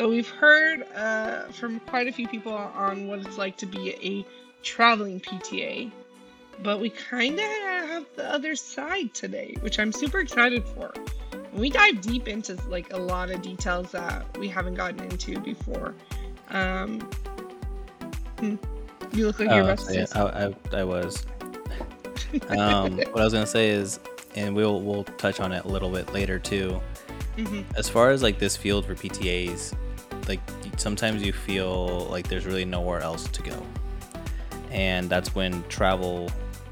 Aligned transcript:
So 0.00 0.08
we've 0.08 0.30
heard 0.30 0.86
uh, 0.96 1.42
from 1.48 1.78
quite 1.80 2.06
a 2.08 2.12
few 2.12 2.26
people 2.26 2.54
on 2.54 3.06
what 3.06 3.18
it's 3.18 3.36
like 3.36 3.58
to 3.58 3.66
be 3.66 3.90
a 4.02 4.24
traveling 4.62 5.20
PTA, 5.20 5.92
but 6.62 6.80
we 6.80 6.88
kind 6.88 7.34
of 7.34 7.44
have 7.44 8.06
the 8.16 8.32
other 8.32 8.56
side 8.56 9.12
today, 9.12 9.56
which 9.60 9.78
I'm 9.78 9.92
super 9.92 10.20
excited 10.20 10.64
for. 10.64 10.94
And 11.34 11.52
we 11.52 11.68
dive 11.68 12.00
deep 12.00 12.28
into 12.28 12.54
like 12.66 12.94
a 12.94 12.96
lot 12.96 13.28
of 13.28 13.42
details 13.42 13.92
that 13.92 14.38
we 14.38 14.48
haven't 14.48 14.76
gotten 14.76 15.00
into 15.00 15.38
before. 15.38 15.94
Um, 16.48 17.00
hmm. 18.38 18.56
You 19.12 19.26
look 19.26 19.38
like 19.38 19.50
you're 19.50 19.58
Oh, 19.60 19.64
about 19.64 19.78
to 19.80 19.84
say 19.84 19.98
yeah. 19.98 20.06
I, 20.14 20.46
I, 20.46 20.80
I 20.80 20.84
was. 20.84 21.26
Um, 22.48 22.96
what 22.96 23.20
I 23.20 23.24
was 23.24 23.34
gonna 23.34 23.46
say 23.46 23.68
is, 23.68 24.00
and 24.34 24.56
we'll 24.56 24.80
we'll 24.80 25.04
touch 25.04 25.40
on 25.40 25.52
it 25.52 25.66
a 25.66 25.68
little 25.68 25.90
bit 25.90 26.10
later 26.14 26.38
too. 26.38 26.80
Mhm. 27.36 27.66
As 27.76 27.90
far 27.90 28.12
as 28.12 28.22
like 28.22 28.38
this 28.38 28.56
field 28.56 28.86
for 28.86 28.94
PTAs, 28.94 29.74
like 30.30 30.40
sometimes 30.76 31.22
you 31.22 31.32
feel 31.32 32.06
like 32.06 32.28
there's 32.28 32.46
really 32.46 32.64
nowhere 32.64 33.00
else 33.00 33.24
to 33.28 33.42
go, 33.42 33.66
and 34.70 35.10
that's 35.10 35.34
when 35.34 35.64
travel 35.64 36.30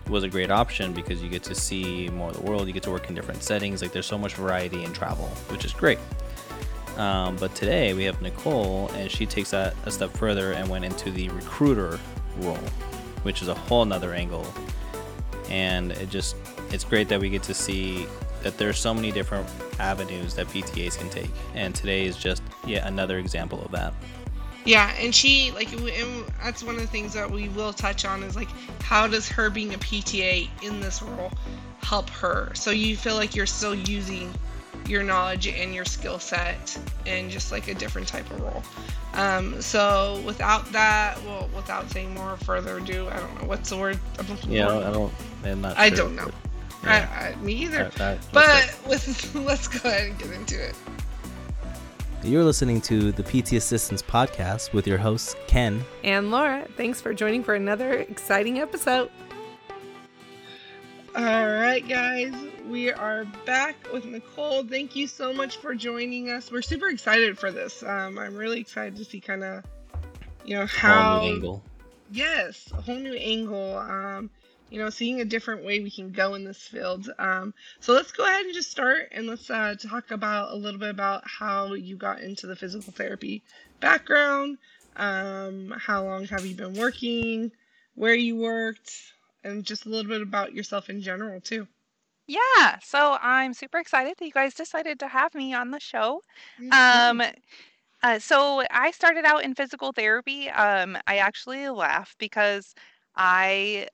was 0.08 0.22
a 0.22 0.28
great 0.28 0.50
option 0.50 0.92
because 0.92 1.20
you 1.22 1.28
get 1.28 1.42
to 1.42 1.54
see 1.54 2.08
more 2.10 2.30
of 2.30 2.36
the 2.36 2.42
world. 2.42 2.66
You 2.68 2.72
get 2.72 2.84
to 2.84 2.90
work 2.90 3.08
in 3.08 3.14
different 3.16 3.42
settings. 3.42 3.82
Like 3.82 3.92
there's 3.92 4.06
so 4.06 4.16
much 4.16 4.34
variety 4.34 4.84
in 4.84 4.92
travel, 4.92 5.26
which 5.50 5.64
is 5.64 5.72
great. 5.72 5.98
Um, 6.96 7.36
but 7.36 7.54
today 7.54 7.94
we 7.94 8.04
have 8.04 8.22
Nicole, 8.22 8.88
and 8.94 9.10
she 9.10 9.26
takes 9.26 9.50
that 9.50 9.74
a 9.86 9.90
step 9.90 10.10
further 10.16 10.52
and 10.52 10.68
went 10.68 10.84
into 10.84 11.10
the 11.10 11.28
recruiter 11.30 11.98
role, 12.38 12.64
which 13.24 13.42
is 13.42 13.48
a 13.48 13.54
whole 13.54 13.84
nother 13.84 14.14
angle. 14.14 14.46
And 15.50 15.92
it 15.92 16.10
just, 16.10 16.36
it's 16.70 16.84
great 16.84 17.08
that 17.08 17.20
we 17.20 17.28
get 17.28 17.42
to 17.44 17.54
see 17.54 18.06
that 18.42 18.59
there's 18.59 18.78
so 18.78 18.95
many 18.95 19.12
different 19.12 19.48
avenues 19.78 20.34
that 20.34 20.47
PTAs 20.48 20.98
can 20.98 21.11
take. 21.11 21.31
And 21.55 21.75
today 21.75 22.06
is 22.06 22.17
just 22.17 22.42
yet 22.67 22.86
another 22.86 23.19
example 23.19 23.62
of 23.64 23.70
that. 23.72 23.95
Yeah, 24.64 24.92
and 24.98 25.14
she 25.14 25.50
like 25.53 25.72
and 25.72 26.27
that's 26.42 26.62
one 26.62 26.75
of 26.75 26.80
the 26.83 26.86
things 26.86 27.14
that 27.14 27.30
we 27.30 27.48
will 27.50 27.72
touch 27.72 28.05
on 28.05 28.22
is 28.22 28.36
like 28.36 28.48
how 28.83 29.06
does 29.06 29.28
her 29.28 29.48
being 29.48 29.72
a 29.72 29.78
PTA 29.78 30.48
in 30.62 30.80
this 30.80 31.00
role 31.00 31.33
help 31.80 32.11
her? 32.11 32.53
So 32.55 32.70
you 32.70 32.97
feel 32.97 33.14
like 33.14 33.34
you're 33.34 33.47
still 33.47 33.75
using 33.75 34.33
your 34.86 35.02
knowledge 35.02 35.47
and 35.47 35.75
your 35.75 35.84
skill 35.84 36.19
set 36.19 36.78
in 37.06 37.30
just 37.30 37.52
like 37.52 37.69
a 37.69 37.75
different 37.75 38.08
type 38.08 38.30
of 38.30 38.41
role. 38.41 38.62
Um, 39.14 39.61
so 39.61 40.23
without 40.25 40.70
that, 40.73 41.23
well, 41.25 41.48
without 41.55 41.91
saying 41.91 42.14
more 42.14 42.36
further 42.39 42.78
ado, 42.78 43.08
I 43.08 43.19
don't 43.19 43.41
know 43.41 43.48
what's 43.48 43.70
the 43.70 43.77
word. 43.77 43.98
I'm 44.19 44.27
Yeah? 44.50 44.69
I 44.69 44.92
don't, 44.92 45.12
I'm 45.45 45.61
not 45.61 45.78
I 45.78 45.91
don't 45.91 46.14
know. 46.14 46.27
but, 46.27 46.34
yeah. 46.84 47.08
I, 47.10 47.28
I, 47.28 47.36
me 47.36 47.52
either. 47.54 47.84
That- 47.84 47.92
that- 47.94 48.18
but 48.32 48.46
that's 48.46 48.86
with, 48.86 49.34
let's 49.34 49.68
go 49.68 49.88
ahead 49.88 50.08
and 50.10 50.18
get 50.18 50.30
into 50.32 50.62
it. 50.68 50.74
You're 52.24 52.42
listening 52.44 52.80
to 52.82 53.12
the 53.12 53.22
PT 53.22 53.52
Assistants 53.52 54.02
Podcast 54.02 54.72
with 54.72 54.88
your 54.88 54.98
hosts, 54.98 55.36
Ken. 55.46 55.84
And 56.02 56.32
Laura, 56.32 56.66
thanks 56.76 57.00
for 57.00 57.14
joining 57.14 57.44
for 57.44 57.54
another 57.54 57.92
exciting 57.92 58.58
episode. 58.58 59.08
All 61.16 61.24
right, 61.24 61.86
guys, 61.88 62.32
we 62.68 62.92
are 62.92 63.24
back 63.44 63.76
with 63.92 64.04
Nicole. 64.04 64.64
Thank 64.64 64.94
you 64.94 65.06
so 65.06 65.32
much 65.32 65.56
for 65.56 65.74
joining 65.74 66.30
us. 66.30 66.50
We're 66.52 66.62
super 66.62 66.88
excited 66.88 67.38
for 67.38 67.50
this. 67.50 67.82
Um, 67.82 68.18
I'm 68.18 68.36
really 68.36 68.60
excited 68.60 68.96
to 68.96 69.04
see 69.04 69.20
kind 69.20 69.42
of, 69.42 69.64
you 70.44 70.54
know, 70.54 70.66
Whole 70.66 70.90
how. 70.90 71.20
new 71.22 71.28
angle. 71.34 71.64
Yes, 72.12 72.70
a 72.76 72.80
whole 72.80 72.96
new 72.96 73.14
angle. 73.14 73.78
Um, 73.78 74.30
you 74.70 74.78
know, 74.78 74.91
seeing 74.91 75.20
a 75.20 75.24
different 75.24 75.64
way 75.64 75.80
we 75.80 75.91
can 75.91 76.12
go 76.12 76.34
in 76.34 76.44
this 76.44 76.62
field. 76.62 77.11
Um, 77.19 77.55
so 77.80 77.92
let's 77.92 78.12
go 78.12 78.24
ahead 78.24 78.44
and 78.44 78.55
just 78.55 78.70
start 78.70 79.08
and 79.12 79.27
let's 79.27 79.50
uh, 79.50 79.74
talk 79.80 80.11
about 80.11 80.52
a 80.52 80.56
little 80.56 80.80
bit 80.80 80.91
about 80.91 81.22
how 81.27 81.74
you 81.74 81.97
got 81.97 82.20
into 82.20 82.47
the 82.47 82.56
physical 82.56 82.92
therapy 82.92 83.42
background. 83.80 84.58
Um, 84.96 85.74
how 85.79 86.05
long 86.05 86.24
have 86.27 86.45
you 86.45 86.55
been 86.55 86.74
working? 86.74 87.52
Where 87.95 88.14
you 88.14 88.36
worked? 88.36 88.92
And 89.45 89.64
just 89.64 89.86
a 89.86 89.89
little 89.89 90.08
bit 90.08 90.20
about 90.20 90.52
yourself 90.52 90.90
in 90.90 91.00
general, 91.00 91.40
too. 91.40 91.67
Yeah, 92.27 92.79
so 92.83 93.17
I'm 93.23 93.55
super 93.55 93.79
excited 93.79 94.14
that 94.18 94.24
you 94.24 94.33
guys 94.33 94.52
decided 94.52 95.00
to 95.00 95.08
have 95.08 95.35
me 95.35 95.55
on 95.55 95.70
the 95.70 95.80
show. 95.80 96.23
Mm-hmm. 96.61 97.20
Um, 97.23 97.33
uh, 98.02 98.18
so 98.18 98.62
I 98.70 98.90
started 98.90 99.24
out 99.24 99.45
in 99.45 99.55
physical 99.55 99.92
therapy. 99.92 100.50
Um, 100.50 100.98
I 101.06 101.17
actually 101.17 101.68
laugh 101.70 102.14
because 102.18 102.74
I, 103.17 103.89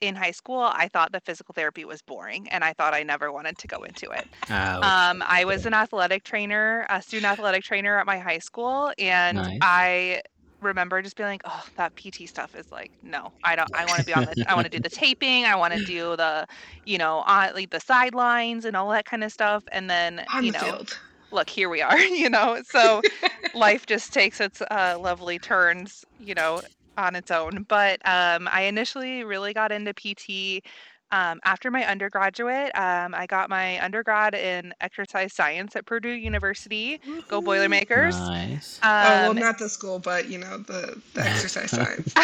in 0.00 0.16
high 0.16 0.30
school, 0.32 0.60
I 0.60 0.88
thought 0.88 1.12
that 1.12 1.24
physical 1.24 1.52
therapy 1.54 1.84
was 1.84 2.02
boring 2.02 2.48
and 2.50 2.64
I 2.64 2.72
thought 2.74 2.94
I 2.94 3.02
never 3.02 3.32
wanted 3.32 3.58
to 3.58 3.66
go 3.68 3.82
into 3.82 4.10
it. 4.10 4.26
Ouch. 4.50 5.10
Um, 5.10 5.22
I 5.26 5.44
was 5.44 5.66
an 5.66 5.74
athletic 5.74 6.24
trainer, 6.24 6.86
a 6.90 7.02
student 7.02 7.30
athletic 7.32 7.62
trainer 7.64 7.98
at 7.98 8.06
my 8.06 8.18
high 8.18 8.38
school, 8.38 8.92
and 8.98 9.46
Nice. 9.46 9.60
I 9.60 10.22
remember 10.62 11.02
just 11.02 11.16
being 11.16 11.28
like, 11.28 11.42
"Oh, 11.44 11.64
that 11.76 11.94
PT 11.96 12.26
stuff 12.26 12.54
is 12.54 12.66
like, 12.72 12.92
no, 13.02 13.30
I 13.44 13.56
don't. 13.56 13.68
I 13.74 13.86
want 13.86 14.00
to 14.00 14.04
be 14.04 14.14
on 14.14 14.24
the. 14.24 14.36
I 14.46 14.54
want 14.54 14.66
to 14.66 14.70
do 14.70 14.80
the 14.80 14.90
taping. 14.90 15.44
I 15.44 15.56
want 15.56 15.74
to 15.74 15.80
do 15.80 16.16
the, 16.16 16.46
you 16.84 16.98
know, 16.98 17.18
on 17.26 17.54
like 17.54 17.70
the 17.70 17.80
sidelines 17.80 18.64
and 18.64 18.76
all 18.76 18.90
that 18.90 19.04
kind 19.06 19.24
of 19.24 19.32
stuff." 19.32 19.64
And 19.72 19.90
then, 19.90 20.26
on 20.32 20.46
you 20.46 20.52
the 20.52 20.52
know, 20.52 20.54
field. 20.54 20.98
look, 21.30 21.50
here 21.50 21.68
we 21.68 21.82
are. 21.82 21.98
You 22.20 22.30
know, 22.30 22.60
so 22.64 23.02
life 23.54 23.86
just 23.86 24.12
takes 24.12 24.40
its 24.40 24.60
uh, 24.70 24.96
lovely 25.00 25.38
turns. 25.38 26.04
You 26.18 26.34
know, 26.34 26.62
on 26.96 27.14
its 27.16 27.30
own. 27.30 27.64
But 27.68 28.00
um, 28.06 28.48
I 28.52 28.62
initially 28.62 29.24
really 29.24 29.52
got 29.54 29.72
into 29.72 29.92
PT 29.94 30.64
um, 31.12 31.40
after 31.44 31.70
my 31.70 31.84
undergraduate. 31.86 32.70
Um, 32.76 33.14
I 33.14 33.26
got 33.26 33.50
my 33.50 33.82
undergrad 33.84 34.34
in 34.34 34.72
exercise 34.80 35.32
science 35.34 35.74
at 35.74 35.84
Purdue 35.86 36.10
University. 36.10 37.00
Go 37.28 37.40
Boilermakers. 37.40 38.16
Nice. 38.18 38.78
oh, 38.82 38.88
well, 38.88 39.30
Um, 39.30 39.36
not 39.38 39.58
the 39.58 39.68
school, 39.68 39.98
but, 39.98 40.28
you 40.28 40.38
know, 40.38 40.58
the, 40.58 41.00
the 41.14 41.22
exercise 41.22 41.70
science. 41.72 42.12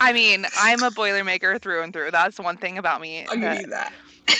I 0.00 0.12
mean, 0.12 0.46
I'm 0.60 0.82
a 0.82 0.90
Boilermaker 0.90 1.60
through 1.60 1.82
and 1.82 1.92
through. 1.92 2.10
That's 2.10 2.38
one 2.38 2.56
thing 2.56 2.78
about 2.78 3.00
me. 3.00 3.26
I'll 3.28 3.34
give 3.34 3.42
that- 3.42 3.60
you 3.62 3.66
that. 3.68 3.92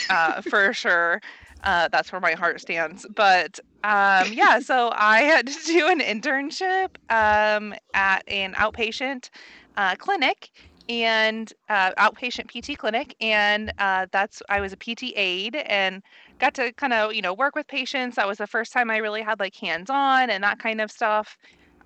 uh, 0.09 0.41
for 0.41 0.71
sure. 0.73 1.19
Uh, 1.63 1.87
that's 1.91 2.11
where 2.11 2.21
my 2.21 2.33
heart 2.33 2.61
stands. 2.61 3.05
But 3.15 3.59
um, 3.83 4.31
yeah, 4.33 4.59
so 4.69 4.91
I 4.93 5.21
had 5.21 5.47
to 5.47 5.65
do 5.65 5.87
an 5.87 5.99
internship 5.99 6.89
um, 7.09 7.73
at 7.93 8.23
an 8.27 8.53
outpatient 8.53 9.29
uh, 9.77 9.95
clinic 9.95 10.51
and 10.87 11.53
uh, 11.69 11.91
outpatient 11.93 12.47
PT 12.47 12.77
clinic, 12.77 13.15
and 13.21 13.71
uh, 13.77 14.07
that's 14.11 14.41
I 14.49 14.59
was 14.59 14.73
a 14.73 14.77
PT 14.77 15.13
aide 15.15 15.55
and 15.55 16.01
got 16.39 16.53
to 16.55 16.73
kind 16.73 16.93
of 16.93 17.13
you 17.13 17.21
know 17.21 17.33
work 17.33 17.55
with 17.55 17.67
patients. 17.67 18.15
That 18.15 18.27
was 18.27 18.39
the 18.39 18.47
first 18.47 18.73
time 18.73 18.89
I 18.89 18.97
really 18.97 19.21
had 19.21 19.39
like 19.39 19.55
hands 19.55 19.89
on 19.89 20.29
and 20.29 20.43
that 20.43 20.59
kind 20.59 20.81
of 20.81 20.91
stuff. 20.91 21.37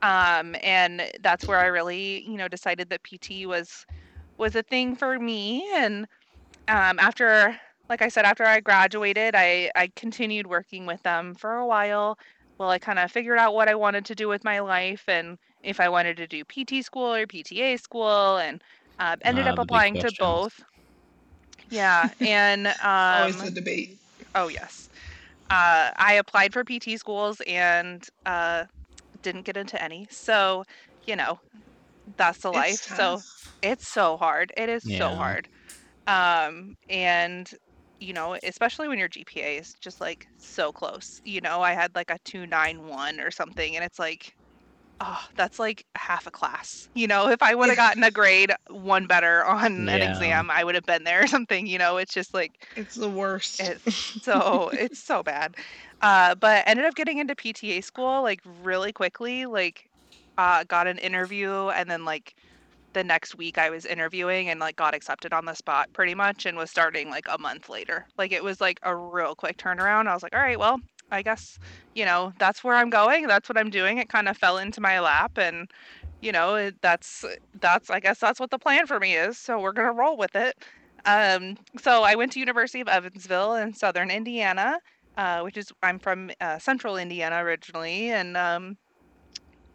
Um, 0.01 0.56
and 0.62 1.09
that's 1.22 1.47
where 1.47 1.59
I 1.59 1.67
really 1.67 2.23
you 2.23 2.38
know 2.38 2.47
decided 2.47 2.89
that 2.89 3.01
PT 3.03 3.45
was 3.45 3.85
was 4.38 4.56
a 4.56 4.63
thing 4.63 4.95
for 4.95 5.19
me 5.19 5.69
and 5.75 6.07
um, 6.67 6.97
after 7.00 7.59
like 7.89 8.01
i 8.01 8.07
said 8.07 8.25
after 8.25 8.44
i 8.45 8.59
graduated 8.59 9.35
i 9.35 9.69
i 9.75 9.89
continued 9.95 10.47
working 10.47 10.85
with 10.85 11.01
them 11.03 11.33
for 11.35 11.55
a 11.55 11.66
while 11.67 12.17
while 12.57 12.69
i 12.69 12.79
kind 12.79 12.99
of 12.99 13.11
figured 13.11 13.38
out 13.39 13.53
what 13.53 13.69
i 13.69 13.75
wanted 13.75 14.05
to 14.05 14.16
do 14.16 14.27
with 14.27 14.44
my 14.44 14.59
life 14.59 15.07
and 15.07 15.38
if 15.63 15.79
i 15.79 15.89
wanted 15.89 16.17
to 16.17 16.27
do 16.27 16.44
pt 16.45 16.83
school 16.83 17.13
or 17.13 17.25
pta 17.27 17.79
school 17.79 18.38
and 18.38 18.63
uh, 18.99 19.16
ended 19.23 19.47
Ah, 19.47 19.47
up 19.47 19.57
applying 19.57 19.97
to 19.97 20.11
both. 20.11 20.61
Yeah 21.69 22.11
and 22.21 22.67
Always 23.11 23.41
um 23.41 23.44
the 23.44 23.51
debate. 23.51 24.00
oh 24.35 24.47
yes. 24.50 24.89
Uh, 25.50 25.91
i 25.97 26.13
applied 26.15 26.53
for 26.53 26.63
pt 26.65 26.97
schools 27.00 27.41
and 27.47 28.07
uh, 28.25 28.65
didn't 29.23 29.44
get 29.44 29.57
into 29.57 29.81
any. 29.83 30.07
So 30.11 30.65
you 31.07 31.15
know 31.15 31.39
that's 32.17 32.39
the 32.41 32.51
life. 32.51 32.81
It's 32.83 32.95
so 32.95 33.23
it's 33.61 33.88
so 33.88 34.17
hard. 34.17 34.53
It 34.57 34.69
is 34.69 34.85
so 34.85 35.15
hard. 35.15 35.47
Um 36.07 36.75
and 36.89 37.50
you 38.03 38.13
know 38.13 38.38
especially 38.44 38.88
when 38.88 39.00
your 39.00 39.09
gpa 39.09 39.59
is 39.59 39.73
just 39.81 40.01
like 40.01 40.27
so 40.38 40.71
close 40.71 41.21
you 41.25 41.41
know 41.41 41.61
i 41.61 41.73
had 41.73 41.95
like 41.95 42.09
a 42.11 42.17
291 42.25 43.19
or 43.19 43.31
something 43.31 43.75
and 43.75 43.85
it's 43.85 44.00
like 44.00 44.33
oh 45.01 45.19
that's 45.35 45.59
like 45.59 45.85
half 45.95 46.27
a 46.27 46.31
class. 46.31 46.88
You 46.95 47.07
know 47.07 47.29
if 47.29 47.41
i 47.41 47.55
would 47.55 47.69
have 47.69 47.77
gotten 47.85 48.03
a 48.03 48.11
grade 48.11 48.51
one 48.69 49.07
better 49.07 49.44
on 49.45 49.89
an 49.89 50.01
exam 50.01 50.50
i 50.51 50.63
would 50.63 50.75
have 50.75 50.85
been 50.85 51.03
there 51.03 51.23
or 51.23 51.27
something 51.27 51.67
you 51.67 51.77
know 51.79 51.97
it's 51.97 52.13
just 52.13 52.33
like 52.33 52.53
It's 52.75 52.95
the 52.95 53.09
worst. 53.09 53.61
it's 53.61 53.83
so 54.23 54.69
it's 54.73 55.03
so 55.03 55.23
bad. 55.23 55.56
Uh 56.01 56.35
but 56.35 56.63
ended 56.67 56.85
up 56.85 56.95
getting 56.95 57.19
into 57.19 57.35
pta 57.35 57.83
school 57.83 58.21
like 58.23 58.39
really 58.63 58.91
quickly 58.94 59.45
like 59.45 59.89
uh 60.38 60.63
got 60.65 60.88
an 60.88 60.97
interview 60.99 61.69
and 61.69 61.89
then 61.89 62.06
like 62.06 62.35
the 62.94 63.04
next 63.04 63.36
week 63.36 63.57
I 63.57 63.69
was 63.69 63.86
interviewing 63.86 64.50
and 64.50 64.60
like 64.60 64.75
got 64.75 64.94
accepted 64.95 65.34
on 65.34 65.45
the 65.45 65.54
spot 65.54 65.92
pretty 65.94 66.16
much 66.16 66.45
and 66.45 66.57
was 66.57 66.69
starting 66.69 67.10
like 67.10 67.25
a 67.30 67.38
month 67.38 67.69
later. 67.69 68.06
Like 68.18 68.31
it 68.31 68.44
was 68.44 68.62
like 68.62 68.80
a 68.84 68.95
real 68.95 69.36
quick 69.36 69.57
turnaround. 69.57 70.07
I 70.07 70.13
was 70.13 70.24
like, 70.24 70.36
all 70.36 70.42
right, 70.42 70.60
well, 70.60 70.80
I 71.12 71.22
guess, 71.22 71.60
you 71.95 72.06
know, 72.06 72.34
that's 72.40 72.63
where 72.63 72.75
I'm 72.75 72.90
going. 72.90 73.28
That's 73.28 73.50
what 73.50 73.57
I'm 73.57 73.69
doing. 73.69 73.98
It 73.98 74.10
kind 74.10 74.28
of 74.28 74.38
fell 74.38 74.57
into 74.57 74.81
my 74.81 75.00
lap 75.00 75.38
and 75.38 75.69
you 76.22 76.31
know, 76.31 76.72
that's 76.81 77.25
that's 77.60 77.90
I 77.90 78.00
guess 78.00 78.19
that's 78.19 78.40
what 78.40 78.50
the 78.50 78.60
plan 78.60 78.88
for 78.88 79.00
me 79.00 79.16
is. 79.16 79.38
So 79.38 79.60
we're 79.60 79.74
going 79.74 79.88
to 79.88 79.94
roll 79.94 80.18
with 80.18 80.36
it. 80.36 80.63
Um 81.06 81.57
so 81.81 82.04
I 82.04 82.16
went 82.16 82.31
to 82.34 82.40
University 82.40 82.81
of 82.81 82.88
Evansville 82.88 83.56
in 83.56 83.74
southern 83.74 84.10
Indiana, 84.10 84.80
uh, 85.18 85.42
which 85.42 85.57
is 85.57 85.72
I'm 85.84 86.00
from 86.00 86.31
uh, 86.40 86.60
central 86.60 86.98
Indiana 86.98 87.44
originally 87.44 88.12
and 88.12 88.38
um 88.38 88.78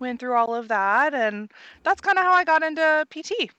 went 0.00 0.20
through 0.20 0.34
all 0.34 0.54
of 0.54 0.68
that, 0.68 1.14
and 1.14 1.50
that's 1.82 2.00
kind 2.00 2.18
of 2.18 2.24
how 2.24 2.32
I 2.32 2.44
got 2.44 2.62
into 2.62 3.06
PT. 3.10 3.50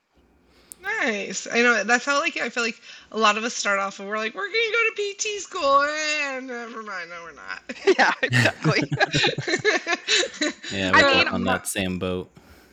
Nice. 0.82 1.48
I 1.52 1.62
know 1.62 1.84
that's 1.84 2.06
how 2.06 2.20
like 2.20 2.38
I 2.38 2.50
feel 2.50 2.64
like 2.64 2.82
a 3.12 3.18
lot 3.18 3.38
of 3.38 3.44
us 3.44 3.54
start 3.54 3.80
off 3.80 4.00
and 4.00 4.08
we're 4.08 4.18
like 4.18 4.34
we're 4.34 4.48
gonna 4.48 4.72
go 4.72 4.90
to 4.96 5.14
PT 5.14 5.42
school 5.42 5.84
and 5.84 6.48
never 6.48 6.84
mind, 6.84 7.10
no 7.10 7.22
we're 7.24 7.34
not. 7.34 7.62
yeah, 7.98 8.14
exactly. 8.22 8.84
Yeah, 10.72 10.92
we're 10.92 11.16
mean, 11.16 11.28
on 11.28 11.44
that 11.46 11.68
same 11.68 11.98
boat. 11.98 12.30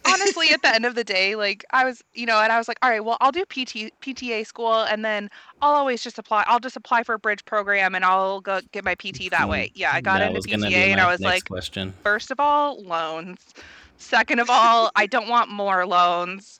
Honestly 0.09 0.51
at 0.51 0.63
the 0.63 0.75
end 0.75 0.85
of 0.85 0.95
the 0.95 1.05
day 1.05 1.35
like 1.37 1.65
i 1.71 1.85
was 1.85 2.03
you 2.15 2.27
know 2.27 2.41
and 2.41 2.53
i 2.53 2.59
was 2.59 2.69
like 2.69 2.79
all 2.83 2.91
right 2.91 3.05
well 3.05 3.17
i'll 3.21 3.33
do 3.33 3.45
pt 3.47 3.91
pta 4.01 4.47
school 4.47 4.83
and 4.83 5.05
then 5.05 5.31
i'll 5.63 5.75
always 5.75 6.03
just 6.03 6.19
apply 6.19 6.45
i'll 6.47 6.61
just 6.61 6.77
apply 6.77 7.03
for 7.03 7.15
a 7.15 7.19
bridge 7.19 7.45
program 7.45 7.95
and 7.95 8.05
i'll 8.05 8.41
go 8.41 8.61
get 8.73 8.85
my 8.85 8.95
pt 8.95 9.31
that 9.31 9.49
way. 9.49 9.71
Yeah 9.75 9.91
i 9.93 10.01
got 10.01 10.19
that 10.19 10.35
into 10.35 10.49
pta 10.49 10.73
and 10.73 11.01
i 11.01 11.11
was 11.11 11.21
like 11.21 11.45
question. 11.49 11.93
first 12.03 12.31
of 12.31 12.41
all 12.41 12.83
loans. 12.83 13.55
Second 13.99 14.41
of 14.41 14.51
all 14.51 14.91
i 14.95 15.07
don't 15.07 15.29
want 15.29 15.51
more 15.51 15.87
loans 15.87 16.59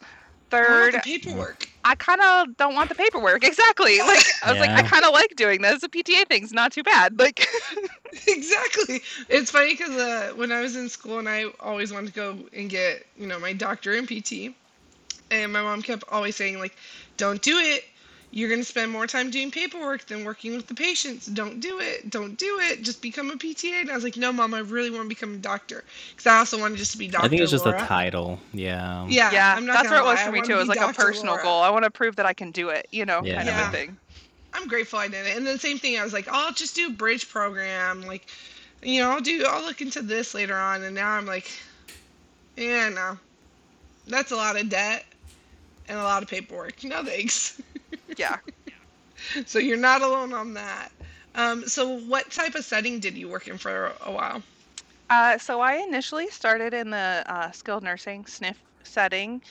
third 0.51 0.95
the 0.95 0.99
paperwork. 1.01 1.69
i 1.85 1.95
kind 1.95 2.21
of 2.21 2.57
don't 2.57 2.75
want 2.75 2.89
the 2.89 2.95
paperwork 2.95 3.45
exactly 3.45 3.99
like 4.07 4.25
i 4.43 4.51
was 4.53 4.61
like 4.61 4.71
i 4.71 4.83
kind 4.83 5.05
of 5.05 5.13
like 5.13 5.35
doing 5.37 5.63
this 5.63 5.81
the 5.81 5.89
pta 5.89 6.27
thing's 6.29 6.53
not 6.53 6.73
too 6.73 6.83
bad 6.83 7.19
like 7.19 7.47
exactly. 8.29 9.01
It's 9.29 9.51
funny 9.51 9.73
because 9.73 9.97
uh, 9.97 10.33
when 10.37 10.53
I 10.53 10.61
was 10.61 10.77
in 10.77 10.89
school 10.89 11.19
and 11.19 11.29
I 11.29 11.47
always 11.61 11.93
wanted 11.93 12.09
to 12.09 12.13
go 12.13 12.39
and 12.53 12.71
get, 12.71 13.07
you 13.17 13.27
know, 13.27 13.39
my 13.39 13.53
doctor 13.53 13.95
in 13.95 14.07
PT, 14.07 14.55
and 15.31 15.53
my 15.53 15.63
mom 15.63 15.83
kept 15.83 16.05
always 16.11 16.37
saying 16.37 16.59
like, 16.59 16.77
"Don't 17.17 17.43
do 17.43 17.59
it. 17.59 17.85
You're 18.33 18.51
gonna 18.51 18.65
spend 18.65 18.91
more 18.91 19.07
time 19.07 19.31
doing 19.31 19.51
paperwork 19.51 20.07
than 20.07 20.25
working 20.25 20.55
with 20.57 20.67
the 20.67 20.75
patients. 20.75 21.27
Don't 21.27 21.61
do 21.61 21.79
it. 21.81 22.11
Don't 22.11 22.37
do 22.37 22.59
it. 22.61 22.83
Just 22.83 23.01
become 23.01 23.31
a 23.31 23.37
PTA." 23.37 23.81
And 23.81 23.91
I 23.91 23.95
was 23.95 24.05
like, 24.05 24.17
"No, 24.17 24.33
mom, 24.33 24.53
I 24.53 24.59
really 24.59 24.91
want 24.91 25.05
to 25.05 25.09
become 25.09 25.35
a 25.35 25.39
doctor 25.39 25.85
because 26.11 26.27
I 26.27 26.39
also 26.39 26.59
wanted 26.59 26.77
just 26.79 26.93
to 26.93 26.99
be 26.99 27.09
doctor." 27.09 27.27
I 27.27 27.29
think 27.29 27.41
it's 27.41 27.51
just 27.51 27.65
Laura. 27.65 27.83
a 27.83 27.87
title. 27.87 28.39
Yeah. 28.53 29.07
Yeah, 29.09 29.33
yeah 29.33 29.55
I'm 29.57 29.65
not 29.65 29.75
that's 29.75 29.89
gonna 29.89 30.03
what 30.03 30.09
it 30.09 30.13
was 30.13 30.19
lie, 30.19 30.25
for 30.27 30.33
me 30.33 30.43
too 30.43 30.53
it 30.53 30.57
was 30.57 30.69
be 30.69 30.79
like 30.79 30.91
a 30.91 30.93
personal 30.93 31.35
Laura. 31.35 31.43
goal 31.45 31.63
i 31.63 31.71
want 31.71 31.85
to 31.85 31.91
prove 31.91 32.17
that 32.17 32.27
i 32.27 32.33
can 32.33 32.51
do 32.51 32.69
it 32.71 32.87
you 32.91 33.05
know 33.05 33.23
kind 33.23 33.47
Yeah. 33.47 33.63
of 33.63 33.69
a 33.69 33.77
thing 33.77 33.97
I'm 34.53 34.69
grateful 34.69 34.99
I 34.99 35.09
did 35.09 35.27
it. 35.27 35.37
And 35.37 35.47
then 35.47 35.59
same 35.59 35.79
thing, 35.79 35.99
I 35.99 36.05
was 36.05 36.13
like, 36.15 36.29
oh, 36.29 36.47
I'll 36.47 36.53
just 36.53 36.75
do 36.75 36.91
bridge 36.91 37.29
program. 37.29 38.03
Like, 38.07 38.27
you 38.83 39.01
know, 39.01 39.11
I'll 39.11 39.21
do, 39.21 39.45
I'll 39.47 39.63
look 39.63 39.83
into 39.83 40.01
this 40.03 40.35
later 40.35 40.57
on. 40.57 40.83
And 40.83 40.95
now 40.95 41.11
I'm 41.11 41.27
like, 41.27 41.51
yeah, 42.57 42.89
no, 42.89 43.19
that's 44.07 44.33
a 44.33 44.37
lot 44.37 44.59
of 44.59 44.69
debt 44.71 45.05
and 45.89 45.99
a 45.99 46.03
lot 46.03 46.23
of 46.23 46.29
paperwork. 46.29 46.77
No 46.85 47.05
thanks. 47.05 47.61
Yeah 48.17 48.39
so 49.47 49.59
you're 49.59 49.77
not 49.77 50.03
alone 50.03 50.33
on 50.33 50.55
that. 50.55 50.91
Um, 51.35 51.67
so 51.69 51.99
what 52.01 52.31
type 52.31 52.55
of 52.55 52.65
setting 52.65 52.99
did 52.99 53.15
you 53.17 53.29
work 53.29 53.49
in 53.49 53.59
for 53.59 53.93
a 54.05 54.13
while? 54.13 54.43
Uh, 55.11 55.39
so 55.39 55.61
I 55.61 55.75
initially 55.75 56.29
started 56.29 56.75
in 56.75 56.91
the 56.91 57.23
uh, 57.27 57.51
skilled 57.51 57.83
nursing 57.83 58.25
SNF 58.25 58.57
setting 58.83 59.43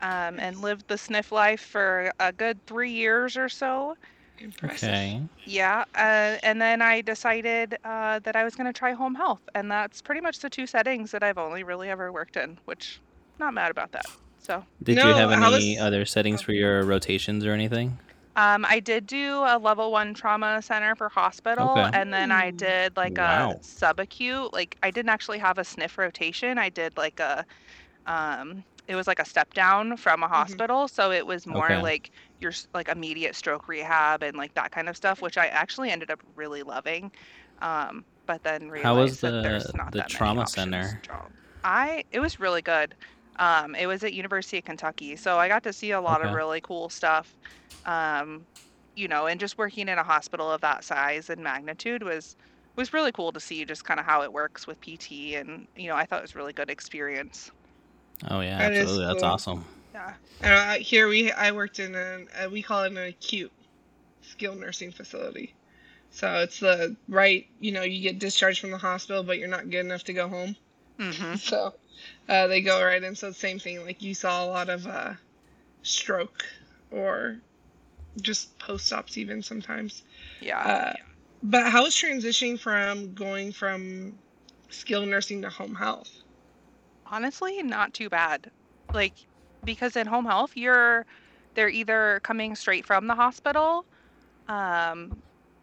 um, 0.00 0.38
and 0.38 0.60
lived 0.60 0.88
the 0.88 0.94
SNF 0.94 1.32
life 1.32 1.60
for 1.60 2.12
a 2.20 2.32
good 2.32 2.64
three 2.66 2.92
years 2.92 3.36
or 3.36 3.48
so. 3.48 3.96
Impressive. 4.38 4.88
Okay. 4.88 5.22
Yeah, 5.44 5.84
uh, 5.94 6.38
and 6.42 6.60
then 6.60 6.80
I 6.80 7.00
decided 7.00 7.76
uh, 7.84 8.20
that 8.20 8.36
I 8.36 8.44
was 8.44 8.54
going 8.54 8.66
to 8.66 8.72
try 8.72 8.92
home 8.92 9.14
health, 9.14 9.42
and 9.54 9.70
that's 9.70 10.00
pretty 10.00 10.20
much 10.20 10.38
the 10.38 10.50
two 10.50 10.66
settings 10.66 11.10
that 11.10 11.22
I've 11.22 11.38
only 11.38 11.62
really 11.62 11.90
ever 11.90 12.12
worked 12.12 12.36
in, 12.36 12.58
which 12.64 13.00
not 13.38 13.52
mad 13.54 13.70
about 13.70 13.92
that. 13.92 14.06
So 14.42 14.64
Did 14.82 14.96
you 14.96 15.02
have 15.04 15.30
any 15.30 15.76
was- 15.76 15.80
other 15.80 16.04
settings 16.04 16.42
for 16.42 16.52
your 16.52 16.82
rotations 16.84 17.44
or 17.46 17.52
anything? 17.52 17.98
um, 18.34 18.64
I 18.68 18.80
did 18.80 19.06
do 19.06 19.34
a 19.46 19.58
level 19.58 19.92
one 19.92 20.14
trauma 20.14 20.60
center 20.62 20.96
for 20.96 21.08
hospital, 21.08 21.70
Okay. 21.70 21.90
and 21.92 22.12
then 22.12 22.32
I 22.32 22.50
did 22.50 22.96
like 22.96 23.18
Wow. 23.18 23.52
a 23.52 23.54
subacute. 23.56 24.52
Like 24.52 24.76
I 24.82 24.90
didn't 24.90 25.10
actually 25.10 25.38
have 25.38 25.58
a 25.58 25.64
sniff 25.64 25.96
rotation. 25.98 26.58
I 26.58 26.70
did 26.70 26.96
like 26.96 27.20
a, 27.20 27.44
um, 28.06 28.64
it 28.88 28.96
was 28.96 29.06
like 29.06 29.20
a 29.20 29.24
step 29.24 29.54
down 29.54 29.96
from 29.96 30.22
a 30.24 30.28
hospital, 30.28 30.88
so 30.88 31.12
it 31.12 31.24
was 31.26 31.46
more 31.46 31.66
Okay. 31.66 31.80
like 31.82 32.10
your 32.40 32.52
like 32.74 32.88
immediate 32.88 33.36
stroke 33.36 33.68
rehab 33.68 34.22
and 34.24 34.36
like 34.36 34.54
that 34.54 34.72
kind 34.72 34.88
of 34.88 34.96
stuff, 34.96 35.22
which 35.22 35.38
I 35.38 35.46
actually 35.48 35.90
ended 35.90 36.10
up 36.10 36.20
really 36.34 36.62
loving. 36.64 37.12
Um, 37.60 38.04
but 38.26 38.42
then 38.42 38.70
realized 38.70 38.84
How 38.84 38.96
was 38.96 39.20
that 39.20 39.42
there's 39.42 39.66
the- 39.66 39.76
not 39.76 39.92
the 39.92 39.98
that 39.98 40.04
many 40.08 40.14
trauma 40.18 40.40
options 40.40 40.54
center? 40.54 41.00
I 41.62 42.02
it 42.10 42.18
was 42.18 42.40
really 42.40 42.62
good. 42.62 42.94
Um, 43.38 43.74
it 43.74 43.86
was 43.86 44.04
at 44.04 44.12
University 44.14 44.58
of 44.58 44.64
Kentucky, 44.64 45.16
so 45.16 45.38
I 45.38 45.48
got 45.48 45.62
to 45.64 45.72
see 45.72 45.90
a 45.92 46.00
lot 46.00 46.22
of 46.22 46.32
really 46.32 46.60
cool 46.60 46.88
stuff. 46.90 47.36
Um, 47.84 48.46
you 48.94 49.08
know, 49.08 49.26
and 49.26 49.40
just 49.40 49.58
working 49.58 49.88
in 49.88 49.98
a 49.98 50.04
hospital 50.04 50.50
of 50.50 50.60
that 50.62 50.84
size 50.84 51.30
and 51.30 51.42
magnitude 51.42 52.02
was 52.02 52.36
was 52.76 52.92
really 52.92 53.12
cool 53.12 53.32
to 53.32 53.40
see 53.40 53.64
just 53.64 53.84
kind 53.84 54.00
of 54.00 54.06
how 54.06 54.22
it 54.22 54.32
works 54.32 54.66
with 54.66 54.80
PT, 54.80 55.34
and 55.36 55.68
you 55.76 55.88
know, 55.88 55.96
I 55.96 56.06
thought 56.06 56.20
it 56.20 56.22
was 56.22 56.34
a 56.34 56.38
really 56.38 56.52
good 56.54 56.70
experience. 56.70 57.50
Oh 58.28 58.40
yeah, 58.40 58.58
That 58.58 58.72
is 58.72 58.82
absolutely. 58.82 59.06
That's 59.06 59.22
awesome. 59.22 59.64
Yeah. 59.94 60.16
Uh, 60.42 60.78
here 60.78 61.08
we, 61.08 61.30
I 61.32 61.52
worked 61.52 61.78
in 61.78 61.94
an, 61.94 62.28
uh, 62.34 62.48
we 62.50 62.62
call 62.62 62.84
it 62.84 62.92
an 62.92 62.98
acute 62.98 63.52
skilled 64.22 64.58
nursing 64.60 64.92
facility. 64.92 65.56
So 66.10 66.40
it's 66.40 66.60
the 66.60 66.96
right, 67.08 67.46
you 67.60 67.72
know, 67.72 67.82
you 67.82 68.02
get 68.02 68.18
discharged 68.20 68.60
from 68.60 68.72
the 68.72 68.78
hospital, 68.78 69.24
but 69.24 69.38
you're 69.38 69.48
not 69.48 69.70
good 69.70 69.86
enough 69.86 70.04
to 70.04 70.14
go 70.14 70.28
home. 70.28 70.56
hmm 70.98 71.34
So 71.36 71.74
uh, 72.28 72.46
they 72.46 72.60
go 72.60 72.84
right 72.84 73.02
in. 73.02 73.14
So 73.14 73.28
the 73.28 73.34
same 73.34 73.58
thing. 73.58 73.84
Like 73.84 74.02
you 74.02 74.14
saw 74.14 74.44
a 74.44 74.46
lot 74.46 74.68
of 74.68 74.86
uh, 74.86 75.14
stroke 75.82 76.44
or 76.90 77.38
just 78.20 78.58
post 78.58 78.92
ops, 78.92 79.16
even 79.18 79.42
sometimes. 79.42 80.02
Yeah. 80.40 80.60
Uh, 80.60 80.92
but 81.42 81.66
how 81.66 81.86
is 81.86 81.94
transitioning 81.94 82.58
from 82.58 83.14
going 83.14 83.52
from 83.52 84.18
skilled 84.70 85.08
nursing 85.08 85.42
to 85.42 85.50
home 85.50 85.74
health? 85.74 86.10
Honestly, 87.06 87.62
not 87.62 87.94
too 87.94 88.08
bad. 88.08 88.50
Like 88.92 89.14
because 89.64 89.96
in 89.96 90.06
home 90.06 90.24
health, 90.24 90.56
you're 90.56 91.06
they're 91.54 91.68
either 91.68 92.20
coming 92.22 92.54
straight 92.54 92.86
from 92.86 93.06
the 93.06 93.14
hospital, 93.14 93.84
um, 94.48 95.20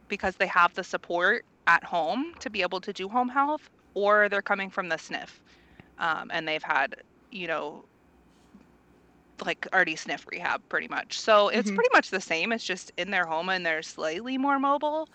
because 0.08 0.36
they 0.36 0.48
have 0.48 0.74
the 0.76 0.84
support 0.84 1.46
at 1.68 1.84
home 1.84 2.34
to 2.40 2.50
be 2.50 2.62
able 2.62 2.82
to 2.82 2.94
do 2.94 3.10
home 3.10 3.30
health, 3.30 3.70
or 3.94 4.30
they're 4.30 4.42
coming 4.42 4.70
from 4.70 4.90
the 4.90 4.96
SNF, 4.96 5.30
um, 6.00 6.32
and 6.34 6.48
they've 6.48 6.64
had 6.64 6.96
you 7.32 7.48
know 7.48 7.86
like 9.46 9.66
already 9.74 9.96
sniff 9.96 10.26
rehab 10.32 10.62
pretty 10.70 10.88
much. 10.90 11.18
So 11.18 11.48
it's 11.50 11.72
Mhm. 11.72 11.72
pretty 11.72 11.90
much 11.94 12.10
the 12.10 12.20
same. 12.22 12.52
It's 12.52 12.64
just 12.64 12.92
in 12.98 13.12
their 13.12 13.26
home 13.26 13.50
and 13.50 13.66
they're 13.66 13.82
slightly 13.82 14.38
more 14.38 14.60
mobile. 14.60 15.08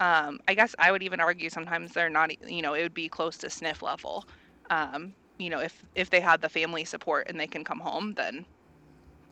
Um, 0.00 0.40
I 0.48 0.54
guess 0.54 0.74
I 0.78 0.92
would 0.92 1.02
even 1.02 1.20
argue 1.20 1.50
sometimes 1.50 1.92
they're 1.92 2.10
not, 2.10 2.30
you 2.48 2.62
know, 2.62 2.74
it 2.74 2.82
would 2.82 2.94
be 2.94 3.08
close 3.08 3.38
to 3.38 3.50
sniff 3.50 3.82
level. 3.82 4.24
Um, 4.70 5.16
you 5.38 5.50
know, 5.50 5.60
if 5.60 5.84
if 5.94 6.10
they 6.10 6.20
had 6.20 6.42
the 6.42 6.50
family 6.50 6.84
support 6.84 7.28
and 7.28 7.40
they 7.40 7.48
can 7.48 7.64
come 7.64 7.80
home, 7.80 8.14
then, 8.14 8.46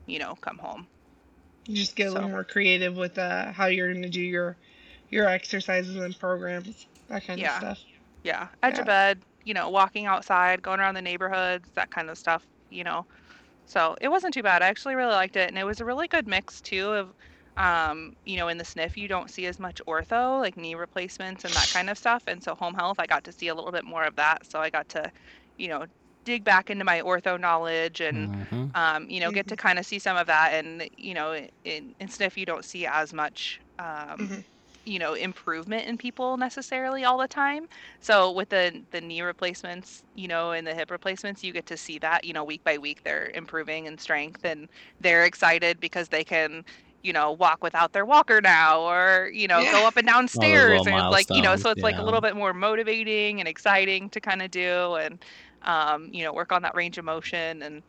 you 0.07 0.19
know, 0.21 0.37
come 0.43 0.59
home. 0.59 0.89
You 1.67 1.77
just 1.77 1.95
get 1.97 2.09
a 2.09 2.13
little 2.13 2.29
more 2.31 2.45
creative 2.45 2.97
with 2.97 3.19
uh, 3.19 3.53
how 3.53 3.67
you're 3.67 3.91
going 3.93 4.03
to 4.03 4.09
do 4.09 4.21
your 4.23 4.59
your 5.09 5.27
exercises 5.29 5.97
and 5.97 6.19
programs, 6.19 6.89
that 7.09 7.25
kind 7.27 7.43
Yeah. 7.43 7.45
of 7.45 7.51
stuff. 7.53 7.85
Yeah, 8.25 8.51
edge 8.63 8.79
Yeah. 8.79 8.81
of 8.81 8.87
bed, 8.87 9.25
you 9.45 9.55
know, 9.55 9.71
walking 9.71 10.07
outside, 10.07 10.63
going 10.63 10.81
around 10.81 10.95
the 10.95 11.03
neighborhoods, 11.03 11.71
that 11.77 11.91
kind 11.91 12.11
of 12.11 12.19
stuff, 12.19 12.47
you 12.71 12.85
know. 12.85 13.05
So 13.67 13.97
it 14.01 14.09
wasn't 14.09 14.35
too 14.35 14.43
bad. 14.43 14.63
I 14.63 14.67
actually 14.69 14.95
really 14.95 15.15
liked 15.15 15.37
it, 15.37 15.49
and 15.49 15.59
it 15.59 15.65
was 15.65 15.81
a 15.81 15.85
really 15.85 16.09
good 16.09 16.27
mix 16.29 16.61
too 16.61 16.91
of, 16.93 17.13
um, 17.57 18.13
you 18.25 18.37
know, 18.37 18.49
in 18.49 18.59
the 18.59 18.65
sniff, 18.65 18.97
you 18.97 19.09
don't 19.09 19.31
see 19.31 19.47
as 19.47 19.59
much 19.61 19.81
ortho, 19.89 20.41
like 20.41 20.57
knee 20.57 20.75
replacements 20.75 21.45
and 21.45 21.57
that 21.57 21.71
kind 21.71 21.89
of 21.91 21.97
stuff, 21.99 22.25
and 22.27 22.43
so 22.43 22.55
home 22.55 22.75
health 22.75 22.97
I 22.99 23.07
got 23.07 23.25
to 23.25 23.33
see 23.33 23.49
a 23.49 23.55
little 23.55 23.73
bit 23.73 23.85
more 23.85 24.05
of 24.05 24.17
that. 24.17 24.47
So 24.51 24.61
I 24.61 24.71
got 24.71 24.89
to, 24.91 25.11
you 25.57 25.69
know, 25.69 25.87
dig 26.25 26.45
back 26.45 26.71
into 26.71 26.85
my 26.85 27.01
ortho 27.03 27.39
knowledge 27.41 28.01
and 28.01 28.31
Mhm. 28.33 28.75
um, 28.75 29.09
you 29.09 29.21
know, 29.21 29.31
get 29.31 29.47
to 29.49 29.57
kind 29.57 29.79
of 29.79 29.87
see 29.87 29.99
some 30.01 30.17
of 30.17 30.27
that. 30.27 30.53
And 30.55 30.89
you 30.99 31.15
know, 31.15 31.33
in, 31.33 31.49
in 31.65 31.95
SNF, 32.01 32.37
you 32.37 32.45
don't 32.47 32.65
see 32.65 32.87
as 32.87 33.13
much, 33.13 33.61
um, 33.79 34.31
Mhm. 34.31 34.45
You 34.85 34.99
know, 34.99 35.15
improvement 35.15 35.87
in 35.87 35.97
people 35.97 36.37
necessarily 36.37 37.05
all 37.05 37.19
the 37.19 37.29
time. 37.29 37.69
So 38.01 38.31
with 38.31 38.51
the 38.51 38.83
the 38.91 39.01
knee 39.01 39.23
replacements, 39.23 40.03
you 40.15 40.29
know, 40.29 40.53
and 40.53 40.67
the 40.67 40.75
hip 40.75 40.91
replacements, 40.91 41.43
you 41.45 41.53
get 41.53 41.67
to 41.67 41.77
see 41.77 41.99
that, 41.99 42.25
you 42.25 42.33
know, 42.33 42.45
week 42.45 42.63
by 42.65 42.79
week 42.79 43.03
they're 43.05 43.31
improving 43.35 43.87
in 43.87 43.99
strength, 43.99 44.45
and 44.45 44.69
they're 45.01 45.25
excited 45.25 45.81
because 45.81 46.09
they 46.09 46.25
can. 46.25 46.65
You 47.03 47.13
know, 47.13 47.33
walk 47.33 47.63
without 47.63 47.93
their 47.93 48.07
walker 48.07 48.41
now, 48.41 48.81
or 48.81 49.29
you 49.33 49.47
know, 49.47 49.67
go 49.67 49.87
up 49.87 49.99
and 49.99 50.07
down 50.07 50.27
stairs, 50.27 50.87
and 50.87 51.11
like 51.11 51.27
you 51.31 51.43
know, 51.43 51.55
so 51.55 51.69
milestones, 51.69 51.73
it's 51.73 51.83
like 51.83 51.99
a 51.99 52.03
little 52.03 52.23
bit 52.23 52.35
more 52.35 52.55
motivating 52.55 53.41
and 53.41 53.47
exciting 53.47 54.09
to 54.09 54.21
kind 54.21 54.41
of 54.41 54.51
do, 54.51 54.95
and 54.95 55.23
um, 55.65 56.09
you 56.13 56.25
know, 56.25 56.33
work 56.33 56.51
on 56.51 56.63
that 56.63 56.75
range 56.75 56.97
of 56.97 57.05
motion 57.05 57.63
and 57.63 57.83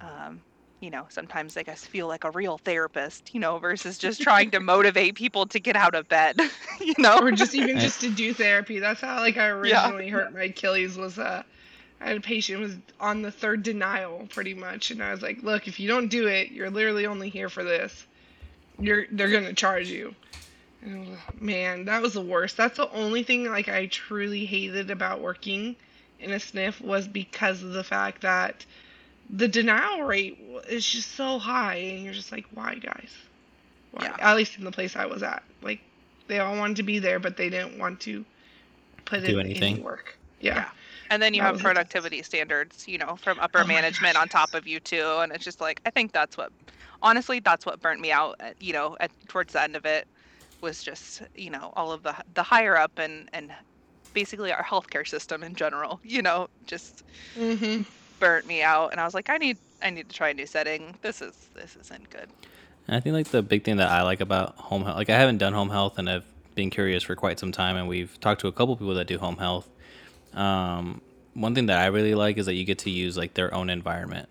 um, 0.00 0.42
you 0.80 0.90
know, 0.90 1.06
sometimes 1.08 1.56
I 1.56 1.62
guess 1.62 1.84
feel 1.84 2.06
like 2.06 2.24
a 2.24 2.30
real 2.30 2.58
therapist, 2.58 3.32
you 3.32 3.40
know, 3.40 3.58
versus 3.58 3.96
just 3.98 4.20
trying 4.20 4.50
to 4.50 4.60
motivate 4.60 5.14
people 5.14 5.46
to 5.46 5.58
get 5.58 5.76
out 5.76 5.94
of 5.94 6.08
bed, 6.08 6.38
you 6.80 6.94
know. 6.98 7.18
or 7.18 7.32
just 7.32 7.54
even 7.54 7.78
just 7.78 8.00
to 8.02 8.10
do 8.10 8.34
therapy. 8.34 8.78
That's 8.78 9.00
how 9.00 9.18
like 9.20 9.36
I 9.36 9.48
originally 9.48 10.08
hurt 10.08 10.32
my 10.32 10.44
Achilles 10.44 10.96
was 10.96 11.18
uh 11.18 11.42
I 12.00 12.08
had 12.08 12.18
a 12.18 12.20
patient 12.20 12.60
was 12.60 12.76
on 13.00 13.22
the 13.22 13.30
third 13.30 13.62
denial 13.62 14.26
pretty 14.28 14.52
much 14.52 14.90
and 14.90 15.02
I 15.02 15.12
was 15.12 15.22
like, 15.22 15.42
Look, 15.42 15.66
if 15.66 15.80
you 15.80 15.88
don't 15.88 16.08
do 16.08 16.26
it, 16.26 16.50
you're 16.50 16.70
literally 16.70 17.06
only 17.06 17.30
here 17.30 17.48
for 17.48 17.64
this. 17.64 18.06
You're 18.78 19.06
they're 19.10 19.30
gonna 19.30 19.54
charge 19.54 19.88
you. 19.88 20.14
And 20.82 21.00
was 21.00 21.08
like, 21.08 21.40
man, 21.40 21.86
that 21.86 22.02
was 22.02 22.12
the 22.12 22.20
worst. 22.20 22.58
That's 22.58 22.76
the 22.76 22.92
only 22.92 23.22
thing 23.22 23.46
like 23.46 23.68
I 23.68 23.86
truly 23.86 24.44
hated 24.44 24.90
about 24.90 25.20
working 25.20 25.74
in 26.20 26.32
a 26.32 26.40
sniff 26.40 26.80
was 26.82 27.08
because 27.08 27.62
of 27.62 27.72
the 27.72 27.84
fact 27.84 28.22
that 28.22 28.64
the 29.30 29.48
denial 29.48 30.02
rate 30.02 30.38
is 30.68 30.88
just 30.88 31.14
so 31.16 31.38
high, 31.38 31.74
and 31.76 32.04
you're 32.04 32.14
just 32.14 32.32
like, 32.32 32.44
why, 32.54 32.74
guys? 32.76 33.10
Why? 33.92 34.04
Yeah. 34.04 34.16
At 34.20 34.36
least 34.36 34.58
in 34.58 34.64
the 34.64 34.72
place 34.72 34.96
I 34.96 35.06
was 35.06 35.22
at, 35.22 35.42
like 35.62 35.80
they 36.28 36.38
all 36.38 36.56
wanted 36.56 36.76
to 36.76 36.82
be 36.82 36.98
there, 36.98 37.18
but 37.18 37.36
they 37.36 37.48
didn't 37.48 37.78
want 37.78 38.00
to 38.00 38.24
put 39.04 39.24
Do 39.24 39.38
in 39.38 39.46
anything. 39.46 39.74
any 39.76 39.82
work. 39.82 40.18
Yeah. 40.40 40.56
Yeah. 40.56 40.68
And 41.10 41.22
then 41.22 41.34
you 41.34 41.40
That 41.40 41.46
have 41.46 41.54
was 41.54 41.62
productivity 41.62 42.22
standards, 42.22 42.86
you 42.88 42.98
know, 42.98 43.16
from 43.16 43.38
upper 43.40 43.60
Oh 43.60 43.64
management 43.64 44.14
gosh, 44.14 44.22
on 44.22 44.28
top 44.28 44.54
of 44.54 44.66
you 44.66 44.80
too, 44.80 45.18
and 45.20 45.32
it's 45.32 45.44
just 45.44 45.60
like 45.60 45.80
I 45.86 45.90
think 45.90 46.12
that's 46.12 46.36
what, 46.36 46.50
honestly, 47.02 47.40
that's 47.40 47.64
what 47.64 47.80
burnt 47.80 48.00
me 48.00 48.10
out. 48.12 48.36
At, 48.40 48.60
you 48.60 48.72
know, 48.72 48.96
at 49.00 49.10
towards 49.28 49.52
the 49.52 49.62
end 49.62 49.76
of 49.76 49.84
it, 49.86 50.06
was 50.60 50.82
just 50.82 51.22
you 51.34 51.50
know 51.50 51.72
all 51.76 51.92
of 51.92 52.02
the 52.02 52.14
the 52.34 52.42
higher 52.42 52.76
up 52.76 52.98
and 52.98 53.28
and 53.32 53.52
basically 54.12 54.52
our 54.52 54.64
healthcare 54.64 55.06
system 55.06 55.42
in 55.42 55.54
general, 55.54 56.00
you 56.02 56.22
know, 56.22 56.48
just 56.66 57.04
Mm-hmm. 57.38 57.82
Burnt 58.18 58.46
me 58.46 58.62
out, 58.62 58.92
and 58.92 59.00
I 59.00 59.04
was 59.04 59.14
like, 59.14 59.30
I 59.30 59.38
need 59.38 59.58
I 59.82 59.90
need 59.90 60.08
to 60.08 60.14
try 60.14 60.30
a 60.30 60.34
new 60.34 60.46
setting. 60.46 60.94
This 61.02 61.22
is 61.22 61.48
this 61.54 61.76
isn't 61.76 62.10
good. 62.10 62.28
And 62.88 62.96
I 62.96 63.00
think 63.00 63.14
like 63.14 63.28
the 63.28 63.42
big 63.42 63.64
thing 63.64 63.76
that 63.76 63.88
I 63.88 64.02
like 64.02 64.20
about 64.20 64.56
home 64.56 64.84
health, 64.84 64.96
like 64.96 65.10
I 65.10 65.18
haven't 65.18 65.38
done 65.38 65.52
home 65.52 65.70
health 65.70 65.98
and 65.98 66.08
I've 66.08 66.24
been 66.54 66.70
curious 66.70 67.02
for 67.02 67.14
quite 67.14 67.38
some 67.38 67.52
time, 67.52 67.76
and 67.76 67.88
we've 67.88 68.18
talked 68.20 68.40
to 68.42 68.48
a 68.48 68.52
couple 68.52 68.76
people 68.76 68.94
that 68.94 69.06
do 69.06 69.18
home 69.18 69.36
health. 69.36 69.68
Um, 70.34 71.00
one 71.34 71.54
thing 71.54 71.66
that 71.66 71.78
I 71.78 71.86
really 71.86 72.14
like 72.14 72.38
is 72.38 72.46
that 72.46 72.54
you 72.54 72.64
get 72.64 72.78
to 72.80 72.90
use 72.90 73.16
like 73.16 73.34
their 73.34 73.52
own 73.54 73.70
environment. 73.70 74.28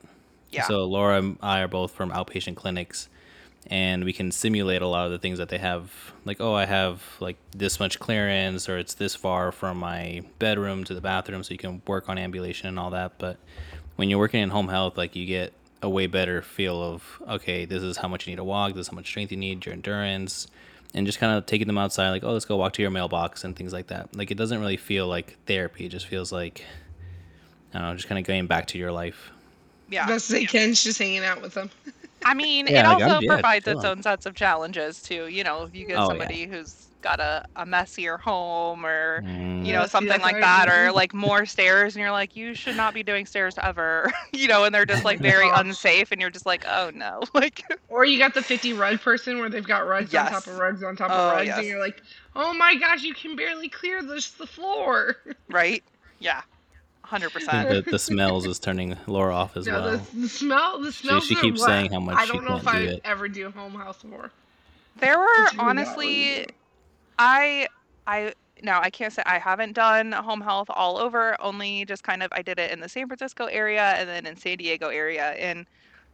Yeah. 0.52 0.64
So 0.64 0.86
Laura 0.86 1.20
and 1.20 1.38
I 1.42 1.62
are 1.62 1.68
both 1.68 1.92
from 1.92 2.12
outpatient 2.12 2.56
clinics, 2.56 3.10
and 3.68 4.04
we 4.04 4.14
can 4.14 4.32
simulate 4.32 4.82
a 4.82 4.88
lot 4.88 5.06
of 5.06 5.12
the 5.12 5.20
things 5.20 5.38
that 5.38 5.50
they 5.50 5.58
have. 5.58 5.92
Like, 6.24 6.42
oh, 6.42 6.54
I 6.54 6.66
have 6.66 7.04
like 7.20 7.38
this 7.52 7.80
much 7.80 8.00
clearance, 8.00 8.68
or 8.68 8.78
it's 8.78 8.96
this 8.96 9.16
far 9.16 9.52
from 9.52 9.78
my 9.78 10.22
bedroom 10.40 10.84
to 10.86 10.94
the 10.94 11.02
bathroom, 11.02 11.44
so 11.44 11.52
you 11.52 11.58
can 11.58 11.82
work 11.86 12.10
on 12.10 12.18
ambulation 12.18 12.68
and 12.68 12.80
all 12.80 12.90
that. 12.92 13.20
But 13.20 13.38
when 13.96 14.10
you're 14.10 14.20
working 14.20 14.42
in 14.42 14.50
home 14.50 14.68
health, 14.70 14.98
like 14.98 15.16
you 15.16 15.26
get 15.26 15.54
a 15.82 15.90
way 15.90 16.08
better 16.08 16.42
feel 16.42 16.82
of 16.82 17.22
okay, 17.30 17.66
this 17.66 17.84
is 17.84 17.98
how 17.98 18.08
much 18.08 18.26
you 18.28 18.32
need 18.32 18.38
to 18.38 18.44
walk, 18.44 18.74
this 18.74 18.82
is 18.82 18.88
how 18.90 18.96
much 18.96 19.08
strength 19.08 19.32
you 19.32 19.38
need, 19.38 19.66
your 19.66 19.74
endurance, 19.74 20.48
and 20.94 21.06
just 21.06 21.20
kind 21.20 21.38
of 21.38 21.46
taking 21.46 21.68
them 21.68 21.78
outside, 21.78 22.10
like 22.10 22.24
oh, 22.24 22.32
let's 22.34 22.46
go 22.46 22.58
walk 22.58 22.74
to 22.74 22.82
your 22.82 22.92
mailbox 22.92 23.44
and 23.44 23.56
things 23.56 23.74
like 23.74 23.88
that. 23.88 24.16
Like 24.16 24.32
it 24.32 24.36
doesn't 24.36 24.60
really 24.60 24.78
feel 24.78 25.08
like 25.08 25.38
therapy; 25.46 25.86
it 25.86 25.90
just 25.90 26.08
feels 26.08 26.32
like 26.32 26.64
I 27.74 27.80
don't 27.80 27.90
know, 27.90 27.96
just 27.96 28.08
kind 28.08 28.20
of 28.20 28.26
going 28.26 28.48
back 28.48 28.68
to 28.68 28.78
your 28.78 28.92
life. 28.92 29.32
yeah. 29.90 30.06
That's 30.08 30.24
say 30.24 30.46
Ken's 30.46 30.82
just 30.84 30.98
hanging 31.00 31.24
out 31.26 31.42
with 31.42 31.54
them. 31.54 31.70
I 32.24 32.34
mean, 32.34 32.66
Yeah, 32.68 32.80
it 32.80 32.94
like, 32.94 33.02
I'm- 33.04 33.12
also 33.12 33.22
yeah, 33.22 33.34
provides 33.34 33.68
its 33.68 33.82
chilling. 33.82 33.98
own 33.98 34.04
sets 34.04 34.26
of 34.26 34.34
challenges 34.34 35.02
too. 35.04 35.28
You 35.28 35.44
know, 35.44 35.64
if 35.64 35.76
you 35.76 35.86
get 35.86 35.98
Oh, 35.98 36.02
yeah. 36.04 36.08
somebody 36.08 36.46
who's 36.46 36.88
got 37.06 37.20
a, 37.20 37.46
a 37.56 37.66
messier 37.68 38.18
home 38.18 38.84
or 38.86 39.22
Mm. 39.22 39.64
you 39.66 39.72
know 39.74 39.86
something 39.86 40.10
that's 40.10 40.24
like 40.24 40.34
right. 40.36 40.42
that 40.42 40.68
or 40.70 40.92
like 40.92 41.14
more 41.14 41.46
stairs 41.46 41.96
and 41.96 42.02
you're 42.02 42.12
like 42.12 42.36
you 42.36 42.54
should 42.56 42.76
not 42.76 42.94
be 42.96 43.04
doing 43.04 43.26
stairs 43.28 43.56
ever 43.62 44.12
you 44.34 44.48
know 44.48 44.64
and 44.64 44.74
they're 44.74 44.86
just 44.88 45.06
like 45.06 45.20
very 45.34 45.48
unsafe 45.54 46.12
and 46.12 46.20
you're 46.20 46.32
just 46.32 46.46
like 46.48 46.66
oh 46.68 46.90
no 46.96 47.22
like 47.36 47.62
Or 47.90 48.04
you 48.06 48.18
got 48.18 48.34
the 48.34 48.42
50 48.42 48.74
rug 48.74 49.00
person 49.00 49.38
where 49.40 49.50
they've 49.50 49.66
got 49.66 49.86
rugs 49.88 50.14
on 50.16 50.32
top 50.32 50.48
of 50.48 50.58
rugs 50.58 50.84
on 50.84 50.96
top 50.96 51.12
Oh, 51.12 51.30
of 51.30 51.34
rugs, 51.34 51.48
yes. 51.48 51.58
and 51.60 51.68
you're 51.68 51.80
like, 51.80 52.02
oh 52.36 52.54
my 52.56 52.76
gosh, 52.76 53.04
you 53.04 53.14
can 53.14 53.36
barely 53.36 53.70
clear 53.70 54.02
this 54.02 54.32
the 54.32 54.48
floor. 54.48 55.16
right 55.50 55.84
yeah 56.20 56.42
100% 57.06 57.32
the, 57.86 57.92
the 57.92 58.00
smells 58.00 58.48
is 58.48 58.58
turning 58.58 58.98
Laura 59.06 59.36
off 59.36 59.56
as 59.56 59.68
no, 59.68 59.74
well. 59.74 59.98
the, 59.98 60.20
the 60.22 60.28
smell, 60.30 60.82
the 60.82 60.92
She- 60.92 61.08
smell. 61.08 61.22
she 61.22 61.36
keeps 61.36 61.64
saying 61.64 61.92
how 61.92 62.00
much 62.00 62.18
I 62.18 62.26
don't 62.26 62.44
know 62.44 62.58
if 62.58 62.64
can't 62.64 62.76
I 62.76 62.80
do 62.82 62.88
would 62.94 63.02
ever 63.06 63.28
do 63.28 63.52
home 63.52 63.76
health 63.76 64.04
for. 64.10 64.32
there 65.00 65.20
were 65.20 65.26
But 65.28 65.38
you 65.38 65.44
would 65.44 65.58
not 65.58 65.70
honestly 65.70 66.08
really 66.08 66.36
do 66.38 66.42
it. 66.42 66.52
I 67.18 67.68
I 68.08 68.34
now 68.62 68.82
I 68.82 68.90
can't 68.90 69.14
say 69.14 69.24
I 69.26 69.40
haven't 69.40 69.74
done 69.74 70.12
home 70.12 70.42
health 70.42 70.68
all 70.70 70.98
over. 70.98 71.40
Only 71.42 71.86
just 71.86 72.04
kind 72.04 72.24
of 72.24 72.30
I 72.34 72.42
did 72.42 72.60
it 72.60 72.72
in 72.72 72.80
the 72.80 72.90
San 72.90 73.08
Francisco 73.08 73.46
area 73.46 73.82
and 73.96 74.08
then 74.10 74.26
in 74.26 74.38
San 74.38 74.58
Diego 74.58 74.90
area, 74.90 75.32
and 75.34 75.68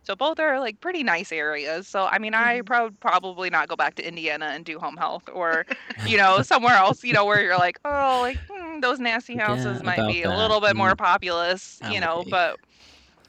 so 0.04 0.16
both 0.16 0.40
are 0.40 0.60
like 0.60 0.80
pretty 0.82 1.04
nice 1.04 1.32
areas. 1.32 1.88
So 1.90 2.06
I 2.08 2.18
mean, 2.20 2.34
I 2.34 2.62
Mhm. 2.62 2.66
prob 2.66 3.00
probably 3.00 3.50
not 3.50 3.68
go 3.70 3.76
back 3.76 3.96
to 3.96 4.08
Indiana 4.08 4.48
and 4.48 4.66
do 4.66 4.80
home 4.80 4.98
health, 4.98 5.24
or 5.32 5.66
you 6.06 6.18
know 6.18 6.42
somewhere 6.44 6.76
else, 6.76 7.04
you 7.04 7.14
know, 7.14 7.26
where 7.26 7.42
you're 7.44 7.58
like, 7.58 7.80
oh, 7.86 8.20
like 8.22 8.40
hmm, 8.52 8.80
those 8.82 9.00
nasty 9.00 9.38
Yeah, 9.46 9.78
houses 9.78 9.84
might 9.84 10.06
about 10.06 10.08
be 10.08 10.24
a 10.24 10.32
little 10.32 10.62
bit 10.62 10.76
more 10.78 10.96
Mm. 10.96 10.98
populous, 10.98 11.80
you 11.82 12.00
know, 12.00 12.26
but. 12.30 12.58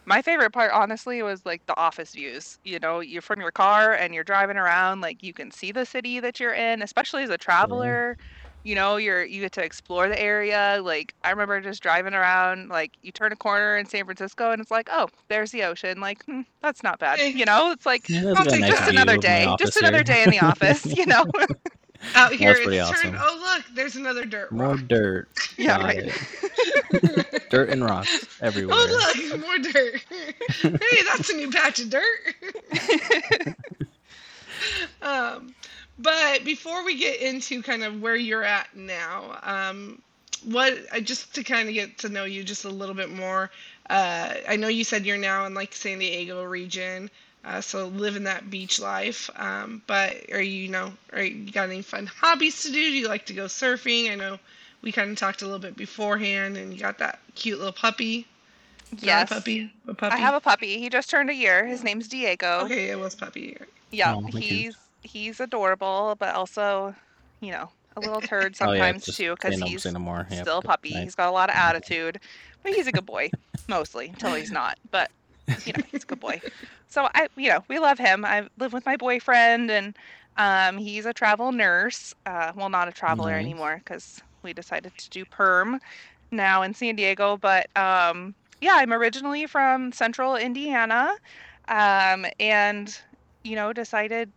My 0.04 0.21
favorite 0.23 0.52
part, 0.52 0.73
honestly, 0.73 1.23
was 1.23 1.47
like 1.47 1.62
the 1.66 1.78
office 1.78 2.12
views. 2.12 2.59
You 2.64 2.78
know, 2.80 3.00
you're 3.00 3.23
from 3.23 3.40
your 3.40 3.52
car 3.52 3.92
and 3.92 4.14
you're 4.14 4.25
driving 4.25 4.56
around, 4.56 5.00
like 5.00 5.23
you 5.23 5.32
can 5.32 5.50
see 5.52 5.71
the 5.73 5.87
city 5.87 6.18
that 6.21 6.40
you're 6.40 6.54
in, 6.54 6.82
especially 6.82 7.23
as 7.23 7.30
a 7.30 7.38
traveler. 7.38 8.16
You 8.64 8.75
know, 8.75 8.97
you're 8.97 9.25
you 9.25 9.40
get 9.42 9.52
to 9.52 9.64
explore 9.64 10.09
the 10.09 10.21
area. 10.21 10.80
Like 10.82 11.14
I 11.25 11.30
remember 11.30 11.61
just 11.61 11.82
driving 11.82 12.14
around, 12.14 12.68
like 12.68 12.97
you 13.02 13.12
turn 13.12 13.32
a 13.32 13.37
corner 13.37 13.76
in 13.76 13.87
San 13.87 14.04
Francisco 14.04 14.50
and 14.52 14.61
it's 14.61 14.71
like, 14.73 14.88
oh, 14.90 15.09
there's 15.28 15.50
the 15.52 15.62
ocean. 15.64 16.00
Like 16.00 16.25
hmm, 16.25 16.42
that's 16.61 16.82
not 16.82 16.99
bad. 16.99 17.21
Eh. 17.21 17.28
You 17.35 17.44
know, 17.44 17.71
it's 17.73 17.87
like 17.87 18.09
Yeah, 18.09 18.23
that's 18.25 18.40
I'll 18.40 18.47
a 18.47 18.56
take 18.56 18.61
nice 18.61 18.66
just 18.66 18.87
another 18.88 19.18
day, 19.18 19.54
just 19.56 19.76
another 19.76 20.02
day 20.02 20.23
in 20.25 20.30
the 20.30 20.40
office. 20.40 20.97
You 20.97 21.06
know, 21.06 21.25
Out 22.14 22.32
here, 22.32 22.54
it's 22.59 23.00
turned. 23.00 23.16
Oh 23.18 23.38
look, 23.56 23.64
there's 23.75 23.97
another 23.97 24.25
dirt 24.25 24.50
More 24.52 24.68
rock. 24.75 24.80
dirt. 24.88 25.28
Yeah, 25.56 25.78
Got 25.78 25.85
right. 25.85 27.49
dirt 27.50 27.68
and 27.71 27.85
rocks 27.85 28.26
everywhere. 28.40 28.76
Oh 28.78 29.12
look, 29.30 29.40
more 29.40 29.59
dirt. 29.59 30.00
hey, 30.62 31.02
that's 31.09 31.30
a 31.30 31.35
new 31.37 31.50
patch 31.50 31.78
of 31.80 31.90
dirt. 31.90 33.56
um, 35.02 35.54
but 35.99 36.44
before 36.44 36.85
we 36.85 36.97
get 36.97 37.21
into 37.21 37.62
kind 37.62 37.82
of 37.85 38.00
where 38.00 38.16
you're 38.16 38.44
at 38.44 38.75
now, 38.76 39.38
um, 39.42 40.00
what 40.44 40.75
I 40.92 41.00
just 41.00 41.35
to 41.37 41.44
kind 41.44 41.68
of 41.68 41.75
get 41.75 41.99
to 41.99 42.09
know 42.09 42.25
you 42.25 42.42
just 42.44 42.64
a 42.64 42.71
little 42.71 42.94
bit 42.94 43.11
more. 43.11 43.50
Uh, 43.90 44.35
I 44.49 44.56
know 44.56 44.68
you 44.68 44.85
said 44.85 45.04
you're 45.04 45.18
now 45.18 45.47
in 45.47 45.54
like 45.54 45.73
San 45.75 45.99
Diego 45.99 46.42
region, 46.44 47.11
uh, 47.44 47.61
so 47.61 47.87
living 47.88 48.25
that 48.25 48.50
beach 48.50 48.80
life. 48.80 49.28
Um, 49.37 49.82
but 49.87 50.30
are 50.32 50.40
you, 50.42 50.62
you 50.64 50.68
know, 50.68 50.92
are 51.12 51.22
you 51.22 51.50
got 51.50 51.68
any 51.68 51.82
fun 51.82 52.06
hobbies 52.06 52.62
to 52.62 52.68
do? 52.68 52.75
Do 52.75 52.92
you 52.92 53.08
like 53.08 53.26
to 53.26 53.32
go 53.34 53.44
surfing? 53.46 54.11
I 54.11 54.14
know 54.14 54.38
we 54.82 54.92
kind 54.92 55.11
of 55.11 55.16
talked 55.16 55.42
a 55.42 55.44
little 55.44 55.61
bit 55.61 55.76
beforehand, 55.76 56.56
and 56.56 56.72
you 56.72 56.80
got 56.80 56.99
that 56.99 57.18
cute 57.34 57.58
little 57.58 57.72
puppy. 57.72 58.26
Not 58.92 59.02
a 59.02 59.06
yes. 59.06 59.28
puppy. 59.28 59.72
A 59.88 59.94
puppy. 59.94 60.14
I 60.14 60.18
have 60.18 60.34
a 60.34 60.40
puppy. 60.40 60.78
He 60.78 60.88
just 60.90 61.08
turned 61.08 61.30
a 61.30 61.34
year. 61.34 61.66
His 61.66 61.82
name's 61.82 62.08
Diego. 62.08 62.61
Okay, 62.64 62.90
it 62.90 62.99
was 62.99 63.14
puppy. 63.14 63.56
Yeah, 63.90 64.14
Oh, 64.14 64.20
my 64.20 64.30
goodness. 64.30 64.44
he's 64.44 64.76
he's 65.02 65.40
adorable, 65.40 66.14
but 66.18 66.34
also, 66.34 66.94
you 67.40 67.52
know, 67.52 67.70
a 67.96 68.00
little 68.00 68.20
turd 68.20 68.56
Oh, 68.61 68.72
yeah, 68.72 68.92
sometimes 68.92 69.16
too, 69.16 69.34
because 69.34 69.61
he's 69.61 69.82
say 69.82 69.90
no 69.92 69.99
more. 69.99 70.26
Yep, 70.30 70.42
still 70.42 70.58
a 70.58 70.62
puppy. 70.62 70.94
night. 70.94 71.04
He's 71.04 71.14
got 71.14 71.28
a 71.28 71.32
lot 71.32 71.49
of 71.50 71.56
attitude, 71.56 72.20
but 72.62 72.72
he's 72.72 72.87
a 72.87 72.92
good 72.92 73.06
boy 73.06 73.30
mostly 73.68 74.08
until 74.08 74.34
he's 74.34 74.50
not. 74.50 74.78
But 74.90 75.11
you 75.64 75.73
know, 75.73 75.85
he's 75.90 76.04
a 76.04 76.06
good 76.06 76.21
boy. 76.21 76.40
So 76.87 77.09
I, 77.14 77.28
you 77.37 77.49
know, 77.49 77.64
we 77.68 77.78
love 77.78 77.99
him. 77.99 78.25
I 78.25 78.49
live 78.59 78.73
with 78.73 78.87
my 78.87 78.97
boyfriend, 78.97 79.71
and 79.71 79.97
um, 80.37 80.78
he's 80.78 81.06
a 81.06 81.12
travel 81.12 81.52
nurse. 81.52 82.14
Uh, 82.26 82.52
well, 82.54 82.68
not 82.71 82.88
a 82.88 82.92
traveler 82.92 83.32
Nice. 83.32 83.38
anymore 83.38 83.78
because 83.85 84.21
we 84.42 84.52
decided 84.52 84.97
to 84.99 85.11
do 85.11 85.25
perm 85.25 85.80
now 86.30 86.62
in 86.62 86.75
San 86.75 86.97
Diego. 86.97 87.37
But 87.37 87.66
um, 87.76 88.35
yeah, 88.61 88.75
I'm 88.76 88.92
originally 88.92 89.47
from 89.47 89.92
Central 89.92 90.37
Indiana, 90.37 91.12
um, 91.68 92.26
and 92.38 92.97
you 93.44 93.56
know, 93.56 93.73
decided 93.73 94.32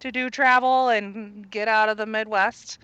to 0.00 0.10
do 0.12 0.30
travel 0.30 0.88
and 0.88 1.48
get 1.50 1.68
out 1.68 1.88
of 1.88 1.96
the 1.96 2.06
Midwest. 2.06 2.78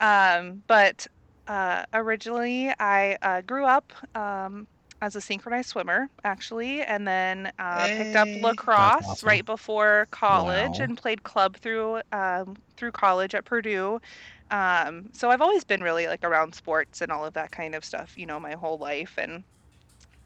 Um, 0.00 0.62
but 0.66 1.06
uh, 1.46 1.84
originally, 1.92 2.72
I 2.78 3.16
uh, 3.22 3.40
grew 3.42 3.64
up 3.66 3.92
um, 4.14 4.66
as 5.02 5.16
a 5.16 5.22
synchronized 5.22 5.70
swimmer, 5.70 6.08
actually, 6.24 6.82
and 6.82 7.06
then 7.08 7.52
uh, 7.58 7.88
picked 7.90 8.16
up 8.16 8.30
lacrosse 8.36 9.22
awesome. 9.24 9.24
right 9.24 9.44
before 9.44 10.08
college 10.12 10.80
Wow. 10.80 10.80
and 10.80 10.96
played 10.98 11.24
club 11.24 11.58
through 11.58 12.00
um, 12.12 12.56
through 12.78 12.92
college 12.92 13.34
at 13.34 13.44
Purdue. 13.46 14.00
Um, 14.50 15.10
so 15.14 15.30
I've 15.30 15.42
always 15.42 15.64
been 15.64 15.82
really 15.82 16.08
like 16.08 16.24
around 16.24 16.54
sports 16.54 17.02
and 17.02 17.12
all 17.12 17.26
of 17.26 17.34
that 17.34 17.52
kind 17.52 17.74
of 17.74 17.84
stuff, 17.84 18.16
you 18.18 18.26
know, 18.26 18.40
my 18.40 18.54
whole 18.54 18.78
life. 18.78 19.14
And 19.18 19.44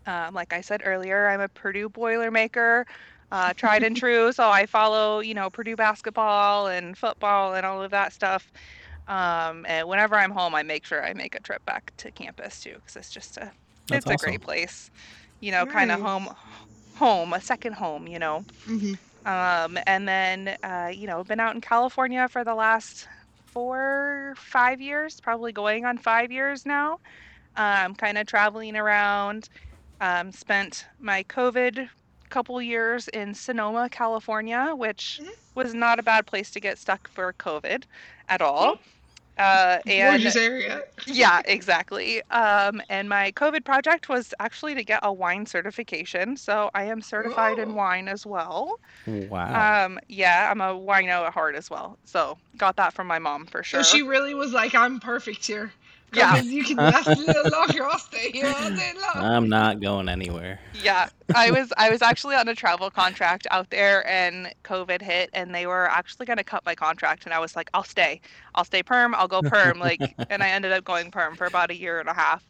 um, 0.06 0.34
like 0.34 0.52
I 0.52 0.60
said 0.62 0.82
earlier, 0.84 1.28
I'm 1.28 1.40
a 1.40 1.48
Purdue 1.48 1.90
Boilermaker, 1.90 2.84
uh, 3.32 3.54
tried 3.56 3.82
and 3.84 3.96
true. 3.98 4.32
So 4.32 4.50
I 4.50 4.66
follow, 4.66 5.20
you 5.20 5.34
know, 5.34 5.50
Purdue 5.50 5.76
basketball 5.76 6.68
and 6.68 6.96
football 6.96 7.54
and 7.54 7.66
all 7.66 7.82
of 7.82 7.90
that 7.92 8.12
stuff. 8.12 8.52
Um, 9.08 9.66
and 9.68 9.88
whenever 9.88 10.16
I'm 10.16 10.32
home, 10.32 10.54
I 10.54 10.62
make 10.62 10.84
sure 10.86 11.04
I 11.04 11.14
make 11.14 11.34
a 11.34 11.40
trip 11.40 11.64
back 11.66 11.92
to 11.98 12.12
campus 12.12 12.60
too, 12.60 12.74
because 12.76 12.96
it's 12.96 13.10
just 13.10 13.38
a 13.38 13.52
That's 13.90 14.06
it's 14.06 14.10
a 14.10 14.16
great 14.16 14.40
place. 14.42 14.90
You 15.40 15.52
know, 15.52 15.66
kind 15.66 15.90
of 15.90 16.00
home, 16.00 16.28
home, 16.96 17.32
a 17.32 17.40
second 17.40 17.74
home. 17.74 18.06
You 18.08 18.18
know. 18.18 18.44
hmm 18.66 18.94
Um, 19.26 19.78
and 19.86 20.08
then, 20.08 20.56
uh, 20.62 20.90
you 20.94 21.06
know, 21.06 21.24
been 21.24 21.40
out 21.40 21.54
in 21.54 21.60
California 21.60 22.28
for 22.28 22.44
the 22.44 22.54
last 22.54 23.08
four, 23.46 24.34
five 24.38 24.80
years, 24.80 25.18
probably 25.22 25.52
going 25.52 25.84
on 25.84 25.98
five 25.98 26.30
years 26.32 26.64
now. 26.66 26.98
Um, 27.56 27.94
kind 27.94 28.18
of 28.18 28.26
traveling 28.26 28.76
around. 28.76 29.48
Um, 30.00 30.32
spent 30.32 30.86
my 31.00 31.24
COVID 31.24 31.88
couple 32.30 32.60
years 32.62 33.08
in 33.08 33.34
Sonoma, 33.34 33.88
California, 33.90 34.72
which 34.76 35.20
Mhm. 35.20 35.36
was 35.54 35.74
not 35.74 35.98
a 35.98 36.02
bad 36.02 36.26
place 36.26 36.50
to 36.52 36.60
get 36.60 36.78
stuck 36.78 37.08
for 37.08 37.32
COVID 37.34 37.84
at 38.28 38.42
all. 38.42 38.78
Uh, 39.38 39.78
and 39.86 40.22
Gorgeous 40.22 40.36
area. 40.36 40.82
yeah, 41.06 41.42
exactly. 41.44 42.22
Um, 42.30 42.80
and 42.88 43.08
my 43.08 43.32
COVID 43.32 43.64
project 43.64 44.08
was 44.08 44.32
actually 44.40 44.74
to 44.74 44.84
get 44.84 45.00
a 45.02 45.12
wine 45.12 45.46
certification. 45.46 46.36
So 46.36 46.70
I 46.74 46.84
am 46.84 47.00
certified 47.00 47.58
in 47.58 47.74
wine 47.74 48.08
as 48.08 48.26
well. 48.26 48.80
Wow. 49.06 49.86
Um, 49.86 49.98
yeah, 50.08 50.48
I'm 50.50 50.60
a 50.60 50.74
wino 50.74 51.26
at 51.26 51.32
heart 51.32 51.54
as 51.54 51.70
well. 51.70 51.98
So 52.04 52.38
got 52.56 52.76
that 52.76 52.94
from 52.94 53.06
my 53.06 53.18
mom 53.18 53.46
for 53.46 53.62
sure. 53.62 53.82
So 53.82 53.96
she 53.96 54.02
really 54.02 54.34
was 54.34 54.52
like, 54.52 54.74
I'm 54.74 55.00
perfect 55.00 55.46
here. 55.46 55.72
Yeah. 56.12 56.40
You 56.40 56.64
can 56.64 56.76
last 56.76 57.06
a 57.08 57.14
little 57.14 57.50
longer. 57.50 57.84
I'll 57.84 57.98
stay 57.98 58.30
here 58.30 58.46
all 58.46 58.70
day 58.70 58.92
long. 58.94 59.24
I'm 59.24 59.48
not 59.48 59.80
going 59.80 60.08
anywhere. 60.08 60.60
yeah, 60.82 61.08
I 61.34 61.50
was 61.50 61.72
I 61.76 61.90
was 61.90 62.02
actually 62.02 62.36
on 62.36 62.48
a 62.48 62.54
travel 62.54 62.90
contract 62.90 63.46
out 63.50 63.70
there, 63.70 64.06
and 64.08 64.54
COVID 64.64 65.02
hit, 65.02 65.30
and 65.32 65.54
they 65.54 65.66
were 65.66 65.88
actually 65.90 66.26
going 66.26 66.38
to 66.38 66.44
cut 66.44 66.64
my 66.64 66.74
contract, 66.74 67.24
and 67.24 67.34
I 67.34 67.38
was 67.38 67.56
like, 67.56 67.68
I'll 67.74 67.84
stay, 67.84 68.20
I'll 68.54 68.64
stay 68.64 68.82
perm, 68.82 69.14
I'll 69.14 69.28
go 69.28 69.42
perm, 69.42 69.78
like, 69.78 70.00
and 70.30 70.42
I 70.42 70.48
ended 70.48 70.72
up 70.72 70.84
going 70.84 71.10
perm 71.10 71.36
for 71.36 71.46
about 71.46 71.70
a 71.70 71.76
year 71.76 72.00
and 72.00 72.08
a 72.08 72.14
half. 72.14 72.44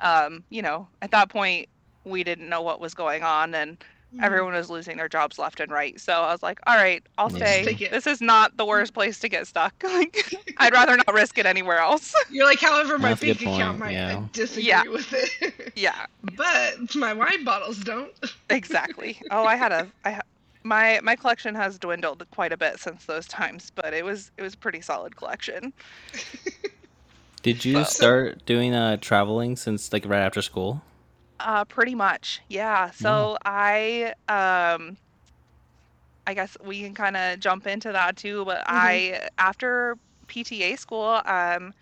Um, 0.00 0.44
you 0.50 0.62
know, 0.62 0.88
at 1.02 1.10
that 1.10 1.28
point, 1.28 1.68
we 2.04 2.24
didn't 2.24 2.48
know 2.48 2.62
what 2.62 2.80
was 2.80 2.94
going 2.94 3.22
on, 3.22 3.54
and 3.54 3.76
Mm-hmm. 4.12 4.24
everyone 4.24 4.54
was 4.54 4.68
losing 4.68 4.96
their 4.96 5.08
jobs 5.08 5.38
left 5.38 5.60
and 5.60 5.70
right. 5.70 6.00
So 6.00 6.12
I 6.12 6.32
was 6.32 6.42
like, 6.42 6.58
all 6.66 6.74
right, 6.74 7.00
I'll 7.16 7.30
Yeah. 7.30 7.62
stay. 7.62 7.88
This 7.90 8.08
is 8.08 8.20
not 8.20 8.56
the 8.56 8.64
worst 8.64 8.92
place 8.92 9.20
to 9.20 9.28
get 9.28 9.46
stuck. 9.46 9.72
Like, 9.84 10.34
I'd 10.58 10.72
rather 10.72 10.96
not 10.96 11.12
risk 11.14 11.38
it 11.38 11.46
anywhere 11.46 11.78
else. 11.78 12.12
You're 12.30 12.44
like, 12.44 12.58
however, 12.60 12.98
my 12.98 13.10
That's 13.10 13.20
bank 13.20 13.40
account 13.42 13.78
point, 13.78 13.78
might 13.78 13.92
yeah. 13.92 14.24
Disagree 14.32 14.64
Yeah. 14.64 14.82
with 14.88 15.12
it. 15.12 15.72
yeah, 15.76 16.06
but 16.36 16.94
my 16.96 17.12
wine 17.12 17.44
bottles 17.44 17.78
don't. 17.78 18.10
exactly. 18.50 19.20
Oh, 19.30 19.44
I 19.44 19.54
had 19.56 19.70
a 19.72 19.86
I 20.04 20.10
ha- 20.12 20.20
my 20.64 20.98
my 21.02 21.14
collection 21.16 21.54
has 21.54 21.78
dwindled 21.78 22.26
quite 22.32 22.52
a 22.52 22.56
bit 22.56 22.80
since 22.80 23.04
those 23.04 23.26
times, 23.28 23.70
but 23.74 23.94
it 23.94 24.04
was 24.04 24.30
it 24.36 24.42
was 24.42 24.54
a 24.54 24.58
pretty 24.58 24.80
solid 24.80 25.14
collection. 25.16 25.72
Did 27.42 27.64
you 27.64 27.76
So- 27.84 27.90
start 27.90 28.44
doing 28.46 28.74
uh 28.74 28.96
traveling 28.98 29.56
since 29.56 29.92
like 29.92 30.04
right 30.06 30.20
after 30.20 30.42
school? 30.42 30.82
Uh, 31.42 31.64
pretty 31.64 31.94
much, 31.94 32.40
yeah. 32.48 32.90
So 32.90 33.38
I 33.46 34.12
um, 34.28 34.98
I 36.26 36.34
guess 36.34 36.56
we 36.62 36.82
can 36.82 36.94
kind 36.94 37.16
of 37.16 37.40
jump 37.40 37.66
into 37.66 37.92
that 37.92 38.16
too. 38.16 38.44
But 38.44 38.62
I 38.66 39.28
after 39.38 39.96
PTA 40.28 40.78
school, 40.78 41.22
um, 41.24 41.72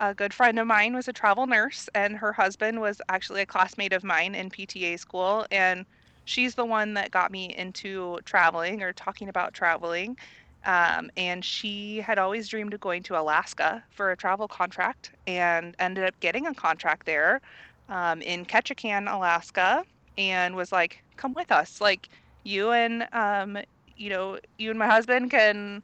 a 0.00 0.14
good 0.14 0.32
friend 0.32 0.58
of 0.58 0.66
mine 0.66 0.94
was 0.94 1.06
a 1.06 1.12
travel 1.12 1.46
nurse, 1.46 1.90
and 1.94 2.16
her 2.16 2.32
husband 2.32 2.80
was 2.80 3.02
actually 3.10 3.42
a 3.42 3.46
classmate 3.46 3.92
of 3.92 4.04
mine 4.04 4.34
in 4.34 4.48
PTA 4.48 4.98
school, 4.98 5.46
and 5.50 5.84
she's 6.24 6.54
the 6.54 6.64
one 6.64 6.94
that 6.94 7.10
got 7.10 7.30
me 7.30 7.54
into 7.58 8.18
traveling 8.24 8.82
or 8.82 8.94
talking 8.94 9.28
about 9.28 9.52
traveling. 9.52 10.16
Um, 10.64 11.10
and 11.18 11.44
she 11.44 11.98
had 11.98 12.18
always 12.18 12.48
dreamed 12.48 12.72
of 12.72 12.80
going 12.80 13.02
to 13.02 13.20
Alaska 13.20 13.84
for 13.90 14.12
a 14.12 14.16
travel 14.16 14.48
contract 14.48 15.10
and 15.26 15.76
ended 15.78 16.04
up 16.04 16.18
getting 16.20 16.46
a 16.46 16.54
contract 16.54 17.04
there 17.04 17.42
um, 17.88 18.22
in 18.22 18.44
Ketchikan, 18.46 19.12
Alaska, 19.12 19.84
and 20.16 20.56
was 20.56 20.72
like, 20.72 21.02
"Come 21.16 21.34
with 21.34 21.50
us. 21.52 21.80
Like 21.80 22.08
you 22.44 22.72
and 22.72 23.08
um, 23.12 23.58
you 23.96 24.10
know, 24.10 24.38
you 24.58 24.70
and 24.70 24.78
my 24.78 24.86
husband 24.88 25.30
can 25.30 25.82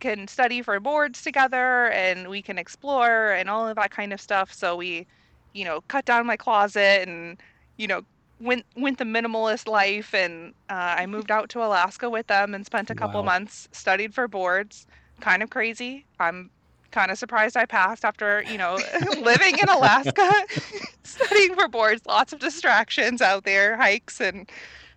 can 0.00 0.28
study 0.28 0.62
for 0.62 0.78
boards 0.80 1.22
together, 1.22 1.90
and 1.90 2.28
we 2.28 2.42
can 2.42 2.58
explore 2.58 3.32
and 3.32 3.48
all 3.50 3.66
of 3.68 3.76
that 3.76 3.90
kind 3.90 4.12
of 4.12 4.20
stuff." 4.20 4.52
So 4.52 4.76
we, 4.76 5.06
you 5.54 5.64
know, 5.64 5.82
cut 5.88 6.04
down 6.04 6.26
my 6.26 6.36
closet 6.36 7.08
and 7.08 7.40
you 7.78 7.86
know 7.86 8.02
went 8.40 8.66
went 8.76 8.98
the 8.98 9.04
minimalist 9.04 9.68
life, 9.68 10.14
and 10.14 10.54
uh, 10.68 10.96
I 10.98 11.06
moved 11.06 11.30
out 11.30 11.48
to 11.50 11.64
Alaska 11.64 12.10
with 12.10 12.26
them 12.28 12.54
and 12.54 12.66
spent 12.66 12.90
a 12.90 12.94
couple 12.94 13.22
Wow. 13.22 13.24
months 13.24 13.68
studied 13.72 14.14
for 14.14 14.28
boards. 14.28 14.86
Kind 15.20 15.42
of 15.42 15.50
crazy. 15.50 16.06
I'm 16.20 16.50
kind 16.96 17.10
of 17.10 17.18
surprised 17.18 17.58
I 17.58 17.66
passed 17.66 18.06
after, 18.06 18.42
you 18.42 18.56
know, 18.56 18.82
living 19.22 19.58
in 19.58 19.68
Alaska, 19.68 20.32
studying 21.04 21.54
for 21.54 21.68
boards, 21.68 22.00
lots 22.06 22.32
of 22.32 22.38
distractions 22.38 23.20
out 23.20 23.44
there, 23.44 23.76
hikes 23.76 24.18
and, 24.18 24.50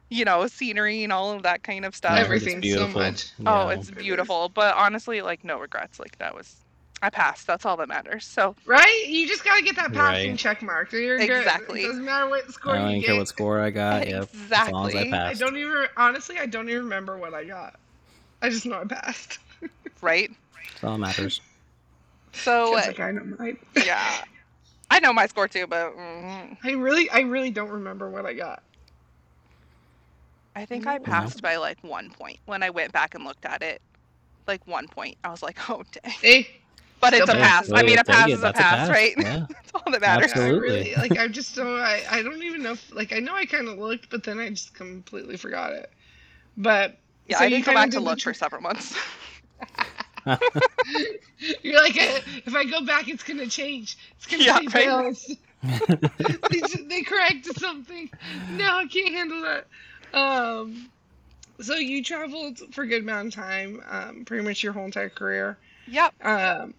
you 0.09 0.23
know, 0.23 0.47
scenery 0.47 1.03
and 1.03 1.11
all 1.11 1.31
of 1.31 1.43
that 1.43 1.63
kind 1.63 1.83
of 1.83 1.93
stuff. 1.93 2.13
I 2.13 2.19
heard 2.19 2.41
Everything 2.41 2.63
so 2.63 2.87
much. 2.87 3.31
Oh, 3.45 3.67
it's 3.67 3.91
beautiful. 3.91 4.47
But 4.47 4.75
honestly, 4.77 5.21
like, 5.21 5.43
no 5.43 5.59
regrets. 5.59 5.99
Like, 5.99 6.17
that 6.19 6.33
was, 6.33 6.55
I 7.01 7.09
passed. 7.09 7.45
That's 7.47 7.65
all 7.65 7.75
that 7.75 7.89
matters. 7.89 8.25
So, 8.25 8.55
Right? 8.65 9.05
You 9.05 9.27
just 9.27 9.43
gotta 9.43 9.61
get 9.61 9.75
that 9.75 9.91
passing 9.93 10.31
Right. 10.31 10.39
check 10.39 10.61
mark. 10.61 10.93
You're 10.93 11.17
good. 11.17 11.29
Exactly. 11.29 11.83
It 11.83 11.87
doesn't 11.87 12.05
matter 12.05 12.29
what 12.29 12.49
score 12.53 12.75
I 12.75 12.77
don't 12.77 12.91
you 12.91 12.97
even 12.99 13.07
care 13.09 13.17
what 13.17 13.27
score 13.27 13.59
I 13.59 13.71
got. 13.71 14.07
Yep. 14.07 14.29
As 14.53 14.71
long 14.71 14.87
as 14.87 14.95
I 14.95 15.01
Exactly. 15.01 15.13
I 15.13 15.33
don't 15.33 15.57
even 15.57 15.85
honestly. 15.97 16.37
I 16.39 16.45
don't 16.45 16.69
even 16.69 16.83
remember 16.83 17.17
what 17.17 17.33
I 17.33 17.43
got. 17.43 17.75
I 18.41 18.49
just 18.49 18.65
know 18.65 18.79
I 18.79 18.85
passed. 18.85 19.39
right? 20.01 20.31
That's 20.71 20.83
all 20.85 20.91
that 20.91 20.99
matters. 20.99 21.41
So, 22.33 22.77
Feels 22.77 22.87
like 22.87 22.99
I 22.99 23.11
know 23.11 23.23
mine. 23.39 23.57
yeah. 23.75 24.23
I 24.89 24.99
know 24.99 25.13
my 25.13 25.27
score 25.27 25.47
too, 25.47 25.67
but 25.67 25.95
mm, 25.95 26.57
I 26.63 26.71
really, 26.71 27.09
I 27.09 27.21
really 27.21 27.51
don't 27.51 27.69
remember 27.69 28.09
what 28.09 28.25
I 28.25 28.33
got. 28.33 28.63
I 30.55 30.65
think 30.65 30.85
I 30.87 30.99
passed 30.99 31.41
by 31.41 31.57
like 31.57 31.83
one 31.83 32.09
point 32.09 32.39
when 32.45 32.63
I 32.63 32.69
went 32.69 32.91
back 32.91 33.13
and 33.15 33.23
looked 33.25 33.45
at 33.45 33.61
it. 33.61 33.81
Like 34.47 34.65
one 34.67 34.87
point. 34.87 35.17
I 35.23 35.29
was 35.29 35.41
like, 35.43 35.57
oh, 35.69 35.83
dang. 36.03 36.13
Hey, 36.21 36.47
But 36.99 37.13
it's 37.13 37.29
a 37.29 37.35
Still 37.35 37.35
pass. 37.35 37.71
I 37.73 37.83
mean, 37.83 37.97
a 37.99 38.03
pass 38.05 38.31
it, 38.31 38.33
is 38.33 38.43
a 38.43 38.49
that's 38.49 38.59
pass, 38.59 38.89
right? 38.89 39.13
Yeah. 39.17 39.45
That's 39.49 39.71
all 39.73 39.91
that 39.91 40.01
matters. 40.01 40.33
I 40.33 40.49
Absolutely. 40.49 40.49
really, 40.49 40.95
like 40.95 41.17
I 41.17 41.27
just 41.27 41.55
don't. 41.55 41.79
I, 41.79 42.03
I 42.09 42.21
don't 42.23 42.41
even 42.43 42.63
know. 42.63 42.73
If, 42.73 42.91
like 42.93 43.13
I 43.13 43.19
know 43.19 43.35
I 43.35 43.45
kind 43.45 43.67
of 43.67 43.77
looked, 43.77 44.09
but 44.09 44.23
then 44.23 44.39
I 44.39 44.49
just 44.49 44.73
completely 44.75 45.37
forgot 45.37 45.73
it. 45.73 45.89
But 46.57 46.97
Yeah, 47.27 47.39
so 47.39 47.43
I 47.43 47.47
you 47.47 47.49
didn't 47.49 47.65
go 47.65 47.73
back 47.73 47.91
to 47.91 47.99
look 47.99 48.19
tr- 48.19 48.31
for 48.31 48.33
several 48.33 48.61
months. 48.61 48.95
You're 51.61 51.81
like, 51.81 51.97
eh, 51.97 52.19
if 52.45 52.55
I 52.55 52.65
go 52.65 52.81
back, 52.85 53.07
it's 53.07 53.23
gonna 53.23 53.47
change. 53.47 53.97
It's 54.17 54.25
gonna 54.27 54.43
Yeah, 54.43 54.59
pay 54.69 54.87
right. 54.89 55.15
they, 56.51 56.59
just- 56.61 56.89
they 56.89 57.01
corrected 57.01 57.57
something. 57.59 58.09
No, 58.51 58.77
I 58.77 58.87
can't 58.87 59.13
handle 59.13 59.41
that. 59.41 59.67
Um, 60.17 60.89
so 61.61 61.75
you 61.75 62.03
traveled 62.03 62.59
for 62.73 62.83
a 62.83 62.87
good 62.87 63.01
amount 63.03 63.29
of 63.29 63.33
time, 63.35 63.81
um, 63.89 64.25
pretty 64.25 64.43
much 64.43 64.63
your 64.63 64.73
whole 64.73 64.85
entire 64.85 65.09
career. 65.09 65.57
yep. 65.87 66.13
Um, 66.25 66.73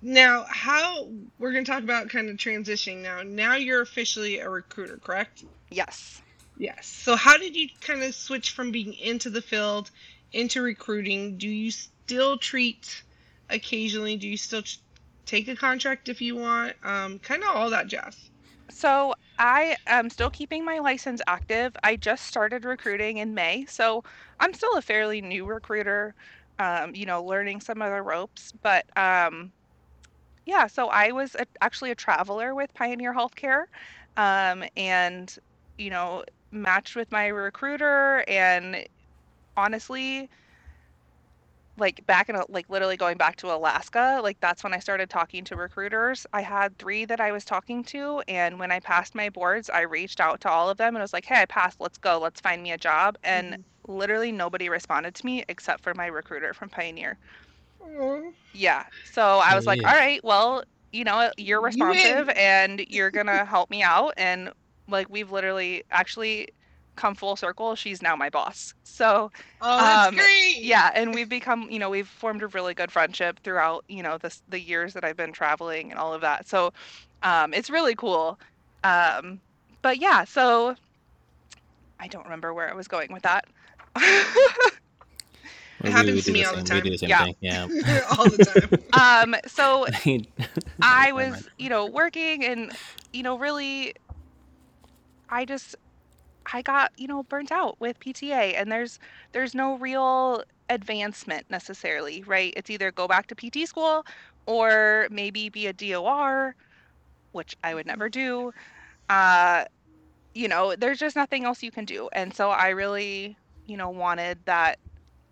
now, 0.00 0.44
how 0.48 1.08
we're 1.40 1.52
gonna 1.52 1.64
talk 1.64 1.82
about 1.82 2.08
kind 2.08 2.28
of 2.28 2.36
transitioning 2.36 2.98
now. 3.02 3.22
Now 3.24 3.56
you're 3.56 3.80
officially 3.82 4.38
a 4.38 4.48
recruiter, 4.48 4.96
correct? 4.98 5.44
Yes. 5.70 6.22
Yes. 6.56 6.86
So 6.86 7.16
how 7.16 7.36
did 7.36 7.56
you 7.56 7.68
kind 7.80 8.02
of 8.04 8.14
switch 8.14 8.50
from 8.50 8.70
being 8.70 8.94
into 8.94 9.28
the 9.30 9.42
field 9.42 9.90
into 10.32 10.62
recruiting? 10.62 11.36
Do 11.38 11.48
you 11.48 11.72
still 12.08 12.38
treat 12.38 13.02
occasionally? 13.50 14.16
Do 14.16 14.26
you 14.26 14.38
still 14.38 14.62
take 15.26 15.46
a 15.46 15.54
contract 15.54 16.08
if 16.08 16.22
you 16.22 16.36
want? 16.36 16.74
Um, 16.82 17.18
kind 17.18 17.42
of 17.42 17.54
all 17.54 17.68
that 17.68 17.86
jazz. 17.86 18.30
So 18.70 19.14
I 19.38 19.76
am 19.86 20.08
still 20.08 20.30
keeping 20.30 20.64
my 20.64 20.78
license 20.78 21.20
active. 21.26 21.76
I 21.82 21.96
just 21.96 22.24
started 22.24 22.64
recruiting 22.64 23.18
in 23.18 23.34
May, 23.34 23.66
so 23.66 24.04
I'm 24.40 24.54
still 24.54 24.74
a 24.78 24.82
fairly 24.82 25.20
new 25.20 25.44
recruiter. 25.44 26.14
Um, 26.58 26.94
you 26.94 27.04
know, 27.04 27.22
learning 27.22 27.60
some 27.60 27.82
of 27.82 27.92
the 27.92 28.00
ropes, 28.00 28.52
but 28.62 28.86
um, 28.96 29.52
yeah. 30.46 30.66
So 30.66 30.88
I 30.88 31.12
was 31.12 31.34
a, 31.34 31.46
actually 31.60 31.90
a 31.90 31.94
traveler 31.94 32.54
with 32.54 32.72
Pioneer 32.72 33.14
Healthcare, 33.14 33.64
um, 34.16 34.64
and 34.76 35.38
you 35.76 35.90
know, 35.90 36.24
matched 36.52 36.96
with 36.96 37.12
my 37.12 37.26
recruiter, 37.26 38.24
and 38.26 38.88
honestly, 39.58 40.28
like 41.78 42.04
back 42.06 42.28
in 42.28 42.40
like 42.48 42.68
literally 42.68 42.96
going 42.96 43.16
back 43.16 43.36
to 43.36 43.54
Alaska, 43.54 44.20
like 44.22 44.38
that's 44.40 44.62
when 44.62 44.74
I 44.74 44.78
started 44.78 45.08
talking 45.10 45.44
to 45.44 45.56
recruiters. 45.56 46.26
I 46.32 46.42
had 46.42 46.76
three 46.78 47.04
that 47.04 47.20
I 47.20 47.32
was 47.32 47.44
talking 47.44 47.84
to, 47.84 48.22
and 48.28 48.58
when 48.58 48.70
I 48.70 48.80
passed 48.80 49.14
my 49.14 49.28
boards, 49.30 49.70
I 49.70 49.82
reached 49.82 50.20
out 50.20 50.40
to 50.42 50.50
all 50.50 50.68
of 50.68 50.76
them 50.76 50.96
and 50.96 51.02
was 51.02 51.12
like, 51.12 51.24
"Hey, 51.24 51.42
I 51.42 51.46
passed. 51.46 51.80
Let's 51.80 51.98
go. 51.98 52.18
Let's 52.18 52.40
find 52.40 52.62
me 52.62 52.72
a 52.72 52.78
job." 52.78 53.16
And 53.22 53.54
mm-hmm. 53.54 53.92
literally 53.92 54.32
nobody 54.32 54.68
responded 54.68 55.14
to 55.14 55.26
me 55.26 55.44
except 55.48 55.82
for 55.82 55.94
my 55.94 56.06
recruiter 56.06 56.54
from 56.54 56.68
Pioneer. 56.68 57.18
Aw. 57.80 58.22
Yeah. 58.52 58.84
So 59.12 59.22
I 59.22 59.54
was 59.54 59.66
like, 59.66 59.80
Yeah. 59.80 59.90
"All 59.90 59.96
right, 59.96 60.22
well, 60.24 60.64
you 60.92 61.04
know, 61.04 61.30
you're 61.36 61.60
responsive 61.60 62.26
win." 62.28 62.36
and 62.36 62.80
you're 62.88 63.10
gonna 63.10 63.44
help 63.56 63.70
me 63.70 63.82
out." 63.82 64.14
And 64.16 64.50
like 64.88 65.08
we've 65.10 65.30
literally 65.30 65.84
actually 65.90 66.48
come 66.98 67.14
full 67.14 67.36
circle. 67.36 67.74
She's 67.74 68.02
now 68.02 68.14
my 68.16 68.28
boss. 68.28 68.74
So 68.84 69.30
Oh, 69.62 69.78
that's 69.78 70.08
Um, 70.08 70.14
great. 70.16 70.56
yeah 70.60 70.90
and 70.94 71.14
we've 71.14 71.28
become 71.28 71.68
you 71.70 71.78
know 71.78 71.88
we've 71.88 72.08
formed 72.08 72.42
a 72.42 72.48
really 72.48 72.74
good 72.74 72.90
friendship 72.92 73.40
throughout 73.42 73.84
you 73.88 74.02
know 74.02 74.18
the, 74.18 74.36
the 74.48 74.60
years 74.60 74.92
that 74.94 75.04
i've 75.04 75.16
been 75.16 75.32
traveling 75.32 75.90
and 75.90 75.98
all 75.98 76.12
of 76.12 76.20
that 76.20 76.46
so 76.48 76.72
um, 77.22 77.54
it's 77.54 77.70
really 77.70 77.94
cool 77.94 78.38
um, 78.84 79.40
but 79.82 79.98
yeah 79.98 80.24
so 80.24 80.74
i 82.00 82.06
don't 82.08 82.24
remember 82.24 82.52
where 82.54 82.68
i 82.70 82.74
was 82.74 82.86
going 82.88 83.12
with 83.12 83.22
that 83.22 83.44
We- 85.80 85.90
we 85.90 85.90
happens 85.90 86.24
to 86.24 86.32
me 86.32 86.44
all 86.44 86.56
the 86.56 86.66
same- 86.66 86.82
time. 86.82 86.92
The 86.92 87.06
Yeah. 87.06 87.24
thing. 87.24 87.36
Yeah. 87.40 87.62
all 88.18 88.28
the 88.28 88.44
time. 88.92 89.32
um, 89.34 89.40
so 89.46 89.86
I 90.04 90.24
I 90.82 91.12
was, 91.12 91.48
you 91.56 91.68
know, 91.68 91.86
working 91.86 92.44
and, 92.44 92.72
you 93.12 93.22
know, 93.22 93.38
really, 93.38 93.94
I 95.30 95.44
just, 95.44 95.76
I 96.52 96.62
got, 96.62 96.92
you 96.96 97.06
know, 97.06 97.22
burnt 97.24 97.52
out 97.52 97.80
with 97.80 97.98
PTA 98.00 98.54
and 98.56 98.70
there's 98.70 98.98
there's 99.32 99.54
no 99.54 99.76
real 99.78 100.42
advancement 100.70 101.46
necessarily, 101.50 102.22
right? 102.24 102.52
It's 102.56 102.70
either 102.70 102.92
go 102.92 103.08
back 103.08 103.26
to 103.28 103.34
PT 103.34 103.68
school 103.68 104.04
or 104.46 105.08
maybe 105.10 105.48
be 105.48 105.66
a 105.66 105.72
DOR, 105.72 106.54
which 107.32 107.56
I 107.64 107.74
would 107.74 107.86
never 107.86 108.08
do. 108.08 108.52
Uh, 109.08 109.64
you 110.34 110.48
know, 110.48 110.74
there's 110.76 110.98
just 110.98 111.16
nothing 111.16 111.44
else 111.44 111.62
you 111.62 111.70
can 111.70 111.84
do. 111.84 112.08
And 112.12 112.34
so 112.34 112.50
I 112.50 112.68
really, 112.70 113.36
you 113.66 113.76
know, 113.76 113.90
wanted 113.90 114.38
that, 114.44 114.78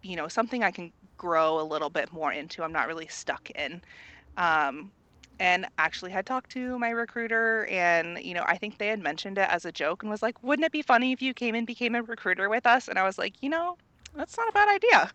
you 0.03 0.17
know, 0.17 0.29
something 0.29 0.65
I 0.65 0.71
can 0.71 0.93
grow 1.17 1.61
a 1.61 1.63
little 1.65 1.91
bit 1.91 2.13
more 2.13 2.33
into. 2.33 2.63
I'm 2.63 2.73
not 2.73 2.89
really 2.89 3.07
stuck 3.09 3.51
in. 3.51 3.83
Um, 4.37 4.93
and 5.39 5.67
actually 5.79 6.11
had 6.11 6.27
talked 6.27 6.51
to 6.51 6.79
my 6.79 6.91
recruiter 6.91 7.67
and 7.67 8.19
you 8.23 8.35
know 8.35 8.45
i 8.47 8.57
think 8.57 8.79
they 8.79 8.89
had 8.89 9.01
mentioned 9.03 9.39
it 9.39 9.49
as 9.51 9.65
a 9.65 9.73
joke 9.73 10.03
and 10.03 10.11
was 10.11 10.23
like 10.23 10.43
wouldn't 10.43 10.65
it 10.67 10.73
be 10.73 10.83
funny 10.83 11.13
if 11.13 11.23
you 11.23 11.35
came 11.35 11.55
and 11.55 11.67
became 11.67 11.95
a 11.95 12.03
recruiter 12.03 12.49
with 12.49 12.67
us 12.67 12.89
and 12.89 12.99
i 12.99 13.05
was 13.05 13.19
like 13.19 13.35
you 13.43 13.49
know 13.49 13.77
that's 14.15 14.37
not 14.39 14.49
a 14.49 14.53
bad 14.53 14.69
idea 14.69 15.11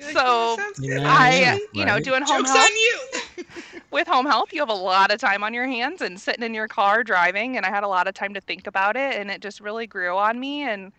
like, 0.00 0.16
so 0.16 0.56
"Yeah, 0.58 0.64
sounds 0.64 0.78
Yeah, 0.80 0.98
good." 0.98 1.02
i 1.06 1.40
yeah, 1.40 1.58
you 1.72 1.84
know 1.84 1.94
right. 1.94 2.04
doing 2.04 2.22
home 2.22 2.44
Joke's 2.44 2.54
health 2.54 2.70
on 2.70 2.76
you. 2.76 3.44
with 3.90 4.06
home 4.06 4.26
health 4.26 4.52
you 4.52 4.60
have 4.60 4.68
a 4.68 4.74
lot 4.74 5.10
of 5.12 5.18
time 5.18 5.42
on 5.42 5.54
your 5.54 5.66
hands 5.66 6.00
and 6.02 6.20
sitting 6.20 6.44
in 6.44 6.54
your 6.54 6.68
car 6.68 7.02
driving 7.02 7.56
and 7.56 7.64
i 7.64 7.70
had 7.70 7.84
a 7.84 7.88
lot 7.88 8.06
of 8.06 8.14
time 8.14 8.34
to 8.34 8.40
think 8.40 8.66
about 8.66 8.96
it 8.96 9.16
and 9.16 9.30
it 9.30 9.40
just 9.40 9.60
really 9.60 9.86
grew 9.86 10.16
on 10.16 10.38
me 10.38 10.62
and 10.62 10.92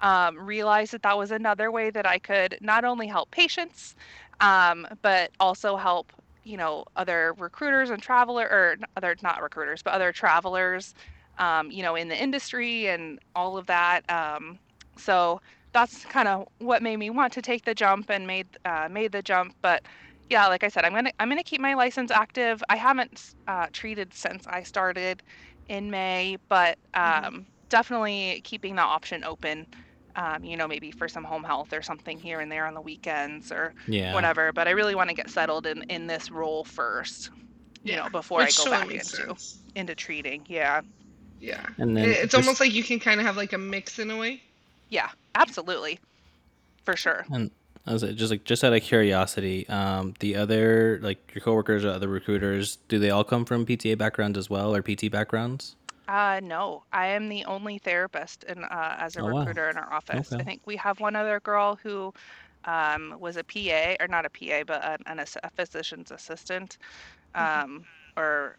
um, 0.00 0.38
realized 0.38 0.92
that 0.92 1.02
that 1.02 1.16
was 1.16 1.30
another 1.30 1.70
way 1.70 1.90
that 1.90 2.06
i 2.06 2.18
could 2.18 2.58
not 2.60 2.84
only 2.84 3.06
help 3.06 3.30
patients 3.30 3.94
um, 4.40 4.86
but 5.02 5.30
also 5.40 5.76
help 5.76 6.12
you 6.44 6.56
know 6.56 6.84
other 6.96 7.34
recruiters 7.38 7.90
and 7.90 8.02
traveler 8.02 8.44
or 8.44 8.76
other 8.96 9.16
not 9.22 9.42
recruiters 9.42 9.82
but 9.82 9.94
other 9.94 10.12
travelers 10.12 10.94
um, 11.38 11.70
you 11.70 11.82
know 11.82 11.94
in 11.94 12.08
the 12.08 12.20
industry 12.22 12.86
and 12.88 13.18
all 13.34 13.56
of 13.56 13.66
that 13.66 14.02
um, 14.10 14.58
so 14.98 15.40
that's 15.72 16.04
kind 16.06 16.28
of 16.28 16.46
what 16.58 16.82
made 16.82 16.96
me 16.98 17.10
want 17.10 17.32
to 17.32 17.42
take 17.42 17.64
the 17.64 17.74
jump 17.74 18.10
and 18.10 18.26
made 18.26 18.48
uh, 18.64 18.88
made 18.90 19.12
the 19.12 19.22
jump 19.22 19.54
but 19.62 19.82
yeah 20.30 20.46
like 20.46 20.64
i 20.64 20.68
said 20.68 20.84
i'm 20.84 20.92
gonna 20.94 21.10
i'm 21.18 21.28
gonna 21.28 21.42
keep 21.42 21.60
my 21.60 21.74
license 21.74 22.10
active 22.10 22.62
i 22.68 22.76
haven't 22.76 23.34
uh, 23.46 23.66
treated 23.72 24.12
since 24.14 24.46
i 24.46 24.62
started 24.62 25.22
in 25.68 25.90
may 25.90 26.36
but 26.48 26.78
Mhm. 27.04 27.24
um, 27.24 27.46
definitely 27.70 28.40
keeping 28.44 28.76
that 28.76 28.84
option 28.86 29.24
open 29.24 29.66
um, 30.16 30.44
you 30.44 30.56
know 30.56 30.66
maybe 30.68 30.90
for 30.90 31.08
some 31.08 31.24
home 31.24 31.44
health 31.44 31.72
or 31.72 31.82
something 31.82 32.18
here 32.18 32.40
and 32.40 32.50
there 32.50 32.66
on 32.66 32.74
the 32.74 32.80
weekends 32.80 33.50
or 33.52 33.74
Yeah. 33.88 34.14
whatever 34.14 34.52
but 34.52 34.68
i 34.68 34.70
really 34.70 34.94
want 34.94 35.10
to 35.10 35.14
get 35.14 35.28
settled 35.30 35.66
in 35.66 35.82
in 35.84 36.06
this 36.06 36.30
role 36.30 36.64
first 36.64 37.30
you 37.82 37.92
Yeah, 37.92 38.04
know 38.04 38.10
before 38.10 38.38
Which 38.40 38.58
i 38.60 38.64
go 38.64 38.70
totally 38.70 38.94
back 38.96 39.04
into 39.04 39.16
sense. 39.16 39.58
into 39.74 39.94
treating 39.94 40.44
yeah 40.48 40.80
Yeah. 41.40 41.66
And 41.78 41.96
then 41.96 42.08
it's 42.08 42.20
just- 42.32 42.34
almost 42.36 42.60
like 42.60 42.72
you 42.72 42.82
can 42.84 43.00
kind 43.00 43.20
of 43.20 43.26
have 43.26 43.36
like 43.36 43.52
a 43.52 43.58
mix 43.58 43.98
in 43.98 44.10
a 44.10 44.16
way. 44.16 44.42
yeah 44.88 45.10
absolutely 45.34 45.98
for 46.84 46.96
sure 46.96 47.24
And 47.32 47.50
I 47.86 47.92
was 47.92 48.00
just 48.02 48.30
like 48.30 48.44
just 48.44 48.64
out 48.64 48.72
of 48.72 48.80
curiosity, 48.82 49.68
um, 49.68 50.14
the 50.20 50.36
other 50.36 50.98
like 51.02 51.18
your 51.34 51.42
coworkers 51.42 51.84
or 51.84 51.90
other 51.90 52.08
recruiters, 52.08 52.76
do 52.88 52.98
they 52.98 53.10
all 53.10 53.24
come 53.24 53.44
from 53.44 53.66
PTA 53.66 53.98
backgrounds 53.98 54.38
as 54.38 54.48
well 54.48 54.74
or 54.74 54.80
PT 54.80 55.10
backgrounds? 55.10 55.76
Uh, 56.06 56.38
no, 56.42 56.84
I 56.92 57.06
am 57.08 57.28
the 57.28 57.44
only 57.46 57.78
therapist 57.78 58.44
in 58.44 58.62
uh, 58.64 58.96
as 58.98 59.16
a 59.16 59.22
Oh, 59.22 59.28
wow. 59.28 59.48
recruiter 59.48 59.70
in 59.70 59.78
our 59.78 59.90
office. 59.92 60.34
I 60.38 60.42
Okay. 60.42 60.44
think 60.44 60.66
we 60.66 60.76
have 60.76 61.00
one 61.00 61.16
other 61.16 61.40
girl 61.40 61.76
who 61.76 62.12
um, 62.64 63.16
was 63.20 63.36
a 63.38 63.44
PA, 63.44 63.96
or 64.00 64.08
not 64.08 64.26
a 64.26 64.30
PA, 64.30 64.64
but 64.64 64.84
an, 64.84 64.98
an 65.06 65.20
ass- 65.20 65.36
a 65.42 65.50
physician's 65.50 66.10
assistant, 66.10 66.76
um, 67.34 67.86
or 68.16 68.58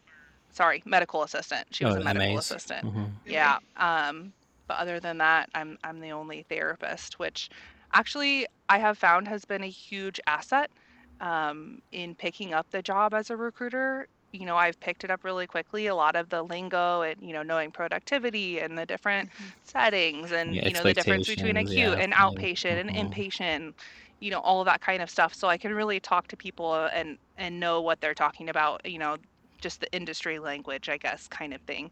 sorry, 0.51 0.84
medical 0.86 1.23
assistant. 1.23 1.67
She 1.75 1.86
was 1.86 1.95
Oh, 1.95 1.97
a 1.97 2.01
medical 2.01 2.38
MAs. 2.38 2.39
assistant. 2.39 2.84
Mhm. 2.84 3.21
Yeah. 3.25 3.60
Um, 3.77 4.34
but 4.67 4.77
other 4.79 4.99
than 4.99 5.19
that, 5.19 5.49
I'm 5.55 5.77
I'm 5.84 5.99
the 6.01 6.12
only 6.13 6.43
therapist, 6.49 7.19
which 7.19 7.49
actually 7.93 8.47
I 8.69 8.79
have 8.79 8.97
found 8.97 9.27
has 9.29 9.45
been 9.45 9.63
a 9.63 9.69
huge 9.69 10.19
asset 10.27 10.71
um, 11.19 11.79
in 11.91 12.15
picking 12.15 12.53
up 12.53 12.67
the 12.71 12.81
job 12.84 13.13
as 13.13 13.29
a 13.29 13.38
recruiter. 13.38 14.08
You 14.36 14.45
know, 14.45 14.58
I've 14.58 14.80
picked 14.80 15.04
it 15.04 15.12
up 15.12 15.24
really 15.24 15.48
quickly. 15.48 15.88
A 15.88 15.95
lot 15.95 16.15
of 16.15 16.30
the 16.30 16.43
lingo 16.43 17.02
and 17.02 17.21
you 17.21 17.34
know 17.34 17.43
knowing 17.43 17.71
productivity 17.71 18.60
and 18.60 18.78
the 18.78 18.86
different 18.86 19.30
settings 19.63 20.32
and 20.32 20.60
Yeah, 20.60 20.67
you 20.67 20.74
know 20.74 20.84
the 20.84 20.93
difference 20.93 21.28
between 21.28 21.58
acute 21.58 21.98
yeah, 21.98 22.00
and 22.00 22.13
outpatient 22.13 22.80
and 22.80 22.91
mhm. 22.91 23.12
inpatient. 23.12 23.74
You 24.19 24.32
know 24.32 24.39
all 24.41 24.62
of 24.62 24.65
that 24.65 24.82
kind 24.82 25.02
of 25.02 25.10
stuff. 25.10 25.34
So 25.34 25.48
I 25.48 25.58
can 25.58 25.74
really 25.74 26.00
talk 26.00 26.28
to 26.30 26.38
people 26.38 26.76
and 26.76 27.17
and 27.38 27.60
know 27.60 27.82
what 27.82 28.02
they're 28.02 28.13
talking 28.15 28.50
about. 28.50 28.82
You 28.86 29.00
know, 29.00 29.17
just 29.62 29.80
the 29.82 29.91
industry 29.93 30.39
language, 30.39 30.89
I 30.89 30.98
guess, 30.98 31.28
kind 31.28 31.54
of 31.54 31.62
thing 31.63 31.91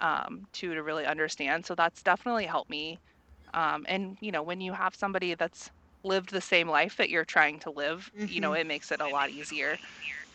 um, 0.00 0.44
to 0.54 0.74
to 0.74 0.82
really 0.82 1.06
understand. 1.06 1.66
So 1.66 1.74
that's 1.74 2.02
definitely 2.02 2.46
helped 2.46 2.70
me. 2.70 2.98
Um, 3.54 3.86
and 3.88 4.18
you 4.20 4.32
know, 4.32 4.42
when 4.42 4.60
you 4.60 4.72
have 4.74 4.94
somebody 4.94 5.34
that's 5.34 5.70
lived 6.04 6.30
the 6.32 6.40
same 6.40 6.68
life 6.68 6.96
that 6.98 7.10
you're 7.10 7.24
trying 7.26 7.60
to 7.60 7.70
live, 7.72 8.10
you 8.26 8.40
know, 8.40 8.52
Mhm. 8.52 8.54
it 8.54 8.66
makes 8.66 8.92
it 8.92 9.00
a 9.00 9.08
lot 9.08 9.30
easier. 9.30 9.78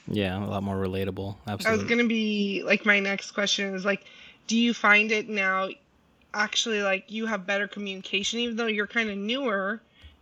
Yeah, 0.08 0.44
a 0.44 0.48
lot 0.48 0.64
more 0.64 0.76
relatable. 0.76 1.36
Absolutely. 1.48 1.66
I 1.68 1.72
was 1.72 1.84
gonna 1.84 2.08
be 2.08 2.64
like 2.66 2.86
my 2.86 3.00
next 3.00 3.32
question 3.32 3.74
is 3.76 3.86
like, 3.86 4.04
do 4.48 4.58
you 4.58 4.74
find 4.74 5.12
it 5.12 5.30
now 5.30 5.70
actually 6.34 6.82
like 6.82 7.12
you 7.12 7.26
have 7.26 7.46
better 7.46 7.68
communication 7.68 8.40
even 8.40 8.56
though 8.56 8.68
you're 8.68 8.88
kind 8.88 9.10
of 9.10 9.18
newer 9.18 9.82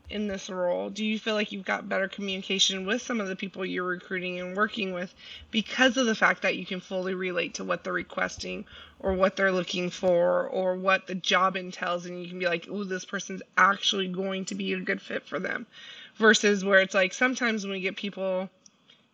in 0.10 0.28
this 0.28 0.50
role? 0.50 0.90
Do 0.90 1.06
you 1.06 1.20
feel 1.20 1.36
like 1.36 1.52
you've 1.52 1.66
got 1.66 1.88
better 1.88 2.08
communication 2.08 2.86
with 2.86 3.02
some 3.02 3.22
of 3.22 3.28
the 3.28 3.36
people 3.36 3.66
you're 3.66 3.84
recruiting 3.84 4.40
and 4.40 4.58
working 4.58 4.92
with 4.92 5.14
because 5.52 5.98
of 5.98 6.08
the 6.08 6.16
fact 6.16 6.42
that 6.42 6.58
you 6.58 6.66
can 6.66 6.80
fully 6.80 7.14
relate 7.14 7.54
to 7.56 7.64
what 7.64 7.84
they're 7.84 7.94
requesting 7.94 8.66
or 9.00 9.14
what 9.14 9.36
they're 9.36 9.52
looking 9.52 9.90
for 9.90 10.48
or 10.48 10.76
what 10.76 11.08
the 11.08 11.16
job 11.16 11.56
entails 11.56 12.06
and 12.06 12.22
you 12.22 12.28
can 12.28 12.40
be 12.40 12.48
like, 12.48 12.68
"Ooh, 12.68 12.84
this 12.84 13.06
person's 13.06 13.44
actually 13.56 14.08
going 14.08 14.46
to 14.46 14.56
be 14.56 14.74
a 14.74 14.80
good 14.80 15.02
fit 15.02 15.26
for 15.26 15.40
them." 15.40 15.68
Versus 16.16 16.66
where 16.66 16.80
it's 16.80 16.96
like 16.96 17.14
sometimes 17.14 17.64
when 17.64 17.72
we 17.72 17.80
get 17.80 17.96
people 17.96 18.50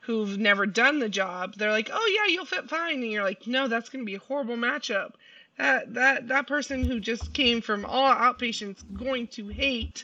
who've 0.06 0.38
never 0.38 0.66
done 0.66 1.00
the 1.00 1.10
job, 1.10 1.56
they're 1.56 1.72
like, 1.72 1.90
"Oh 1.92 2.14
yeah, 2.16 2.32
you'll 2.34 2.46
fit 2.46 2.70
fine," 2.70 3.02
and 3.04 3.12
you're 3.12 3.24
like, 3.24 3.48
"No, 3.48 3.68
that's 3.68 3.90
going 3.90 4.04
to 4.04 4.06
be 4.06 4.16
a 4.16 4.20
horrible 4.20 4.56
matchup. 4.58 5.14
That 5.58 5.94
that 5.94 6.28
that 6.30 6.48
person 6.48 6.84
who 6.84 7.00
just 7.00 7.34
came 7.34 7.62
from 7.62 7.86
all 7.86 8.14
outpatients 8.14 8.84
going 8.94 9.28
to 9.30 9.48
hate 9.50 10.04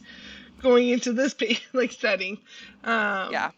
going 0.62 0.90
into 0.90 1.14
this 1.14 1.36
like 1.74 1.92
setting." 1.92 2.40
Um, 2.84 3.32
Yeah. 3.32 3.52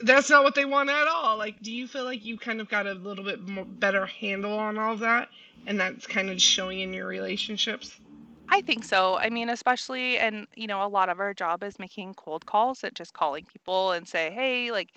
that's 0.00 0.30
not 0.30 0.44
what 0.44 0.54
they 0.54 0.64
want 0.64 0.90
at 0.90 1.06
all. 1.08 1.36
Like, 1.38 1.60
do 1.60 1.72
you 1.72 1.86
feel 1.88 2.04
like 2.04 2.24
you 2.24 2.38
kind 2.38 2.60
of 2.60 2.68
got 2.68 2.86
a 2.86 2.94
little 2.94 3.24
bit 3.24 3.40
more 3.46 3.64
better 3.64 4.06
handle 4.06 4.58
on 4.58 4.78
all 4.78 4.94
of 4.94 5.00
that, 5.00 5.28
and 5.66 5.80
that's 5.80 6.06
kind 6.06 6.30
of 6.30 6.40
showing 6.42 6.80
in 6.80 6.92
your 6.92 7.06
relationships? 7.06 8.00
I 8.48 8.60
think 8.62 8.84
so. 8.84 9.16
I 9.18 9.30
mean, 9.30 9.48
especially, 9.48 10.18
and 10.18 10.46
you 10.56 10.66
know, 10.66 10.82
a 10.84 10.88
lot 10.88 11.08
of 11.08 11.20
our 11.20 11.32
job 11.32 11.62
is 11.62 11.78
making 11.78 12.14
cold 12.14 12.44
calls 12.46 12.84
and 12.84 12.94
just 12.94 13.14
calling 13.14 13.44
people 13.46 13.92
and 13.92 14.06
say, 14.06 14.30
hey, 14.30 14.70
like, 14.70 14.90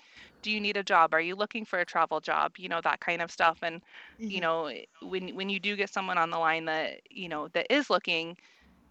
do 0.46 0.52
you 0.52 0.60
need 0.62 0.78
a 0.78 0.84
job? 0.84 1.14
Are 1.14 1.20
you 1.22 1.36
looking 1.36 1.66
for 1.66 1.80
a 1.80 1.86
travel 1.86 2.20
job? 2.20 2.54
You 2.58 2.68
know, 2.70 2.80
that 2.82 3.00
kind 3.00 3.22
of 3.22 3.32
stuff. 3.32 3.60
And 3.62 3.82
you 4.28 4.40
Mhm. 4.40 4.42
know, 4.42 4.72
when 5.02 5.34
when 5.36 5.50
you 5.50 5.60
do 5.60 5.76
get 5.76 5.90
someone 5.92 6.18
on 6.18 6.30
the 6.30 6.38
line 6.38 6.66
that 6.66 7.00
you 7.10 7.28
know 7.28 7.48
that 7.50 7.66
is 7.74 7.90
looking, 7.90 8.36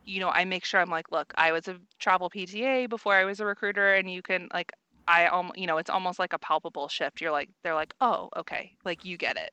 you 0.06 0.20
know, 0.20 0.30
I 0.30 0.46
make 0.46 0.66
sure 0.66 0.80
I'm 0.82 0.90
like, 0.92 1.12
look, 1.12 1.34
I 1.38 1.52
was 1.54 1.68
a 1.68 1.80
travel 2.00 2.30
PTA 2.30 2.88
before 2.88 3.16
I 3.16 3.26
was 3.26 3.40
a 3.40 3.46
recruiter, 3.46 3.94
and 3.96 4.12
you 4.12 4.22
can 4.24 4.50
like, 4.54 4.74
I 5.08 5.28
almost, 5.28 5.58
you 5.60 5.68
know, 5.68 5.78
it's 5.80 5.90
almost 5.90 6.20
like 6.20 6.34
a 6.34 6.40
palpable 6.40 6.88
shift. 6.90 7.22
You're 7.22 7.32
like, 7.32 7.50
they're 7.64 7.76
like, 7.76 7.94
oh, 8.02 8.30
okay, 8.38 8.74
like 8.86 9.06
you 9.06 9.18
get 9.18 9.38
it, 9.38 9.52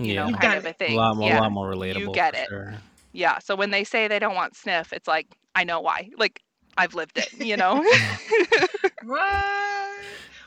you 0.00 0.14
Yeah. 0.14 0.16
know, 0.16 0.30
You 0.30 0.38
kind 0.40 0.54
got 0.54 0.56
of 0.56 0.66
a 0.66 0.72
it. 0.86 0.88
a 0.88 0.92
thing. 0.92 0.92
lot 0.92 1.16
more, 1.16 1.28
yeah, 1.28 1.40
a 1.40 1.42
lot 1.42 1.52
more 1.52 1.68
relatable. 1.70 1.92
you 1.94 2.10
get 2.10 2.34
it. 2.34 2.50
Sure. 2.50 2.82
Yeah. 3.12 3.38
So 3.40 3.56
when 3.56 3.70
they 3.72 3.84
say 3.84 4.08
they 4.08 4.18
don't 4.20 4.34
want 4.36 4.56
sniff, 4.56 4.92
it's 4.92 5.08
like 5.08 5.28
I 5.54 5.64
know 5.64 5.80
why. 5.80 6.10
Like 6.18 6.40
I've 6.78 6.94
lived 6.94 7.18
it, 7.18 7.30
you 7.38 7.56
know. 7.56 7.84
What? 9.00 9.44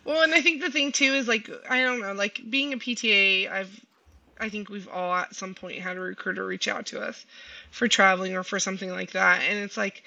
Well, 0.05 0.21
and 0.21 0.33
I 0.33 0.41
think 0.41 0.61
the 0.61 0.71
thing 0.71 0.91
too 0.91 1.13
is 1.15 1.27
like 1.27 1.49
I 1.69 1.81
don't 1.83 1.99
know, 1.99 2.13
like 2.13 2.41
being 2.49 2.73
a 2.73 2.77
PTA, 2.77 3.51
I've 3.51 3.85
I 4.39 4.49
think 4.49 4.69
we've 4.69 4.87
all 4.87 5.13
at 5.13 5.35
some 5.35 5.55
point 5.55 5.79
had 5.79 5.97
a 5.97 6.01
recruiter 6.01 6.45
reach 6.45 6.67
out 6.67 6.85
to 6.87 7.01
us 7.01 7.25
for 7.71 7.87
traveling 7.87 8.35
or 8.35 8.43
for 8.43 8.59
something 8.59 8.91
like 8.91 9.11
that, 9.11 9.41
and 9.41 9.57
it's 9.59 9.77
like 9.77 10.03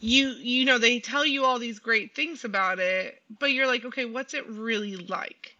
you 0.00 0.28
you 0.30 0.64
know 0.64 0.78
they 0.78 0.98
tell 1.00 1.26
you 1.26 1.44
all 1.44 1.58
these 1.58 1.78
great 1.78 2.14
things 2.14 2.44
about 2.44 2.78
it, 2.78 3.20
but 3.38 3.52
you're 3.52 3.66
like, 3.66 3.84
okay, 3.84 4.06
what's 4.06 4.32
it 4.34 4.48
really 4.48 4.96
like? 4.96 5.56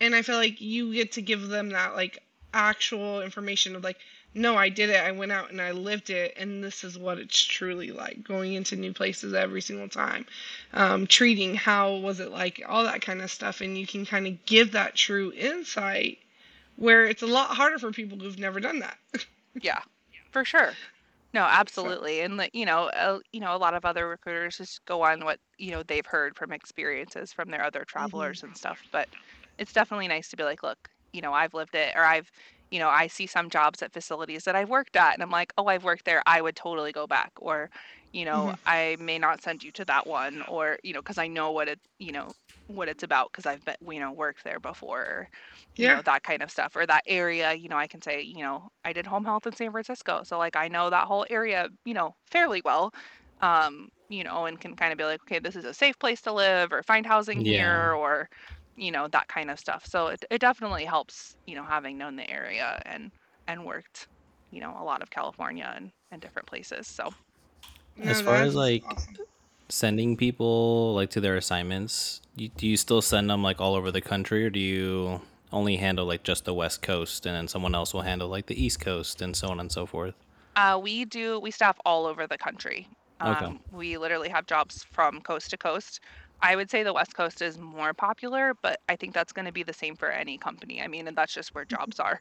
And 0.00 0.14
I 0.14 0.22
feel 0.22 0.36
like 0.36 0.60
you 0.60 0.92
get 0.92 1.12
to 1.12 1.22
give 1.22 1.48
them 1.48 1.70
that 1.70 1.94
like 1.94 2.20
actual 2.52 3.22
information 3.22 3.76
of 3.76 3.84
like, 3.84 3.98
no, 4.34 4.56
I 4.56 4.68
did 4.68 4.90
it. 4.90 4.96
I 4.96 5.12
went 5.12 5.32
out 5.32 5.50
and 5.50 5.60
I 5.60 5.70
lived 5.70 6.10
it, 6.10 6.34
and 6.36 6.62
this 6.62 6.84
is 6.84 6.98
what 6.98 7.18
it's 7.18 7.42
truly 7.42 7.92
like 7.92 8.24
going 8.24 8.54
into 8.54 8.76
new 8.76 8.92
places 8.92 9.32
every 9.32 9.60
single 9.60 9.88
time 9.88 10.26
um, 10.74 11.06
treating, 11.06 11.54
how 11.54 11.94
was 11.94 12.20
it 12.20 12.30
like, 12.30 12.62
all 12.68 12.84
that 12.84 13.00
kind 13.00 13.22
of 13.22 13.30
stuff. 13.30 13.60
And 13.60 13.78
you 13.78 13.86
can 13.86 14.04
kind 14.04 14.26
of 14.26 14.44
give 14.44 14.72
that 14.72 14.94
true 14.94 15.32
insight 15.32 16.18
where 16.76 17.06
it's 17.06 17.22
a 17.22 17.26
lot 17.26 17.50
harder 17.50 17.78
for 17.78 17.92
people 17.92 18.18
who've 18.18 18.38
never 18.38 18.60
done 18.60 18.80
that. 18.80 18.98
yeah, 19.60 19.80
for 20.32 20.44
sure. 20.44 20.72
No, 21.32 21.42
absolutely. 21.42 22.20
And 22.20 22.36
like, 22.36 22.54
you 22.54 22.64
know, 22.64 22.84
uh, 22.90 23.18
you 23.32 23.40
know, 23.40 23.56
a 23.56 23.58
lot 23.58 23.74
of 23.74 23.84
other 23.84 24.08
recruiters 24.08 24.58
just 24.58 24.84
go 24.84 25.02
on 25.02 25.24
what, 25.24 25.38
you 25.58 25.72
know, 25.72 25.82
they've 25.82 26.06
heard 26.06 26.36
from 26.36 26.52
experiences 26.52 27.32
from 27.32 27.50
their 27.50 27.64
other 27.64 27.84
travelers 27.84 28.42
and 28.42 28.56
stuff, 28.56 28.80
but 28.92 29.08
it's 29.58 29.72
definitely 29.72 30.08
nice 30.08 30.28
to 30.28 30.36
be 30.36 30.44
like, 30.44 30.62
look, 30.62 30.88
you 31.12 31.20
know, 31.20 31.32
I've 31.32 31.54
lived 31.54 31.74
it 31.74 31.94
or 31.96 32.04
I've, 32.04 32.30
you 32.70 32.78
know, 32.78 32.88
I 32.88 33.06
see 33.08 33.26
some 33.26 33.50
jobs 33.50 33.82
at 33.82 33.92
facilities 33.92 34.44
that 34.44 34.56
I've 34.56 34.68
worked 34.70 34.96
at 34.96 35.14
and 35.14 35.22
I'm 35.22 35.30
like, 35.30 35.52
"Oh, 35.58 35.66
I've 35.66 35.84
worked 35.84 36.04
there. 36.06 36.22
I 36.26 36.40
would 36.42 36.56
totally 36.56 36.92
go 36.92 37.06
back." 37.06 37.32
Or, 37.38 37.70
you 38.12 38.24
know, 38.24 38.52
Mhm. 38.52 38.58
I 38.66 38.96
may 39.00 39.18
not 39.18 39.42
send 39.42 39.62
you 39.64 39.72
to 39.72 39.84
that 39.86 40.06
one 40.06 40.42
or, 40.48 40.78
you 40.82 40.92
know, 40.92 41.02
cuz 41.02 41.18
I 41.18 41.28
know 41.28 41.50
what 41.52 41.68
it, 41.68 41.80
you 41.98 42.12
know, 42.12 42.34
what 42.66 42.88
it's 42.88 43.02
about 43.02 43.30
because 43.32 43.46
I've 43.46 43.64
been, 43.64 43.76
you 43.90 44.00
know, 44.00 44.12
worked 44.12 44.44
there 44.44 44.60
before. 44.60 45.00
Or, 45.02 45.28
you 45.76 45.86
Yeah. 45.86 45.94
know, 45.94 46.02
that 46.02 46.22
kind 46.22 46.42
of 46.42 46.50
stuff 46.50 46.76
or 46.76 46.86
that 46.86 47.02
area, 47.06 47.52
you 47.54 47.68
know, 47.68 47.76
I 47.76 47.86
can 47.88 48.00
say, 48.02 48.22
you 48.22 48.38
know, 48.42 48.68
I 48.84 48.92
did 48.92 49.06
home 49.06 49.24
health 49.24 49.46
in 49.46 49.54
San 49.54 49.72
Francisco. 49.72 50.22
So 50.24 50.38
like 50.38 50.56
I 50.56 50.68
know 50.68 50.90
that 50.90 51.06
whole 51.06 51.26
area, 51.30 51.68
you 51.84 51.94
know, 51.94 52.14
fairly 52.30 52.62
well. 52.64 52.92
Um, 53.40 53.88
you 54.08 54.22
know, 54.24 54.46
and 54.46 54.60
can 54.60 54.76
kind 54.76 54.92
of 54.92 54.98
be 54.98 55.04
like, 55.04 55.20
okay, 55.22 55.38
this 55.40 55.56
is 55.56 55.64
a 55.64 55.74
safe 55.74 55.98
place 55.98 56.20
to 56.22 56.32
live 56.32 56.72
or 56.72 56.82
find 56.84 57.04
housing 57.06 57.40
Yeah. 57.44 57.44
here 57.44 57.92
or 57.94 58.28
you 58.76 58.90
know 58.90 59.08
that 59.08 59.28
kind 59.28 59.50
of 59.50 59.58
stuff 59.58 59.84
so 59.86 60.08
it, 60.08 60.24
it 60.30 60.40
definitely 60.40 60.84
helps 60.84 61.36
you 61.46 61.54
know 61.54 61.64
having 61.64 61.98
known 61.98 62.16
the 62.16 62.28
area 62.30 62.80
and 62.86 63.10
and 63.46 63.64
worked 63.64 64.08
you 64.50 64.60
know 64.60 64.76
a 64.78 64.84
lot 64.84 65.02
of 65.02 65.10
california 65.10 65.72
and, 65.76 65.92
and 66.10 66.20
different 66.20 66.46
places 66.48 66.86
so 66.86 67.12
As 68.02 68.20
far 68.20 68.36
as, 68.42 68.54
like, 68.54 68.82
awesome. 68.88 69.14
Sending 69.70 70.16
people 70.16 70.94
like 70.94 71.10
to 71.10 71.20
their 71.20 71.36
assignments, 71.36 72.20
you, 72.36 72.48
do 72.50 72.66
you 72.68 72.76
still 72.76 73.00
send 73.02 73.30
them 73.30 73.42
like 73.42 73.60
all 73.60 73.74
over 73.74 73.90
the 73.90 74.00
country, 74.02 74.44
or 74.44 74.50
do 74.50 74.60
you 74.60 75.22
only 75.52 75.76
handle 75.76 76.04
like 76.06 76.22
just 76.22 76.44
the 76.44 76.52
West 76.54 76.82
Coast, 76.82 77.24
and 77.26 77.34
then 77.34 77.48
someone 77.48 77.74
else 77.74 77.94
will 77.94 78.02
handle 78.02 78.28
like 78.28 78.46
the 78.46 78.62
East 78.62 78.80
Coast, 78.80 79.22
and 79.22 79.34
so 79.34 79.48
on 79.48 79.60
and 79.60 79.72
so 79.72 79.86
forth? 79.86 80.14
uh, 80.56 80.78
we 80.82 81.04
do 81.04 81.38
we 81.40 81.50
staff 81.50 81.78
all 81.84 82.06
over 82.06 82.26
the 82.26 82.38
country 82.38 82.88
Okay. 83.24 83.52
um, 83.52 83.60
we 83.70 83.96
literally 83.96 84.28
have 84.28 84.46
jobs 84.46 84.84
from 84.92 85.20
coast 85.20 85.50
to 85.50 85.56
coast 85.56 86.00
i 86.44 86.56
would 86.56 86.70
say 86.70 86.82
the 86.84 86.92
west 86.92 87.14
coast 87.14 87.42
is 87.42 87.58
more 87.58 87.94
popular 87.94 88.54
but 88.62 88.80
i 88.88 88.96
think 88.96 89.14
that's 89.14 89.32
going 89.32 89.46
to 89.46 89.52
be 89.52 89.64
the 89.64 89.72
same 89.72 89.96
for 89.96 90.10
any 90.10 90.38
company 90.38 90.82
i 90.82 90.88
mean 90.88 91.08
and 91.08 91.16
that's 91.16 91.34
just 91.34 91.54
where 91.54 91.64
jobs 91.66 92.00
are 92.00 92.20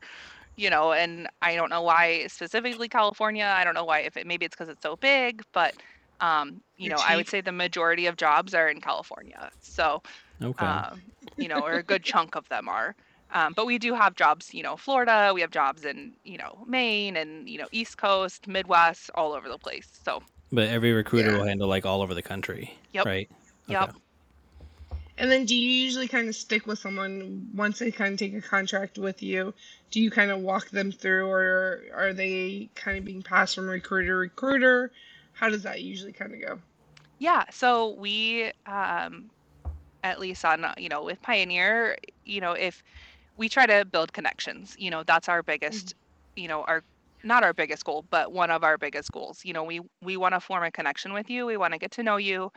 you 0.58 0.70
know 0.70 0.94
and 0.94 1.28
i 1.42 1.56
don't 1.56 1.70
know 1.70 1.82
why 1.82 2.28
specifically 2.28 2.90
california 2.90 3.54
i 3.58 3.64
don't 3.64 3.76
know 3.76 3.86
why 3.86 4.00
if 4.00 4.18
it 4.18 4.28
maybe 4.28 4.46
it's 4.46 4.56
because 4.56 4.70
it's 4.70 4.84
so 4.84 4.98
big 4.98 5.44
but 5.54 5.76
um, 6.22 6.62
you 6.78 6.90
know 6.90 7.00
i 7.00 7.16
would 7.18 7.28
say 7.30 7.42
the 7.42 7.52
majority 7.52 8.08
of 8.08 8.18
jobs 8.18 8.54
are 8.56 8.70
in 8.70 8.82
california 8.82 9.52
so 9.62 10.02
Okay. 10.42 10.84
um, 10.84 11.04
you 11.38 11.48
know, 11.48 11.64
or 11.66 11.78
a 11.78 11.84
good 11.84 12.04
chunk 12.04 12.36
of 12.36 12.48
them 12.50 12.70
are. 12.70 12.96
Um, 13.32 13.54
but 13.54 13.66
we 13.66 13.80
do 13.80 13.96
have 13.96 14.16
jobs, 14.16 14.54
you 14.54 14.64
know, 14.64 14.78
Florida. 14.78 15.32
We 15.34 15.42
have 15.42 15.52
jobs 15.52 15.86
in, 15.86 16.16
you 16.24 16.38
know, 16.38 16.64
Maine 16.68 17.18
and 17.18 17.50
you 17.50 17.58
know, 17.58 17.68
East 17.72 17.98
Coast, 17.98 18.48
Midwest, 18.48 19.10
all 19.16 19.34
over 19.34 19.50
the 19.50 19.60
place. 19.60 19.90
So, 20.06 20.22
but 20.52 20.68
every 20.70 20.94
recruiter 20.94 21.32
Yeah. 21.32 21.38
will 21.38 21.46
handle 21.48 21.68
like 21.68 21.86
all 21.86 22.02
over 22.02 22.14
the 22.14 22.22
country. 22.22 22.74
Yep. 22.94 23.10
Right. 23.10 23.30
yep. 23.68 23.92
And 25.17 25.32
then 25.32 25.45
do 25.45 25.56
you 25.56 25.69
usually 25.69 26.08
kind 26.08 26.28
of 26.28 26.36
stick 26.36 26.65
with 26.65 26.80
someone 26.80 27.47
once 27.54 27.80
they 27.80 27.91
kind 27.91 28.13
of 28.13 28.19
take 28.19 28.36
a 28.36 28.41
contract 28.41 28.97
with 28.97 29.21
you? 29.21 29.54
Do 29.91 30.02
you 30.02 30.10
kind 30.10 30.32
of 30.32 30.39
walk 30.39 30.69
them 30.69 30.91
through, 30.91 31.30
or 31.30 31.82
are 31.93 32.13
they 32.13 32.69
kind 32.73 32.97
of 32.97 33.06
being 33.06 33.21
passed 33.21 33.56
from 33.56 33.69
recruiter 33.69 34.08
to 34.08 34.15
recruiter? 34.15 34.91
How 35.34 35.49
does 35.49 35.63
that 35.63 35.82
usually 35.82 36.13
kind 36.13 36.34
of 36.34 36.41
go? 36.41 36.60
Yeah. 37.19 37.43
So 37.52 37.95
we, 37.99 38.52
um, 38.65 39.30
at 40.04 40.19
least 40.19 40.43
on, 40.45 40.65
you 40.78 40.89
know, 40.89 41.04
with 41.04 41.21
Pioneer, 41.21 41.97
you 42.26 42.41
know, 42.41 42.54
if 42.54 42.84
we 43.38 43.49
try 43.49 43.65
to 43.65 43.86
build 43.86 44.13
connections, 44.13 44.76
you 44.80 44.89
know, 44.89 45.04
that's 45.04 45.30
our 45.30 45.43
biggest, 45.43 45.95
you 46.36 46.47
know, 46.47 46.63
our 46.63 46.84
not 47.24 47.44
our 47.44 47.54
biggest 47.54 47.86
goal, 47.86 48.06
but 48.10 48.32
one 48.34 48.52
of 48.52 48.64
our 48.64 48.78
biggest 48.78 49.12
goals. 49.12 49.44
You 49.46 49.54
know, 49.54 49.64
we 49.64 49.82
we 50.02 50.18
want 50.18 50.34
to 50.36 50.40
form 50.42 50.64
a 50.64 50.72
connection 50.72 51.14
with 51.14 51.30
you. 51.30 51.46
We 51.46 51.58
want 51.58 51.74
to 51.74 51.80
get 51.80 51.92
to 51.94 52.04
know 52.04 52.18
you. 52.18 52.52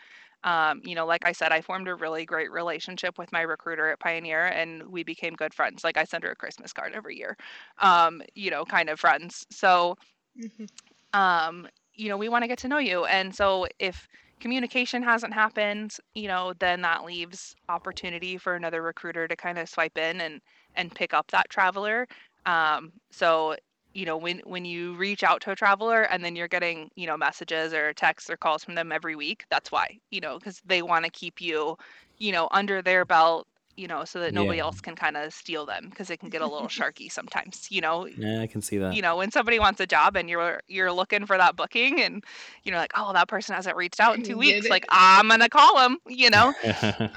Um, 0.44 0.80
you 0.84 0.94
know, 0.94 1.06
like 1.06 1.24
I 1.26 1.32
said, 1.32 1.50
I 1.52 1.60
formed 1.60 1.88
a 1.88 1.94
really 1.94 2.24
great 2.24 2.50
relationship 2.52 3.18
with 3.18 3.32
my 3.32 3.40
recruiter 3.40 3.88
at 3.88 3.98
Pioneer, 4.00 4.46
and 4.46 4.86
we 4.88 5.02
became 5.02 5.34
good 5.34 5.54
friends. 5.54 5.82
Like 5.84 5.96
I 5.96 6.04
send 6.04 6.24
her 6.24 6.30
a 6.30 6.36
Christmas 6.36 6.72
card 6.72 6.92
every 6.94 7.16
year. 7.16 7.36
Um, 7.78 8.22
you 8.34 8.50
know, 8.50 8.64
kind 8.64 8.88
of 8.90 9.00
friends. 9.00 9.44
So 9.50 9.96
Mhm. 10.34 10.66
um, 11.12 11.68
you 11.94 12.08
know, 12.08 12.16
we 12.16 12.28
want 12.28 12.42
to 12.42 12.48
get 12.48 12.58
to 12.58 12.68
know 12.68 12.78
you. 12.78 13.04
And 13.06 13.34
so 13.34 13.66
if 13.78 14.06
communication 14.40 15.02
hasn't 15.02 15.32
happened, 15.32 15.96
you 16.14 16.28
know, 16.28 16.52
then 16.58 16.82
that 16.82 17.04
leaves 17.04 17.54
opportunity 17.68 18.36
for 18.36 18.54
another 18.54 18.82
recruiter 18.82 19.26
to 19.26 19.36
kind 19.36 19.58
of 19.58 19.68
swipe 19.68 19.96
in 19.96 20.20
and 20.20 20.40
and 20.74 20.94
pick 20.94 21.14
up 21.14 21.28
that 21.30 21.48
traveler. 21.48 22.06
Um, 22.44 22.92
so 23.10 23.56
you 23.96 24.04
know, 24.04 24.16
when 24.16 24.38
when 24.44 24.64
you 24.64 24.94
reach 24.96 25.22
out 25.24 25.40
to 25.42 25.50
a 25.52 25.56
traveler 25.56 26.02
and 26.02 26.24
then 26.24 26.36
you're 26.36 26.48
getting, 26.48 26.90
you 26.96 27.06
know, 27.06 27.16
messages 27.16 27.72
or 27.72 27.92
texts 27.94 28.28
or 28.30 28.36
calls 28.36 28.62
from 28.64 28.74
them 28.74 28.92
every 28.92 29.16
week, 29.16 29.44
that's 29.50 29.72
why, 29.72 29.98
you 30.10 30.20
know, 30.20 30.38
because 30.38 30.60
they 30.66 30.82
want 30.82 31.04
to 31.04 31.10
keep 31.10 31.40
you, 31.40 31.76
you 32.18 32.32
know, 32.32 32.48
under 32.52 32.82
their 32.82 33.04
belt, 33.04 33.46
you 33.76 33.88
know, 33.88 34.04
so 34.04 34.20
that 34.20 34.34
nobody 34.34 34.58
Yeah. 34.58 34.64
else 34.64 34.80
can 34.80 34.96
kind 34.96 35.16
of 35.16 35.32
steal 35.32 35.64
them 35.66 35.88
because 35.90 36.10
it 36.10 36.18
can 36.20 36.28
get 36.28 36.42
a 36.42 36.48
little 36.48 36.68
sharky 36.78 37.10
sometimes, 37.10 37.68
you 37.70 37.80
know, 37.80 38.06
Yeah, 38.06 38.40
I 38.42 38.46
can 38.46 38.60
see 38.62 38.78
that. 38.78 38.94
you 38.94 39.02
know 39.02 39.16
when 39.16 39.30
somebody 39.30 39.58
wants 39.58 39.80
a 39.80 39.86
job 39.86 40.16
and 40.16 40.28
you're 40.28 40.60
you're 40.68 40.92
looking 40.92 41.26
for 41.26 41.36
that 41.38 41.56
booking 41.56 42.00
and 42.02 42.22
you 42.64 42.72
know 42.72 42.78
like 42.78 42.92
oh 42.96 43.12
that 43.14 43.28
person 43.28 43.54
hasn't 43.54 43.76
reached 43.76 44.00
out 44.00 44.16
in 44.16 44.22
two 44.22 44.36
weeks 44.44 44.68
like 44.70 44.84
i'm 44.90 45.28
gonna 45.28 45.48
call 45.48 45.76
them 45.76 45.98
you 46.08 46.30
know 46.30 46.52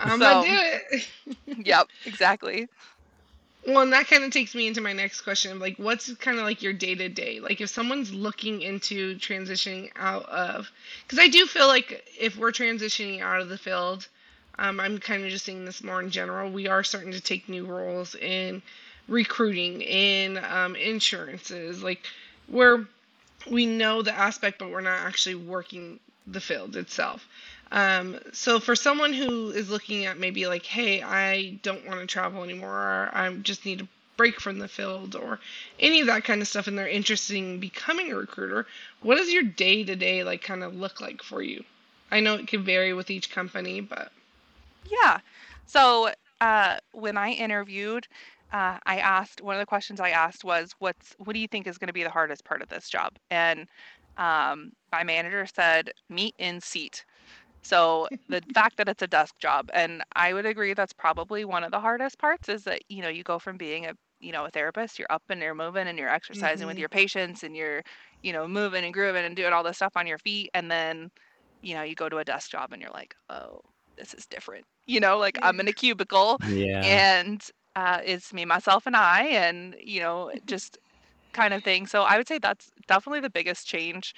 I'm 0.01 0.19
So- 0.19 0.25
gonna 0.25 0.47
do 0.47 0.57
it. 0.95 1.07
yep 1.65 1.87
exactly 2.05 2.67
Well, 3.69 3.83
and 3.83 3.93
that 3.93 4.07
kind 4.07 4.23
of 4.23 4.31
takes 4.31 4.55
me 4.55 4.65
into 4.65 4.81
my 4.81 4.93
next 4.93 5.21
question. 5.21 5.51
of 5.51 5.59
Like, 5.59 5.77
what's 5.77 6.11
kind 6.15 6.39
of 6.39 6.43
like 6.43 6.63
your 6.63 6.73
day 6.73 6.95
to 6.95 7.07
day? 7.07 7.39
Like, 7.39 7.61
if 7.61 7.69
someone's 7.69 8.11
looking 8.11 8.63
into 8.63 9.15
transitioning 9.17 9.91
out 9.95 10.25
of, 10.25 10.71
because 11.03 11.19
I 11.19 11.27
do 11.27 11.45
feel 11.45 11.67
like 11.67 12.03
if 12.19 12.35
we're 12.35 12.51
transitioning 12.51 13.21
out 13.21 13.41
of 13.41 13.49
the 13.49 13.59
field, 13.59 14.07
um, 14.57 14.79
I'm 14.79 14.97
kind 14.97 15.23
of 15.23 15.29
just 15.29 15.45
saying 15.45 15.65
this 15.65 15.83
more 15.83 16.01
in 16.01 16.09
general. 16.09 16.49
We 16.49 16.67
are 16.67 16.83
starting 16.83 17.11
to 17.11 17.21
take 17.21 17.47
new 17.47 17.63
roles 17.63 18.15
in 18.15 18.63
recruiting, 19.07 19.81
in 19.81 20.43
um, 20.43 20.75
insurances, 20.75 21.83
like 21.83 22.01
where 22.47 22.87
we 23.51 23.67
know 23.67 24.01
the 24.01 24.13
aspect, 24.13 24.57
but 24.57 24.71
we're 24.71 24.81
not 24.81 24.99
actually 24.99 25.35
working 25.35 25.99
the 26.25 26.41
field 26.41 26.75
itself. 26.75 27.27
Um, 27.71 28.19
so 28.33 28.59
for 28.59 28.75
someone 28.75 29.13
who 29.13 29.51
is 29.51 29.69
looking 29.69 30.05
at 30.05 30.17
maybe 30.17 30.47
like, 30.47 30.65
hey, 30.65 31.01
I 31.03 31.59
don't 31.61 31.85
want 31.85 31.99
to 31.99 32.07
travel 32.07 32.43
anymore, 32.43 32.73
or 32.73 33.09
I 33.13 33.33
just 33.35 33.65
need 33.65 33.81
a 33.81 33.87
break 34.17 34.39
from 34.41 34.59
the 34.59 34.67
field, 34.67 35.15
or 35.15 35.39
any 35.79 36.01
of 36.01 36.07
that 36.07 36.23
kind 36.23 36.41
of 36.41 36.47
stuff, 36.47 36.67
and 36.67 36.77
they're 36.77 36.87
interested 36.87 37.37
in 37.37 37.59
becoming 37.59 38.11
a 38.11 38.15
recruiter, 38.15 38.65
what 39.01 39.15
does 39.15 39.31
your 39.31 39.43
day 39.43 39.83
to 39.83 39.95
day 39.95 40.23
like 40.23 40.41
kind 40.41 40.63
of 40.63 40.75
look 40.75 40.99
like 40.99 41.23
for 41.23 41.41
you? 41.41 41.63
I 42.11 42.19
know 42.19 42.35
it 42.35 42.47
can 42.47 42.63
vary 42.63 42.93
with 42.93 43.11
each 43.11 43.31
company, 43.31 43.81
but. 43.81 44.11
Yeah. 44.89 45.19
So 45.67 46.09
uh, 46.41 46.77
when 46.93 47.17
i 47.17 47.31
interviewed 47.31 48.07
uh, 48.51 48.77
i 48.85 48.97
asked 48.97 49.41
one 49.41 49.55
of 49.55 49.59
the 49.59 49.65
questions 49.65 49.99
i 49.99 50.09
asked 50.09 50.43
was 50.43 50.73
what's 50.79 51.15
what 51.17 51.33
do 51.33 51.39
you 51.39 51.47
think 51.47 51.67
is 51.67 51.77
going 51.77 51.87
to 51.87 51.93
be 51.93 52.03
the 52.03 52.09
hardest 52.09 52.43
part 52.45 52.61
of 52.61 52.69
this 52.69 52.89
job? 52.89 53.13
And 53.29 53.67
um, 54.17 54.71
my 54.91 55.03
manager 55.03 55.45
said 55.45 55.91
meet 56.09 56.35
in 56.39 56.59
seat 56.59 57.05
so 57.63 58.07
the 58.29 58.41
fact 58.53 58.77
that 58.77 58.89
it's 58.89 59.01
a 59.01 59.07
desk 59.07 59.35
job 59.39 59.69
and 59.73 60.03
i 60.15 60.33
would 60.33 60.45
agree 60.45 60.73
that's 60.73 60.93
probably 60.93 61.45
one 61.45 61.63
of 61.63 61.71
the 61.71 61.79
hardest 61.79 62.17
parts 62.19 62.49
is 62.49 62.63
that 62.63 62.81
you 62.89 63.01
know 63.01 63.09
you 63.09 63.23
go 63.23 63.39
from 63.39 63.57
being 63.57 63.85
a 63.85 63.93
you 64.19 64.31
know 64.31 64.45
a 64.45 64.49
therapist 64.51 64.99
you're 64.99 65.11
up 65.11 65.23
and 65.29 65.41
you're 65.41 65.55
moving 65.55 65.87
and 65.87 65.97
you're 65.97 66.09
exercising 66.09 66.67
with 66.67 66.77
Mhm. 66.77 66.79
your 66.79 66.89
patients 66.89 67.43
and 67.43 67.55
you're 67.55 67.81
you 68.23 68.33
know 68.33 68.47
moving 68.47 68.83
and 68.85 68.93
grooving 68.93 69.25
and 69.25 69.35
doing 69.35 69.53
all 69.53 69.63
this 69.63 69.77
stuff 69.77 69.93
on 69.95 70.07
your 70.07 70.17
feet 70.19 70.49
and 70.53 70.69
then 70.71 71.09
you 71.61 71.73
know 71.73 71.83
you 71.83 71.95
go 71.95 72.09
to 72.09 72.17
a 72.17 72.25
desk 72.25 72.51
job 72.51 72.71
and 72.71 72.81
you're 72.81 72.91
like 72.91 73.15
oh 73.29 73.59
this 73.97 74.13
is 74.13 74.25
different 74.27 74.65
you 74.87 74.99
know 74.99 75.17
like 75.17 75.37
i'm 75.41 75.59
in 75.59 75.67
a 75.67 75.73
cubicle 75.73 76.39
yeah. 76.41 76.81
and 76.81 77.49
uh, 77.75 78.01
it's 78.03 78.33
me 78.33 78.45
myself 78.45 78.85
and 78.85 78.95
i 78.95 79.25
and 79.25 79.75
you 79.81 79.99
know 80.01 80.31
just 80.45 80.77
kind 81.33 81.53
of 81.53 81.63
thing 81.63 81.85
so 81.87 82.03
i 82.03 82.17
would 82.17 82.27
say 82.27 82.39
that's 82.39 82.71
definitely 82.87 83.19
the 83.19 83.29
biggest 83.29 83.67
change 83.67 84.13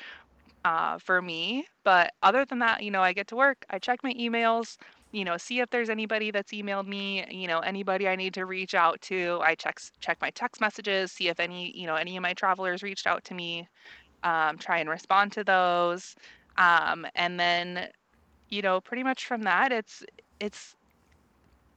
uh, 0.63 0.97
for 0.99 1.21
me 1.21 1.65
but 1.83 2.13
other 2.21 2.45
than 2.45 2.59
that 2.59 2.83
you 2.83 2.91
know 2.91 3.01
i 3.01 3.13
get 3.13 3.27
to 3.27 3.35
work 3.35 3.65
i 3.69 3.79
check 3.79 4.03
my 4.03 4.13
emails 4.13 4.77
you 5.11 5.25
know 5.25 5.37
see 5.37 5.59
if 5.59 5.69
there's 5.69 5.89
anybody 5.89 6.31
that's 6.31 6.51
emailed 6.51 6.87
me 6.87 7.25
you 7.29 7.47
know 7.47 7.59
anybody 7.59 8.07
i 8.07 8.15
need 8.15 8.33
to 8.33 8.45
reach 8.45 8.75
out 8.75 8.99
to 9.01 9.39
i 9.41 9.55
check 9.55 9.79
check 9.99 10.17
my 10.21 10.29
text 10.31 10.61
messages 10.61 11.11
see 11.11 11.27
if 11.27 11.39
any 11.39 11.75
you 11.75 11.87
know 11.87 11.95
any 11.95 12.15
of 12.15 12.21
my 12.21 12.33
travelers 12.33 12.83
reached 12.83 13.07
out 13.07 13.23
to 13.23 13.33
me 13.33 13.67
um, 14.23 14.57
try 14.57 14.77
and 14.77 14.89
respond 14.89 15.31
to 15.31 15.43
those 15.43 16.15
um, 16.57 17.07
and 17.15 17.39
then 17.39 17.87
you 18.49 18.61
know 18.61 18.79
pretty 18.79 19.03
much 19.03 19.25
from 19.25 19.41
that 19.41 19.71
it's 19.71 20.03
it's 20.39 20.75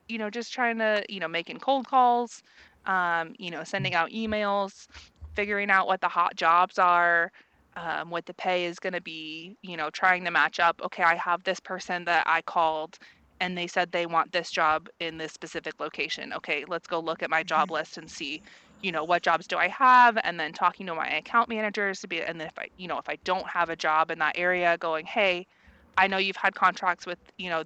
you 0.09 0.19
know 0.19 0.31
just 0.31 0.53
trying 0.53 0.79
to 0.79 1.03
you 1.09 1.21
know 1.21 1.29
making 1.29 1.59
cold 1.59 1.87
calls 1.87 2.43
um, 2.87 3.35
you 3.39 3.51
know 3.51 3.65
sending 3.65 3.95
out 3.95 4.11
emails 4.11 4.87
figuring 5.35 5.71
out 5.71 5.87
what 5.87 6.01
the 6.01 6.09
hot 6.09 6.37
jobs 6.37 6.79
are 6.79 7.33
um, 7.77 8.11
what 8.11 8.27
the 8.27 8.35
pay 8.35 8.67
is 8.67 8.79
going 8.79 8.93
to 8.93 9.01
be 9.01 9.57
you 9.63 9.77
know 9.77 9.91
trying 9.91 10.25
to 10.25 10.31
match 10.31 10.61
up 10.61 10.81
okay 10.83 11.03
i 11.03 11.15
have 11.15 11.43
this 11.45 11.61
person 11.61 12.05
that 12.05 12.25
i 12.27 12.41
called 12.43 12.99
and 13.41 13.59
they 13.59 13.67
said 13.67 13.91
they 13.91 14.07
want 14.07 14.33
this 14.33 14.51
job 14.51 14.89
in 15.01 15.19
this 15.19 15.33
specific 15.33 15.81
location. 15.81 16.33
Okay 16.33 16.65
let's 16.69 16.87
go 16.87 17.01
look 17.01 17.23
at 17.23 17.31
my 17.31 17.43
job 17.43 17.71
list 17.71 17.99
and 17.99 18.11
see 18.11 18.43
you 18.83 18.93
know 18.93 19.05
what 19.05 19.23
jobs 19.23 19.47
do 19.47 19.57
i 19.57 19.69
have 19.69 20.19
and 20.25 20.39
then 20.39 20.53
talking 20.53 20.87
to 20.87 20.95
my 20.95 21.09
account 21.09 21.49
managers 21.49 22.01
to 22.01 22.09
be 22.09 22.23
and 22.23 22.41
then 22.41 22.49
if 22.49 22.59
i 22.59 22.69
you 22.77 22.87
know 22.87 22.99
if 22.99 23.09
i 23.09 23.17
don't 23.25 23.49
have 23.49 23.71
a 23.71 23.77
job 23.77 24.11
in 24.11 24.19
that 24.19 24.37
area 24.37 24.77
going 24.79 25.05
hey 25.07 25.47
i 25.99 26.07
know 26.07 26.19
you've 26.19 26.37
had 26.37 26.55
contracts 26.55 27.07
with 27.07 27.19
you 27.39 27.51
know 27.51 27.65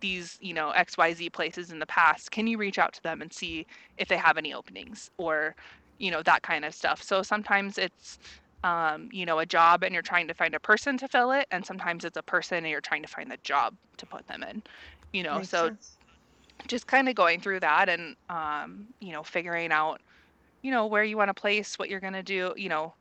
these 0.00 0.38
you 0.40 0.54
know 0.54 0.72
xyz 0.76 1.32
places 1.32 1.70
in 1.70 1.78
the 1.78 1.86
past. 1.86 2.30
Can 2.32 2.46
you 2.46 2.58
reach 2.58 2.78
out 2.78 2.92
to 2.94 3.02
them 3.02 3.22
and 3.22 3.32
see 3.32 3.66
if 3.98 4.08
they 4.08 4.16
have 4.16 4.36
any 4.36 4.52
openings 4.52 5.10
or 5.18 5.54
you 5.98 6.10
know, 6.10 6.22
that 6.24 6.42
kind 6.42 6.64
of 6.64 6.74
stuff. 6.74 7.00
So 7.02 7.22
sometimes 7.22 7.78
it's, 7.78 8.18
um, 8.64 9.08
you 9.12 9.26
know, 9.26 9.38
a 9.38 9.46
job 9.46 9.82
and 9.84 9.92
you're 9.92 10.02
trying 10.02 10.28
to 10.28 10.34
find 10.34 10.54
a 10.54 10.60
person 10.60 10.96
to 10.98 11.08
fill 11.08 11.32
it, 11.32 11.46
and 11.50 11.64
sometimes 11.66 12.04
it's 12.04 12.16
a 12.16 12.22
person 12.22 12.58
and 12.58 12.68
you're 12.68 12.80
trying 12.80 13.02
to 13.02 13.08
find 13.08 13.30
the 13.30 13.38
job 13.44 13.76
to 13.98 14.06
put 14.06 14.26
them 14.28 14.42
in. 14.42 14.62
You 15.12 15.24
know, 15.24 15.40
Makes 15.40 15.48
so 15.48 15.70
sense. 15.70 15.98
just 16.68 16.86
kind 16.86 17.08
of 17.08 17.14
going 17.14 17.40
through 17.40 17.60
that 17.60 17.88
and 17.88 18.16
um, 18.28 18.86
you 19.00 19.12
know 19.12 19.22
figuring 19.22 19.72
out 19.72 20.00
you 20.62 20.70
know 20.70 20.86
where 20.86 21.04
you 21.04 21.16
want 21.16 21.28
to 21.28 21.34
place 21.34 21.78
what 21.78 21.88
you're 21.88 22.00
going 22.00 22.12
to 22.12 22.22
do 22.22 22.54
you 22.56 22.68
know 22.68 22.94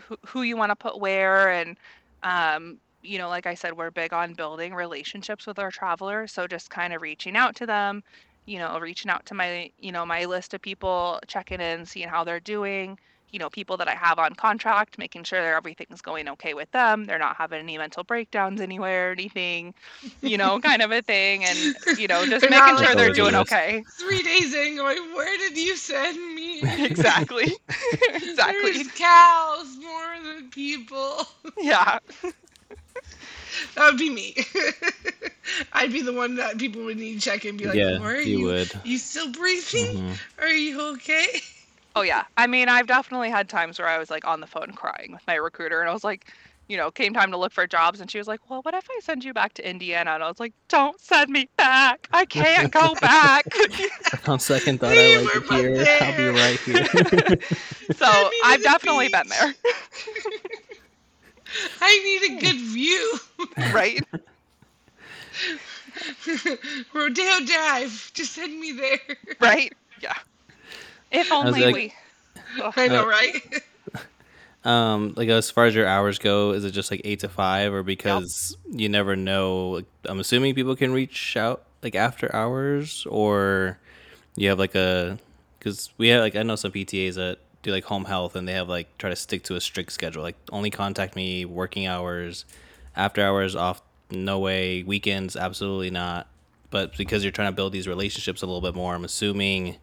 who, 0.00 0.16
who 0.26 0.42
you 0.42 0.56
want 0.56 0.70
to 0.70 0.76
put 0.76 1.00
where 1.00 1.50
and 1.50 1.76
um, 2.22 2.78
you 3.02 3.18
know 3.18 3.28
like 3.28 3.46
i 3.46 3.54
said 3.54 3.76
we're 3.76 3.90
big 3.90 4.12
on 4.12 4.34
building 4.34 4.74
relationships 4.74 5.46
with 5.46 5.58
our 5.58 5.70
travelers 5.70 6.32
so 6.32 6.46
just 6.46 6.70
kind 6.70 6.92
of 6.92 7.02
reaching 7.02 7.36
out 7.36 7.54
to 7.56 7.66
them 7.66 8.02
you 8.46 8.58
know 8.58 8.78
reaching 8.80 9.10
out 9.10 9.24
to 9.26 9.34
my 9.34 9.70
you 9.78 9.92
know 9.92 10.04
my 10.06 10.24
list 10.24 10.54
of 10.54 10.62
people 10.62 11.18
checking 11.28 11.60
in 11.60 11.84
seeing 11.86 12.08
how 12.08 12.24
they're 12.24 12.40
doing 12.40 12.98
you 13.30 13.38
know 13.38 13.48
people 13.50 13.76
that 13.76 13.88
i 13.88 13.94
have 13.94 14.18
on 14.18 14.34
contract 14.34 14.98
making 14.98 15.24
sure 15.24 15.40
that 15.40 15.54
everything's 15.54 16.00
going 16.00 16.28
okay 16.28 16.54
with 16.54 16.70
them 16.72 17.04
they're 17.04 17.18
not 17.18 17.36
having 17.36 17.60
any 17.60 17.76
mental 17.78 18.04
breakdowns 18.04 18.60
anywhere 18.60 19.10
or 19.10 19.12
anything 19.12 19.74
you 20.22 20.36
know 20.36 20.58
kind 20.60 20.82
of 20.82 20.90
a 20.92 21.02
thing 21.02 21.44
and 21.44 21.76
you 21.94 22.06
know 22.06 22.26
just 22.26 22.48
making 22.48 22.76
not 22.76 22.78
sure 22.78 22.94
they're 22.94 23.10
doing 23.10 23.34
okay 23.34 23.84
Three 23.98 24.22
days 24.22 24.54
in, 24.54 24.76
going, 24.76 24.98
where 25.14 25.36
did 25.38 25.56
you 25.56 25.76
send 25.76 26.16
me? 26.34 26.62
exactly 26.84 27.46
exactly 28.22 28.72
There's 28.72 28.88
cows 28.88 29.76
more 29.80 30.22
than 30.24 30.50
people. 30.50 31.26
yeah 31.58 31.98
That 33.74 33.90
would 33.90 33.98
be 33.98 34.10
me. 34.10 34.34
I'd 35.72 35.92
be 35.92 36.02
the 36.02 36.12
one 36.12 36.36
that 36.36 36.58
people 36.58 36.84
would 36.84 36.98
need 36.98 37.14
to 37.14 37.20
check 37.20 37.44
and 37.44 37.58
be 37.58 37.66
like, 37.66 37.82
yeah, 37.82 37.98
where 37.98 38.16
are 38.16 38.20
you 38.22 38.40
you? 38.40 38.40
would. 38.40 38.72
You 38.82 38.98
still 38.98 39.30
breathing? 39.32 39.86
Mhm. 39.86 40.18
Are 40.40 40.48
you 40.48 40.80
okay? 40.94 41.26
Oh 41.98 42.02
yeah 42.02 42.24
i 42.36 42.46
mean 42.46 42.68
i've 42.68 42.86
definitely 42.86 43.28
had 43.28 43.48
times 43.48 43.78
where 43.78 43.88
i 43.88 43.98
was 43.98 44.08
like 44.08 44.24
on 44.26 44.40
the 44.40 44.46
phone 44.46 44.70
crying 44.72 45.10
with 45.12 45.26
my 45.26 45.34
recruiter 45.34 45.80
and 45.80 45.90
i 45.90 45.92
was 45.92 46.04
like 46.04 46.32
you 46.68 46.76
know 46.76 46.90
came 46.92 47.12
time 47.12 47.30
to 47.32 47.36
look 47.36 47.52
for 47.52 47.66
jobs 47.66 48.00
and 48.00 48.08
she 48.10 48.18
was 48.18 48.28
like 48.28 48.38
well 48.48 48.60
what 48.62 48.72
if 48.74 48.86
i 48.90 49.00
send 49.02 49.24
you 49.24 49.32
back 49.34 49.52
to 49.54 49.68
indiana 49.68 50.10
and 50.12 50.22
i 50.22 50.28
was 50.28 50.38
like 50.38 50.52
don't 50.68 51.00
send 51.00 51.28
me 51.30 51.48
back 51.56 52.06
i 52.12 52.24
can't 52.24 52.72
go 52.72 52.94
back 53.00 53.44
On 54.28 54.38
second 54.38 54.78
thought, 54.80 54.90
We 54.92 55.16
I 55.16 55.18
like 55.18 55.34
were 55.34 55.40
it 55.40 55.48
both 55.48 55.86
here. 55.86 55.98
I'll 56.02 56.16
be 56.16 56.28
right 56.28 56.60
here. 56.60 56.84
so 57.96 58.06
Send 58.06 58.30
me 58.30 58.40
to 58.40 58.46
i've 58.46 58.58
the 58.60 58.64
definitely 58.64 59.08
been 59.08 59.28
there 59.28 59.54
I 61.80 61.98
need 62.04 62.22
a 62.38 62.40
good 62.42 62.56
view. 62.56 63.18
right 63.72 64.04
Rodeo 66.92 67.40
Drive. 67.46 68.10
Just 68.12 68.32
send 68.34 68.60
me 68.60 68.72
there. 68.72 69.16
right 69.40 69.72
yeah 70.02 70.12
if 71.10 71.30
was 71.30 71.46
only 71.46 71.64
like- 71.64 71.74
we 71.74 71.94
I 72.76 72.88
know, 72.88 73.06
right? 73.06 73.42
Um, 74.64 75.14
like 75.16 75.28
as 75.28 75.50
far 75.50 75.66
as 75.66 75.74
your 75.74 75.86
hours 75.86 76.18
go, 76.18 76.50
is 76.50 76.64
it 76.64 76.72
just 76.72 76.90
like 76.90 77.00
eight 77.04 77.20
to 77.20 77.28
five, 77.28 77.72
or 77.72 77.82
because 77.82 78.56
you 78.70 78.88
never 78.88 79.14
know? 79.16 79.68
Like, 79.70 79.84
I'm 80.04 80.18
assuming 80.18 80.54
people 80.54 80.74
can 80.76 80.92
reach 80.92 81.36
out 81.36 81.64
like 81.82 81.94
after 81.94 82.34
hours, 82.34 83.06
or 83.08 83.78
you 84.36 84.48
have 84.48 84.58
like 84.58 84.74
a 84.74 85.18
because 85.58 85.90
we 85.96 86.08
have 86.08 86.20
like 86.20 86.34
I 86.36 86.42
know 86.42 86.56
some 86.56 86.72
PTAs 86.72 87.14
that 87.14 87.38
do 87.62 87.70
like 87.70 87.84
home 87.84 88.04
health, 88.06 88.34
and 88.34 88.48
they 88.48 88.52
have 88.52 88.68
like 88.68 88.98
try 88.98 89.08
to 89.10 89.16
stick 89.16 89.44
to 89.44 89.54
a 89.54 89.60
strict 89.60 89.92
schedule, 89.92 90.22
like 90.22 90.36
only 90.50 90.70
contact 90.70 91.14
me 91.14 91.44
working 91.44 91.86
hours, 91.86 92.44
after 92.96 93.22
hours 93.24 93.54
off, 93.54 93.80
no 94.10 94.40
way, 94.40 94.82
weekends 94.82 95.36
absolutely 95.36 95.90
not. 95.90 96.26
But 96.70 96.96
because 96.98 97.22
you're 97.22 97.32
trying 97.32 97.48
to 97.52 97.56
build 97.56 97.72
these 97.72 97.86
relationships 97.88 98.42
a 98.42 98.46
little 98.46 98.60
bit 98.60 98.74
more, 98.74 98.94
I'm 98.94 99.04
assuming 99.04 99.76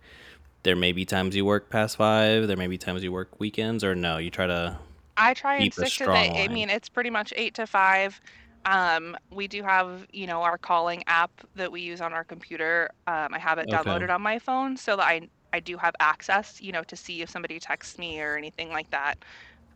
there 0.65 0.75
may 0.75 0.91
be 0.91 1.05
times 1.05 1.35
you 1.35 1.45
work 1.45 1.69
past 1.71 1.97
five, 1.97 2.47
there 2.47 2.57
may 2.57 2.67
be 2.67 2.77
times 2.77 3.03
you 3.03 3.13
work 3.13 3.39
weekends, 3.39 3.83
or 3.85 3.95
no, 3.95 4.17
you 4.17 4.31
try 4.31 4.47
to 4.47 4.79
I 5.17 5.33
try 5.33 5.55
and 5.57 5.73
stick 5.73 5.95
to 5.95 6.09
the. 6.09 6.29
I 6.37 6.47
mean, 6.49 6.69
it's 6.69 6.89
pretty 6.89 7.09
much 7.09 7.33
eight 7.35 7.53
to 7.55 7.67
five. 7.67 8.19
Um, 8.65 9.15
we 9.31 9.47
do 9.47 9.63
have, 9.63 10.05
you 10.11 10.27
know, 10.27 10.41
our 10.41 10.57
calling 10.57 11.03
app 11.07 11.31
that 11.55 11.71
we 11.71 11.81
use 11.81 12.01
on 12.01 12.13
our 12.13 12.25
computer. 12.25 12.89
Um, 13.07 13.33
I 13.33 13.39
have 13.39 13.59
it 13.59 13.69
Okay. 13.69 13.69
downloaded 13.69 14.13
on 14.13 14.21
my 14.21 14.39
phone 14.39 14.75
so 14.77 14.95
that 14.97 15.03
I 15.07 15.29
I 15.53 15.59
do 15.61 15.77
have 15.77 15.95
access, 16.01 16.59
you 16.59 16.71
know, 16.73 16.83
to 16.83 16.97
see 16.97 17.21
if 17.21 17.29
somebody 17.29 17.59
texts 17.59 17.97
me 17.97 18.19
or 18.21 18.35
anything 18.37 18.69
like 18.69 18.89
that. 18.89 19.23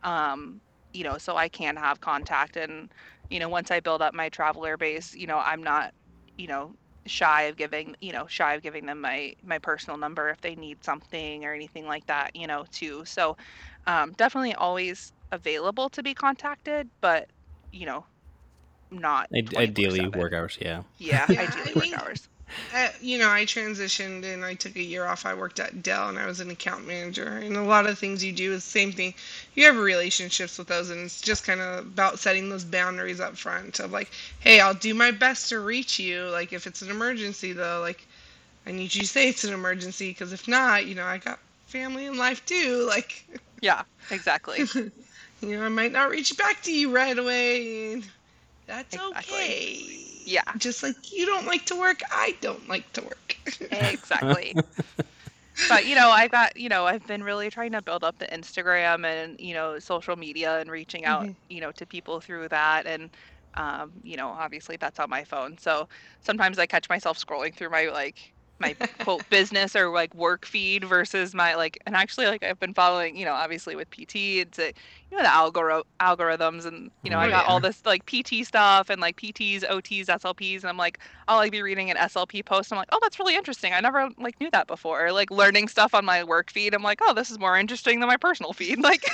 Um, 0.02 0.60
you 0.92 1.04
know, 1.04 1.18
so 1.18 1.36
I 1.36 1.48
can 1.48 1.76
have 1.76 2.00
contact 2.00 2.56
and, 2.56 2.92
you 3.30 3.40
know, 3.40 3.48
once 3.48 3.70
I 3.70 3.80
build 3.80 4.02
up 4.02 4.14
my 4.14 4.28
traveler 4.30 4.76
base, 4.76 5.14
you 5.14 5.26
know, 5.26 5.38
I'm 5.38 5.62
not, 5.62 5.94
you 6.38 6.48
know, 6.48 6.74
shy 7.06 7.42
of 7.42 7.56
giving, 7.56 7.94
you 8.00 8.12
know, 8.12 8.26
shy 8.26 8.54
of 8.54 8.62
giving 8.62 8.86
them 8.86 9.00
my 9.00 9.34
my 9.42 9.58
personal 9.58 9.98
number 9.98 10.28
if 10.30 10.40
they 10.40 10.54
need 10.54 10.84
something 10.84 11.44
or 11.44 11.54
anything 11.54 11.86
like 11.86 12.06
that, 12.06 12.34
you 12.34 12.46
know, 12.46 12.64
too. 12.72 13.04
So, 13.04 13.36
um, 13.86 14.12
definitely 14.12 14.54
always 14.54 15.12
available 15.32 15.88
to 15.90 16.02
be 16.02 16.14
contacted, 16.14 16.88
but 17.00 17.28
you 17.72 17.86
know, 17.86 18.06
not 18.90 19.28
Ide- 19.34 19.56
ideally 19.56 20.08
work 20.08 20.32
hours. 20.32 20.58
Yeah. 20.60 20.82
Yeah, 20.98 21.26
Yeah, 21.30 21.40
ideally 21.42 21.72
I 21.72 21.78
work 21.78 21.94
hours. 21.98 22.28
Uh, 22.74 22.88
you 23.00 23.18
know, 23.18 23.30
I 23.30 23.44
transitioned 23.44 24.24
and 24.24 24.44
I 24.44 24.54
took 24.54 24.76
a 24.76 24.82
year 24.82 25.04
off. 25.06 25.26
I 25.26 25.34
worked 25.34 25.58
at 25.60 25.82
Dell 25.82 26.08
and 26.08 26.18
I 26.18 26.26
was 26.26 26.40
an 26.40 26.50
account 26.50 26.86
manager. 26.86 27.26
And 27.28 27.56
a 27.56 27.62
lot 27.62 27.86
of 27.86 27.98
things 27.98 28.24
you 28.24 28.32
do 28.32 28.52
is 28.52 28.64
the 28.64 28.70
same 28.70 28.92
thing. 28.92 29.14
You 29.54 29.64
have 29.66 29.76
relationships 29.76 30.58
with 30.58 30.68
those, 30.68 30.90
and 30.90 31.00
it's 31.00 31.20
just 31.20 31.44
kind 31.44 31.60
of 31.60 31.86
about 31.86 32.18
setting 32.18 32.48
those 32.48 32.64
boundaries 32.64 33.20
up 33.20 33.36
front 33.36 33.78
of 33.80 33.92
like, 33.92 34.10
hey, 34.40 34.60
I'll 34.60 34.74
do 34.74 34.94
my 34.94 35.10
best 35.10 35.48
to 35.50 35.58
reach 35.60 35.98
you. 35.98 36.24
Like, 36.28 36.52
if 36.52 36.66
it's 36.66 36.82
an 36.82 36.90
emergency, 36.90 37.52
though, 37.52 37.80
like, 37.80 38.06
I 38.66 38.72
need 38.72 38.94
you 38.94 39.02
to 39.02 39.08
say 39.08 39.28
it's 39.28 39.44
an 39.44 39.52
emergency 39.54 40.10
because 40.10 40.32
if 40.32 40.48
not, 40.48 40.86
you 40.86 40.94
know, 40.94 41.06
I 41.06 41.18
got 41.18 41.40
family 41.66 42.06
and 42.06 42.16
life 42.18 42.44
too. 42.46 42.86
Like, 42.88 43.26
Yeah, 43.60 43.84
exactly. 44.10 44.66
you 45.40 45.56
know, 45.56 45.64
I 45.64 45.68
might 45.68 45.92
not 45.92 46.10
reach 46.10 46.36
back 46.36 46.62
to 46.62 46.72
you 46.72 46.94
right 46.94 47.16
away. 47.18 47.92
And 47.94 48.04
that's 48.66 48.96
Exactly. 48.96 49.56
okay. 49.58 50.09
Yeah. 50.30 50.44
Just 50.58 50.82
like 50.82 51.10
you 51.12 51.26
don't 51.26 51.46
like 51.46 51.66
to 51.66 51.78
work, 51.78 52.00
I 52.10 52.36
don't 52.40 52.68
like 52.68 52.92
to 52.92 53.02
work. 53.02 53.36
exactly. 53.70 54.56
but 55.68 55.86
you 55.86 55.94
know, 55.94 56.10
I've 56.10 56.30
got 56.30 56.56
you 56.56 56.68
know, 56.68 56.86
I've 56.86 57.06
been 57.06 57.22
really 57.22 57.50
trying 57.50 57.72
to 57.72 57.82
build 57.82 58.04
up 58.04 58.18
the 58.18 58.26
Instagram 58.26 59.04
and 59.04 59.36
you 59.38 59.54
know, 59.54 59.78
social 59.78 60.16
media 60.16 60.58
and 60.60 60.70
reaching 60.70 61.04
out, 61.04 61.28
Mhm. 61.28 61.36
you 61.48 61.60
know, 61.60 61.72
to 61.72 61.86
people 61.86 62.20
through 62.20 62.48
that 62.48 62.86
and 62.86 63.14
um, 63.54 63.92
you 64.02 64.16
know, 64.16 64.28
obviously 64.28 64.76
that's 64.76 65.00
on 65.00 65.10
my 65.10 65.24
phone. 65.24 65.58
So 65.58 65.88
sometimes 66.20 66.58
I 66.58 66.66
catch 66.66 66.88
myself 66.88 67.18
scrolling 67.18 67.54
through 67.54 67.70
my 67.70 67.86
like 67.88 68.34
my 68.60 68.76
quote 69.00 69.28
business 69.30 69.74
or 69.74 69.90
like 69.92 70.14
work 70.14 70.46
feed 70.46 70.84
versus 70.84 71.34
my 71.34 71.54
like 71.54 71.78
and 71.86 71.96
actually 71.96 72.26
like 72.26 72.42
I've 72.44 72.60
been 72.60 72.74
following, 72.74 73.16
you 73.16 73.24
know, 73.24 73.32
obviously 73.34 73.76
with 73.76 73.90
PT 73.90 74.40
it's 74.40 74.58
a, 74.58 74.72
you 75.10 75.16
know 75.16 75.22
the 75.22 75.28
algor- 75.28 75.82
algorithms 76.00 76.66
and 76.66 76.90
you 77.02 77.10
know, 77.10 77.18
I 77.18 77.28
Oh, 77.28 77.30
got 77.30 77.46
all 77.46 77.60
this 77.60 77.84
like 77.84 78.06
PT 78.06 78.44
stuff 78.44 78.90
and 78.90 79.00
like 79.00 79.16
PTs, 79.16 79.64
OTs, 79.64 80.08
SLPs 80.08 80.60
and 80.60 80.68
I'm 80.70 80.76
like 80.76 80.98
oh, 81.28 81.34
I'll 81.34 81.36
like 81.38 81.52
be 81.52 81.62
reading 81.62 81.90
an 81.90 81.96
SLP 81.96 82.42
post. 82.42 82.72
I'm 82.72 82.78
like, 82.78 82.88
oh, 82.92 82.98
that's 83.02 83.18
really 83.18 83.36
interesting. 83.36 83.72
I 83.72 83.80
never 83.80 84.08
like 84.18 84.40
knew 84.40 84.50
that 84.52 84.66
before. 84.66 85.12
Like 85.12 85.30
learning 85.30 85.68
stuff 85.68 85.94
on 85.94 86.04
my 86.04 86.24
work 86.24 86.50
feed. 86.50 86.74
I'm 86.74 86.82
like, 86.82 87.00
oh, 87.02 87.14
this 87.14 87.30
is 87.30 87.38
more 87.38 87.56
interesting 87.58 88.00
than 88.00 88.08
my 88.08 88.16
personal 88.16 88.52
feed. 88.52 88.78
Like, 88.90 89.04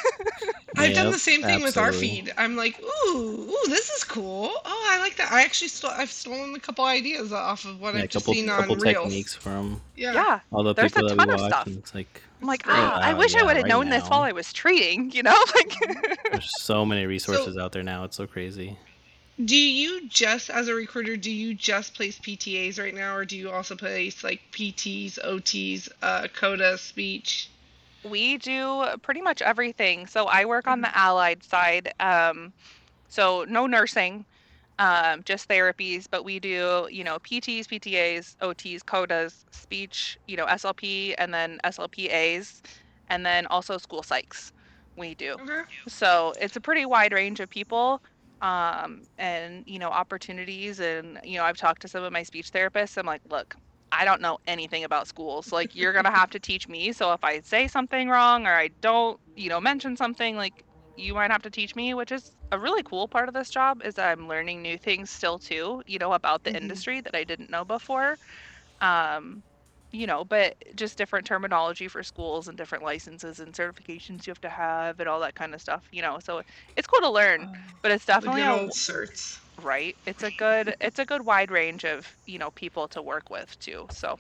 I've 0.77 0.93
done 0.95 1.11
the 1.11 1.19
same 1.19 1.45
thing 1.45 1.63
with 1.63 1.77
our 1.79 1.93
feed. 1.93 2.33
I'm 2.37 2.57
like, 2.57 2.79
ooh, 2.81 3.49
ooh, 3.51 3.69
this 3.69 3.91
is 3.91 4.05
cool. 4.05 4.51
Oh, 4.65 4.87
I 4.91 4.99
like 5.01 5.17
that. 5.17 5.33
I 5.33 5.43
actually 5.45 5.69
stole. 5.69 5.91
I've 5.91 6.13
stolen 6.13 6.55
a 6.55 6.61
couple 6.61 6.85
ideas 6.85 7.33
off 7.33 7.65
of 7.65 7.81
what 7.81 7.95
Yeah, 7.95 8.03
a 8.03 8.05
I've 8.05 8.09
just 8.09 8.27
couple 8.27 8.29
seen 8.29 8.49
on 8.49 8.75
couple 8.75 8.77
Reels. 8.77 9.17
techniques 9.17 9.36
from 9.37 9.81
Yeah. 9.97 10.13
yeah, 10.15 10.41
all 10.51 10.63
the 10.63 10.75
There's 10.75 10.93
a 10.93 10.97
people 10.97 11.09
that 11.11 11.17
ton 11.17 11.29
we 11.29 11.35
of 11.35 11.41
watch, 11.41 11.51
stuff. 11.51 11.67
and 11.67 11.79
it's 11.79 11.95
like 11.95 12.23
I'm 12.41 12.49
like, 12.49 12.63
Oh, 12.67 12.73
ah, 12.73 13.01
I 13.01 13.15
wish 13.15 13.35
I 13.35 13.43
would 13.43 13.57
have 13.57 13.65
right 13.65 13.69
known 13.69 13.89
this 13.91 14.09
while 14.09 14.23
I 14.23 14.33
was 14.33 14.53
treating. 14.53 15.11
You 15.15 15.23
know, 15.23 15.45
like, 15.55 15.77
there's 16.33 16.53
so 16.63 16.85
many 16.85 17.07
resources 17.07 17.57
out 17.57 17.73
there 17.73 17.83
now. 17.83 18.05
It's 18.05 18.17
so 18.17 18.27
crazy. 18.27 18.77
Do 19.45 19.57
you 19.57 20.09
just, 20.09 20.49
as 20.49 20.69
a 20.69 20.75
recruiter, 20.75 21.17
do 21.17 21.31
you 21.31 21.53
just 21.55 21.95
place 21.95 22.19
PTAs 22.19 22.79
right 22.79 22.95
now, 22.95 23.15
or 23.15 23.25
do 23.27 23.37
you 23.37 23.51
also 23.51 23.77
place 23.77 24.25
like 24.25 24.41
PTs, 24.53 25.19
OTs, 25.23 25.89
uh, 26.03 26.27
COTA, 26.35 26.79
speech? 26.79 27.51
we 28.05 28.39
do 28.39 28.85
pretty 29.03 29.21
much 29.21 29.43
everything. 29.43 30.07
So 30.07 30.27
I 30.27 30.45
work 30.45 30.69
on 30.69 30.81
the 30.81 30.97
allied 30.97 31.43
side. 31.43 31.93
Um, 31.99 32.53
so 33.09 33.45
no 33.49 33.67
nursing, 33.67 34.25
um, 34.79 35.23
just 35.25 35.49
therapies, 35.49 36.07
but 36.11 36.25
we 36.25 36.39
do, 36.39 36.89
you 36.91 37.05
know, 37.05 37.19
PTs, 37.19 37.67
PTAs, 37.67 38.37
OTs, 38.43 38.85
COTAs, 38.85 39.45
speech, 39.51 40.19
you 40.27 40.37
know, 40.37 40.47
SLP, 40.47 41.15
and 41.19 41.33
then 41.33 41.59
SLPAs, 41.65 42.61
and 43.09 43.25
then 43.25 43.47
also 43.47 43.79
school 43.79 44.03
psychs. 44.03 44.53
We 44.97 45.15
do. 45.15 45.33
Okay. 45.33 45.63
So 45.89 46.33
it's 46.41 46.57
a 46.57 46.61
pretty 46.61 46.87
wide 46.87 47.13
range 47.13 47.41
of 47.41 47.51
people 47.51 48.03
um, 48.41 49.03
and, 49.19 49.63
you 49.67 49.79
know, 49.79 49.89
opportunities. 49.89 50.81
And, 50.81 51.21
you 51.25 51.37
know, 51.39 51.45
I've 51.45 51.57
talked 51.57 51.83
to 51.83 51.89
some 51.89 52.03
of 52.03 52.13
my 52.13 52.23
speech 52.23 52.51
therapists. 52.51 52.97
I'm 52.97 53.07
like, 53.07 53.23
look, 53.31 53.57
I 53.93 54.05
don't 54.05 54.21
know 54.21 54.39
anything 54.47 54.85
about 54.85 55.07
schools. 55.07 55.53
Like, 55.53 55.75
you're 55.75 55.93
going 55.93 56.05
to 56.05 56.11
have 56.11 56.31
to 56.31 56.39
teach 56.39 56.69
me. 56.69 56.93
So 56.93 57.13
if 57.13 57.23
I 57.25 57.41
say 57.41 57.69
something 57.69 58.09
wrong 58.09 58.47
or 58.47 58.53
I 58.53 58.69
don't, 58.81 59.19
you 59.37 59.49
know, 59.49 59.61
mention 59.61 59.97
something, 59.97 60.37
like, 60.37 60.65
you 60.97 61.15
might 61.15 61.31
have 61.31 61.43
to 61.43 61.51
teach 61.51 61.75
me, 61.77 61.95
which 61.95 62.13
is 62.13 62.33
a 62.53 62.59
really 62.59 62.83
cool 62.83 63.09
part 63.09 63.29
of 63.29 63.35
this 63.35 63.51
job 63.51 63.83
is 63.85 63.99
I'm 63.99 64.29
learning 64.29 64.63
new 64.63 64.79
things 64.79 65.11
still 65.11 65.39
too, 65.39 65.83
you 65.87 65.99
know, 65.99 66.13
about 66.13 66.45
the 66.45 66.57
Mhm. 66.57 66.57
industry 66.57 67.01
that 67.03 67.15
I 67.15 67.25
didn't 67.25 67.51
know 67.51 67.65
before. 67.65 68.19
Um, 68.81 69.45
you 69.93 70.07
know, 70.07 70.25
but 70.25 70.57
just 70.77 70.99
different 70.99 71.27
terminology 71.27 71.89
for 71.89 72.03
schools 72.03 72.49
and 72.49 72.59
different 72.59 72.85
licenses 72.85 73.41
and 73.41 73.55
certifications 73.55 74.27
you 74.27 74.33
have 74.33 74.41
to 74.43 74.51
have 74.51 75.01
and 75.01 75.09
all 75.09 75.21
that 75.21 75.35
kind 75.37 75.55
of 75.55 75.61
stuff, 75.63 75.89
you 75.93 76.03
know. 76.03 76.19
So 76.21 76.43
it's 76.77 76.87
cool 76.89 77.01
to 77.03 77.11
learn, 77.11 77.49
but 77.83 77.93
it's 77.93 78.05
The 78.19 78.27
definitely 78.27 78.45
a, 78.47 78.51
old 78.51 78.73
certs. 78.73 79.39
right. 79.61 79.97
It's 80.07 80.23
a 80.23 80.31
good 80.31 80.75
it's 80.81 80.99
a 80.99 81.07
good 81.07 81.25
wide 81.25 81.51
range 81.51 81.85
of, 81.85 82.17
you 82.27 82.39
know, 82.39 82.51
people 82.53 82.89
to 82.89 83.03
work 83.03 83.31
with 83.31 83.59
too. 83.59 83.87
So 83.91 84.17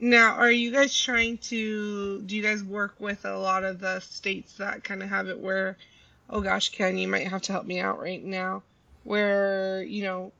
Now, 0.00 0.34
are 0.34 0.50
you 0.50 0.72
guys 0.72 0.96
trying 0.98 1.38
to? 1.38 2.20
Do 2.22 2.36
you 2.36 2.42
guys 2.42 2.62
work 2.64 2.96
with 2.98 3.24
a 3.24 3.38
lot 3.38 3.64
of 3.64 3.80
the 3.80 4.00
states 4.00 4.54
that 4.54 4.84
kind 4.84 5.02
of 5.02 5.08
have 5.08 5.28
it 5.28 5.38
where? 5.38 5.76
Oh 6.28 6.40
gosh, 6.40 6.70
Ken, 6.70 6.98
you 6.98 7.08
might 7.08 7.28
have 7.28 7.42
to 7.42 7.52
help 7.52 7.66
me 7.66 7.80
out 7.80 8.00
right 8.00 8.22
now. 8.22 8.62
Where 9.04 9.82
you 9.82 10.02
know, 10.02 10.32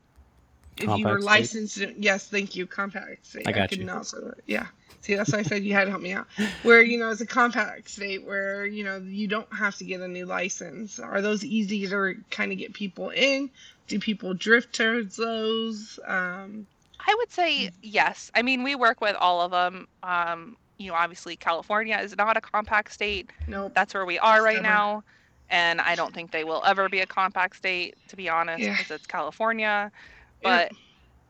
if 0.77 0.97
you 0.97 1.07
were 1.07 1.21
Compact 1.21 1.23
state? 1.23 1.27
licensed, 1.27 1.79
yes, 1.99 2.27
thank 2.29 2.57
you, 2.57 2.67
compact 2.67 3.27
state. 3.27 3.47
I 3.47 3.53
got 3.53 3.69
could 3.69 3.79
you. 3.79 3.85
not. 3.85 4.13
Yeah. 4.47 4.67
See, 5.03 5.15
that's 5.15 5.33
why 5.33 5.41
I 5.41 5.43
said 5.43 5.63
you 5.65 5.75
had 5.75 5.85
to 5.85 5.91
help 5.91 6.03
me 6.03 6.13
out. 6.13 6.27
Where 6.63 6.83
you 6.83 6.99
know, 6.99 7.11
it's 7.11 7.21
a 7.21 7.27
compact 7.27 7.91
state 7.91 8.25
where 8.25 8.65
you 8.67 8.85
know 8.85 8.97
you 8.97 9.29
don't 9.29 9.53
have 9.55 9.77
to 9.77 9.85
get 9.85 10.01
a 10.01 10.09
new 10.09 10.27
license. 10.27 10.99
Are 10.99 11.21
those 11.21 11.45
easy 11.45 11.87
to 11.87 12.17
kind 12.31 12.53
of 12.53 12.59
get 12.59 12.73
people 12.73 13.11
in? 13.11 13.51
Do 13.87 13.99
people 13.99 14.33
drift 14.35 14.75
towards 14.75 15.17
those? 15.17 16.01
Um, 16.07 16.67
I 17.07 17.15
would 17.19 17.31
say 17.31 17.71
yes. 17.83 18.31
I 18.35 18.43
mean, 18.43 18.63
we 18.63 18.75
work 18.75 19.01
with 19.01 19.17
all 19.17 19.41
of 19.41 19.51
them. 19.51 19.87
Um, 20.03 20.57
you 20.79 20.89
know, 20.89 20.95
obviously 20.95 21.37
California 21.37 21.97
is 21.99 22.17
not 22.17 22.37
a 22.37 22.41
compact 22.41 22.93
state. 22.93 23.31
nope. 23.47 23.73
That's 23.75 23.95
where 23.95 24.07
we 24.07 24.19
are 24.19 24.43
right 24.43 24.63
Never. 24.63 24.63
now. 24.63 25.03
And 25.49 25.81
I 25.81 25.95
don't 25.95 26.15
think 26.15 26.31
they 26.33 26.45
will 26.45 26.63
ever 26.65 26.89
be 26.89 27.01
a 27.01 27.07
compact 27.07 27.57
state, 27.57 27.95
to 28.09 28.17
be 28.17 28.29
honest, 28.29 28.65
Yeah. 28.65 28.75
because 28.75 28.91
it's 28.91 29.07
California. 29.07 29.91
But 30.43 30.73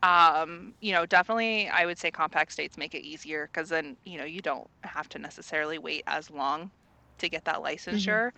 um, 0.03 0.73
you 0.81 0.91
know, 0.93 1.05
definitely 1.05 1.67
I 1.69 1.85
would 1.85 1.97
say 1.97 2.11
compact 2.11 2.51
states 2.51 2.77
make 2.77 2.93
it 2.93 3.01
easier 3.03 3.49
because 3.51 3.69
then, 3.69 3.97
you 4.05 4.17
know, 4.17 4.25
you 4.25 4.41
don't 4.41 4.67
have 4.83 5.09
to 5.09 5.19
necessarily 5.19 5.77
wait 5.77 6.03
as 6.07 6.29
long 6.29 6.71
to 7.19 7.29
get 7.29 7.45
that 7.45 7.57
licensure. 7.57 8.31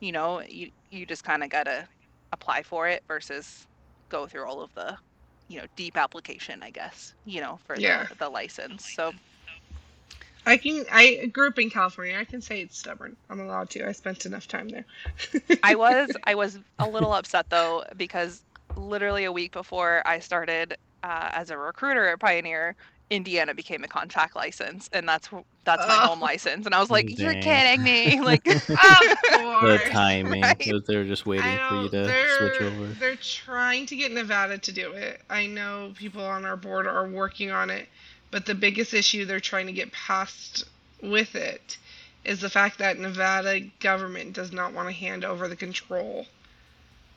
You 0.00 0.12
know, 0.12 0.42
you 0.48 0.70
you 0.90 1.06
just 1.06 1.24
kind 1.24 1.42
of 1.42 1.50
got 1.50 1.64
to 1.64 1.88
apply 2.32 2.62
for 2.62 2.88
it 2.88 3.02
versus 3.08 3.66
go 4.08 4.26
through 4.26 4.46
all 4.46 4.60
of 4.62 4.72
the, 4.74 4.98
you 5.52 5.60
know, 5.60 5.66
deep 5.76 5.98
application, 5.98 6.62
I 6.64 6.70
guess, 6.72 7.14
you 7.26 7.42
know, 7.42 7.60
for 7.66 7.80
Yeah. 7.80 8.08
the, 8.08 8.08
the 8.18 8.30
license. 8.30 8.86
So, 8.86 9.14
I 10.46 10.56
can. 10.58 10.84
I 10.92 11.26
grew 11.26 11.48
up 11.48 11.58
in 11.58 11.70
California. 11.70 12.16
I 12.18 12.24
can 12.24 12.42
say 12.42 12.62
it's 12.62 12.78
stubborn. 12.78 13.16
I'm 13.30 13.40
allowed 13.40 13.70
to. 13.70 13.88
I 13.88 13.92
spent 13.92 14.26
enough 14.26 14.48
time 14.48 14.68
there. 14.70 14.86
I 15.62 15.76
was 15.76 16.16
I 16.26 16.36
was 16.36 16.60
a 16.80 16.88
little 16.88 17.14
upset 17.14 17.48
though 17.50 17.84
because 17.96 18.44
literally 18.76 19.24
a 19.24 19.32
week 19.32 19.52
before 19.52 20.02
I 20.06 20.20
started 20.20 20.74
uh, 21.04 21.30
as 21.34 21.50
a 21.50 21.58
recruiter 21.58 22.08
at 22.08 22.20
Pioneer, 22.20 22.76
Indiana 23.10 23.54
became 23.54 23.84
a 23.84 23.88
contract 23.88 24.36
license, 24.36 24.88
and 24.92 25.08
that's 25.08 25.28
wh- 25.28 25.42
that's 25.64 25.86
my 25.86 25.96
Oh. 25.96 26.06
home 26.08 26.20
license. 26.20 26.66
And 26.66 26.74
I 26.74 26.80
was 26.80 26.90
like, 26.90 27.18
"You're 27.18 27.34
kidding 27.34 27.82
me!" 27.82 28.20
Like, 28.20 28.46
Of 28.46 28.62
The 29.60 29.80
timing. 29.90 30.42
Right. 30.42 30.58
They 30.58 30.72
They're 30.86 31.04
just 31.04 31.26
waiting 31.26 31.58
for 31.68 31.74
you 31.76 31.88
to 31.90 32.14
switch 32.36 32.60
over. 32.60 32.96
They're 32.98 33.16
trying 33.16 33.86
to 33.86 33.96
get 33.96 34.12
Nevada 34.12 34.58
to 34.58 34.72
do 34.72 34.92
it. 34.92 35.20
I 35.30 35.46
know 35.46 35.92
people 35.96 36.24
on 36.24 36.44
our 36.44 36.56
board 36.56 36.86
are 36.86 37.06
working 37.08 37.50
on 37.50 37.70
it, 37.70 37.88
but 38.30 38.46
the 38.46 38.54
biggest 38.54 38.92
issue 38.94 39.24
they're 39.24 39.40
trying 39.40 39.66
to 39.66 39.72
get 39.72 39.92
past 39.92 40.64
with 41.02 41.34
it 41.34 41.78
is 42.24 42.40
the 42.40 42.50
fact 42.50 42.78
that 42.78 42.98
Nevada 42.98 43.60
government 43.80 44.32
does 44.32 44.52
not 44.52 44.72
want 44.72 44.88
to 44.88 44.92
hand 44.94 45.24
over 45.24 45.48
the 45.48 45.56
control 45.56 46.26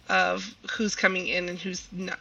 of 0.10 0.56
who's 0.72 0.96
coming 0.96 1.28
in 1.28 1.50
and 1.50 1.60
who's 1.60 1.88
not 1.92 2.20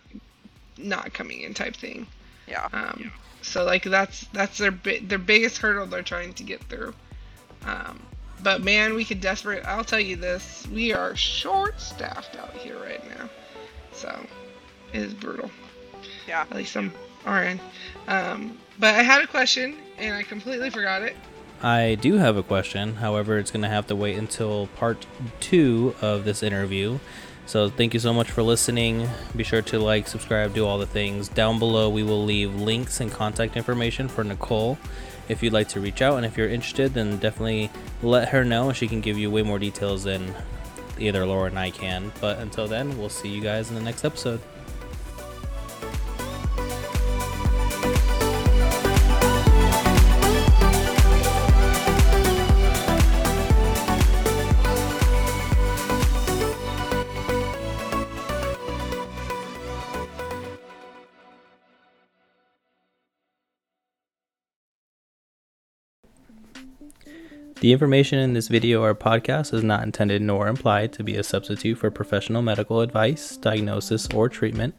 not 0.76 1.12
coming 1.12 1.40
in 1.42 1.54
type 1.54 1.76
thing. 1.76 2.06
yeah, 2.46 2.68
Um, 2.72 3.12
so 3.44 3.64
like 3.64 3.84
that's 3.84 4.26
that's 4.32 4.58
their 4.58 4.70
bi- 4.70 5.02
their 5.02 5.18
biggest 5.18 5.58
hurdle 5.58 5.86
they're 5.86 6.02
trying 6.02 6.32
to 6.34 6.42
get 6.42 6.62
through. 6.64 6.94
Um, 7.64 8.02
but 8.42 8.62
man, 8.62 8.94
we 8.94 9.04
could 9.04 9.20
desperate. 9.20 9.64
I'll 9.64 9.84
tell 9.84 10.00
you 10.00 10.16
this: 10.16 10.66
we 10.72 10.92
are 10.92 11.14
short 11.14 11.80
staffed 11.80 12.36
out 12.36 12.52
here 12.54 12.78
right 12.78 13.02
now, 13.18 13.28
so 13.92 14.26
it 14.92 15.02
is 15.02 15.14
brutal. 15.14 15.50
yeah. 16.26 16.42
At 16.42 16.56
least 16.56 16.76
I'm 16.76 16.92
end. 17.26 17.60
Um, 18.08 18.58
but 18.78 18.94
I 18.94 19.02
had 19.02 19.22
a 19.22 19.26
question 19.26 19.76
and 19.98 20.14
I 20.14 20.22
completely 20.22 20.70
forgot 20.70 21.02
it. 21.02 21.16
I 21.62 21.94
do 21.94 22.14
have 22.14 22.36
a 22.36 22.42
question. 22.42 22.96
However, 22.96 23.38
it's 23.38 23.50
going 23.50 23.62
to 23.62 23.68
have 23.68 23.86
to 23.86 23.96
wait 23.96 24.18
until 24.18 24.66
part 24.76 25.06
two 25.40 25.94
of 26.02 26.24
this 26.24 26.42
interview. 26.42 26.98
So, 27.46 27.68
thank 27.68 27.94
you 27.94 28.00
so 28.00 28.12
much 28.12 28.30
for 28.30 28.42
listening. 28.42 29.08
Be 29.36 29.44
sure 29.44 29.62
to 29.62 29.78
like, 29.78 30.08
subscribe, 30.08 30.54
do 30.54 30.66
all 30.66 30.78
the 30.78 30.86
things. 30.86 31.28
Down 31.28 31.58
below, 31.58 31.88
we 31.90 32.02
will 32.02 32.24
leave 32.24 32.54
links 32.54 33.00
and 33.00 33.12
contact 33.12 33.56
information 33.56 34.08
for 34.08 34.24
Nicole 34.24 34.78
if 35.28 35.42
you'd 35.42 35.52
like 35.52 35.68
to 35.68 35.80
reach 35.80 36.02
out. 36.02 36.16
And 36.16 36.26
if 36.26 36.36
you're 36.36 36.48
interested, 36.48 36.94
then 36.94 37.18
definitely 37.18 37.70
let 38.02 38.30
her 38.30 38.44
know. 38.44 38.72
She 38.72 38.88
can 38.88 39.00
give 39.00 39.18
you 39.18 39.30
way 39.30 39.42
more 39.42 39.58
details 39.58 40.04
than 40.04 40.34
either 40.98 41.26
Laura 41.26 41.46
and 41.46 41.58
I 41.58 41.70
can. 41.70 42.12
But 42.20 42.38
until 42.38 42.66
then, 42.66 42.98
we'll 42.98 43.08
see 43.08 43.28
you 43.28 43.40
guys 43.40 43.68
in 43.68 43.74
the 43.74 43.82
next 43.82 44.04
episode. 44.04 44.40
The 67.64 67.72
information 67.72 68.18
in 68.18 68.34
this 68.34 68.48
video 68.48 68.82
or 68.82 68.94
podcast 68.94 69.54
is 69.54 69.64
not 69.64 69.84
intended 69.84 70.20
nor 70.20 70.48
implied 70.48 70.92
to 70.92 71.02
be 71.02 71.16
a 71.16 71.22
substitute 71.22 71.78
for 71.78 71.90
professional 71.90 72.42
medical 72.42 72.82
advice, 72.82 73.38
diagnosis, 73.38 74.06
or 74.12 74.28
treatment. 74.28 74.74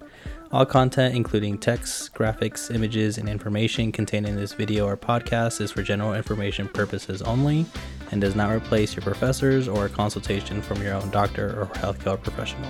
All 0.52 0.68
content, 0.68 1.16
including 1.16 1.58
text, 1.58 2.14
graphics, 2.14 2.70
images, 2.70 3.18
and 3.18 3.28
information 3.28 3.92
contained 3.92 4.28
in 4.28 4.36
this 4.36 4.54
video 4.54 4.86
or 4.86 4.98
podcast, 4.98 5.62
is 5.62 5.72
for 5.72 5.82
general 5.82 6.14
information 6.14 6.68
purposes 6.68 7.24
only 7.24 7.66
and 8.12 8.22
does 8.22 8.36
not 8.36 8.52
replace 8.52 8.96
your 8.96 9.02
professors 9.02 9.68
or 9.68 9.88
a 9.88 9.90
consultation 9.90 10.62
from 10.62 10.80
your 10.84 10.94
own 10.94 11.10
doctor 11.10 11.60
or 11.60 11.66
healthcare 11.78 12.22
professional. 12.22 12.70